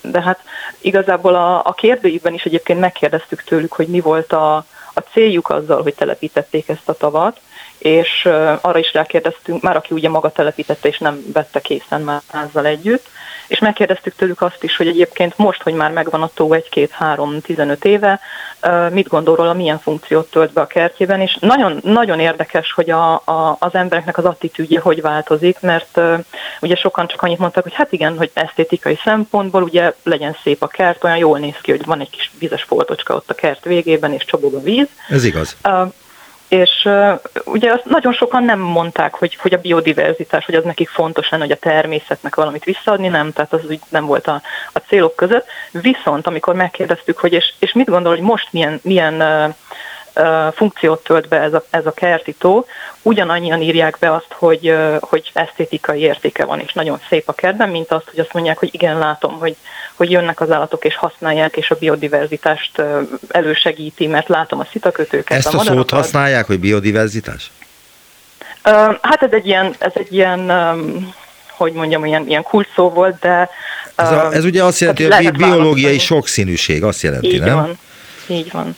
de 0.00 0.22
hát 0.22 0.38
igazából 0.80 1.34
a, 1.34 1.58
a 1.64 1.72
kérdőjükben 1.72 2.34
is 2.34 2.44
egyébként 2.44 2.80
megkérdeztük 2.80 3.42
tőlük, 3.42 3.72
hogy 3.72 3.86
mi 3.86 4.00
volt 4.00 4.32
a, 4.32 4.56
a 4.94 5.00
céljuk 5.12 5.50
azzal, 5.50 5.82
hogy 5.82 5.94
telepítették 5.94 6.68
ezt 6.68 6.88
a 6.88 6.96
tavat, 6.96 7.40
és 7.78 8.28
arra 8.60 8.78
is 8.78 8.92
rákérdeztünk, 8.92 9.62
már 9.62 9.76
aki 9.76 9.94
ugye 9.94 10.08
maga 10.08 10.30
telepítette 10.30 10.88
és 10.88 10.98
nem 10.98 11.24
vette 11.32 11.60
készen 11.60 12.00
már 12.00 12.20
házzal 12.32 12.66
együtt, 12.66 13.06
és 13.48 13.58
megkérdeztük 13.58 14.14
tőlük 14.14 14.40
azt 14.42 14.62
is, 14.62 14.76
hogy 14.76 14.86
egyébként 14.86 15.38
most, 15.38 15.62
hogy 15.62 15.74
már 15.74 15.90
megvan 15.90 16.22
a 16.22 16.30
tó 16.34 16.48
1-2-3-15 16.50 17.84
éve, 17.84 18.20
mit 18.90 19.08
gondol 19.08 19.36
róla, 19.36 19.52
milyen 19.52 19.78
funkciót 19.78 20.30
tölt 20.30 20.52
be 20.52 20.60
a 20.60 20.66
kertjében, 20.66 21.20
és 21.20 21.36
nagyon, 21.40 21.80
nagyon 21.82 22.20
érdekes, 22.20 22.72
hogy 22.72 22.90
a, 22.90 23.12
a, 23.14 23.56
az 23.58 23.74
embereknek 23.74 24.18
az 24.18 24.24
attitűdje 24.24 24.80
hogy 24.80 25.00
változik, 25.00 25.60
mert 25.60 26.00
ugye 26.60 26.76
sokan 26.76 27.06
csak 27.06 27.22
annyit 27.22 27.38
mondtak, 27.38 27.62
hogy 27.62 27.74
hát 27.74 27.92
igen, 27.92 28.16
hogy 28.16 28.30
esztétikai 28.32 28.98
szempontból 29.04 29.62
ugye 29.62 29.94
legyen 30.02 30.36
szép 30.42 30.62
a 30.62 30.66
kert, 30.66 31.04
olyan 31.04 31.16
jól 31.16 31.38
néz 31.38 31.56
ki, 31.62 31.70
hogy 31.70 31.84
van 31.84 32.00
egy 32.00 32.10
kis 32.10 32.30
vizes 32.38 32.62
foltocska 32.62 33.14
ott 33.14 33.30
a 33.30 33.34
kert 33.34 33.64
végében, 33.64 34.12
és 34.12 34.24
csobog 34.24 34.54
a 34.54 34.60
víz. 34.60 34.88
Ez 35.08 35.24
igaz. 35.24 35.56
Uh, 35.64 35.92
és 36.48 36.88
ugye 37.44 37.72
azt 37.72 37.84
nagyon 37.84 38.12
sokan 38.12 38.44
nem 38.44 38.58
mondták, 38.58 39.14
hogy, 39.14 39.34
hogy 39.34 39.54
a 39.54 39.58
biodiverzitás, 39.58 40.44
hogy 40.44 40.54
az 40.54 40.64
nekik 40.64 40.88
fontos 40.88 41.28
lenne, 41.28 41.42
hogy 41.42 41.52
a 41.52 41.56
természetnek 41.56 42.34
valamit 42.34 42.64
visszaadni, 42.64 43.08
nem, 43.08 43.32
tehát 43.32 43.52
az 43.52 43.64
úgy 43.68 43.80
nem 43.88 44.06
volt 44.06 44.26
a, 44.26 44.42
a 44.72 44.78
célok 44.78 45.16
között. 45.16 45.46
Viszont 45.70 46.26
amikor 46.26 46.54
megkérdeztük, 46.54 47.18
hogy 47.18 47.32
és, 47.32 47.52
és 47.58 47.72
mit 47.72 47.88
gondol, 47.88 48.12
hogy 48.12 48.24
most 48.24 48.48
milyen, 48.52 48.80
milyen 48.82 49.14
uh, 49.14 49.54
funkciót 50.54 51.04
tölt 51.04 51.28
be 51.28 51.40
ez 51.40 51.54
a, 51.54 51.64
ez 51.70 51.86
a 51.86 51.92
kerti 51.92 52.32
tó, 52.32 52.66
ugyanannyian 53.02 53.60
írják 53.60 53.96
be 54.00 54.12
azt, 54.12 54.32
hogy, 54.32 54.74
hogy 55.00 55.30
esztétikai 55.34 56.00
értéke 56.00 56.44
van, 56.44 56.60
és 56.60 56.72
nagyon 56.72 57.00
szép 57.08 57.28
a 57.28 57.32
kertben, 57.32 57.68
mint 57.68 57.92
azt, 57.92 58.08
hogy 58.10 58.18
azt 58.18 58.32
mondják, 58.32 58.58
hogy 58.58 58.68
igen, 58.72 58.98
látom, 58.98 59.38
hogy, 59.38 59.56
hogy 59.94 60.10
jönnek 60.10 60.40
az 60.40 60.50
állatok, 60.50 60.84
és 60.84 60.96
használják, 60.96 61.56
és 61.56 61.70
a 61.70 61.76
biodiverzitást 61.78 62.82
elősegíti, 63.28 64.06
mert 64.06 64.28
látom 64.28 64.60
a 64.60 64.66
szitakötőket. 64.72 65.38
Ezt 65.38 65.54
a, 65.54 65.58
a 65.58 65.62
szót 65.62 65.90
használják, 65.90 66.46
hogy 66.46 66.60
biodiverzitás? 66.60 67.50
Hát 69.02 69.22
ez 69.22 69.32
egy 69.32 69.46
ilyen, 69.46 69.74
ez 69.78 69.92
egy 69.94 70.12
ilyen 70.12 70.50
hogy 71.56 71.72
mondjam, 71.72 72.04
ilyen, 72.04 72.28
ilyen 72.28 72.42
kult 72.42 72.68
szó 72.74 72.90
volt, 72.90 73.18
de... 73.18 73.48
Ez, 73.94 74.10
a, 74.10 74.32
ez 74.32 74.44
ugye 74.44 74.64
azt 74.64 74.80
jelenti, 74.80 75.04
hogy 75.04 75.32
biológiai 75.32 75.98
sokszínűség, 75.98 76.84
azt 76.84 77.02
jelenti, 77.02 77.32
így 77.32 77.40
nem? 77.40 77.54
Van. 77.54 77.78
Így 78.26 78.52
van. 78.52 78.76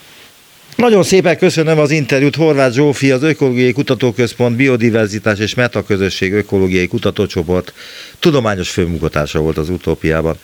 Nagyon 0.79 1.03
szépen 1.03 1.39
köszönöm 1.39 1.79
az 1.79 1.91
interjút. 1.91 2.37
Horváth 2.37 2.75
Zsófi, 2.75 3.11
az 3.11 3.23
Ökológiai 3.23 3.73
Kutatóközpont 3.73 4.57
Biodiverzitás 4.57 5.39
és 5.39 5.55
Metaközösség 5.55 6.33
Ökológiai 6.33 6.87
Kutatócsoport 6.87 7.73
tudományos 8.19 8.71
főmunkatársa 8.71 9.41
volt 9.41 9.57
az 9.59 9.69
utópiában. 9.69 10.39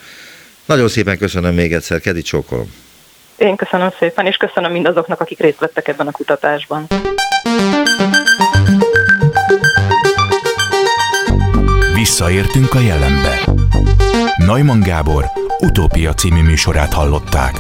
Nagyon 0.65 0.89
szépen 0.89 1.19
köszönöm 1.19 1.55
még 1.55 1.73
egyszer, 1.73 2.01
Kedi 2.01 2.23
Csókolom. 2.23 2.73
Én 3.37 3.57
köszönöm 3.57 3.89
szépen, 3.99 4.27
és 4.27 4.37
köszönöm 4.37 4.73
mindazoknak, 4.73 5.21
akik 5.21 5.39
részt 5.39 5.59
vettek 5.59 5.89
ebben 5.89 6.07
a 6.07 6.11
kutatásban. 6.11 6.87
Visszaértünk 11.95 12.75
a 12.75 12.81
jelenbe. 12.81 13.41
Najman 14.47 14.81
Gábor 14.81 15.25
utópia 15.61 16.15
című 16.15 16.43
műsorát 16.43 16.93
hallották. 16.93 17.55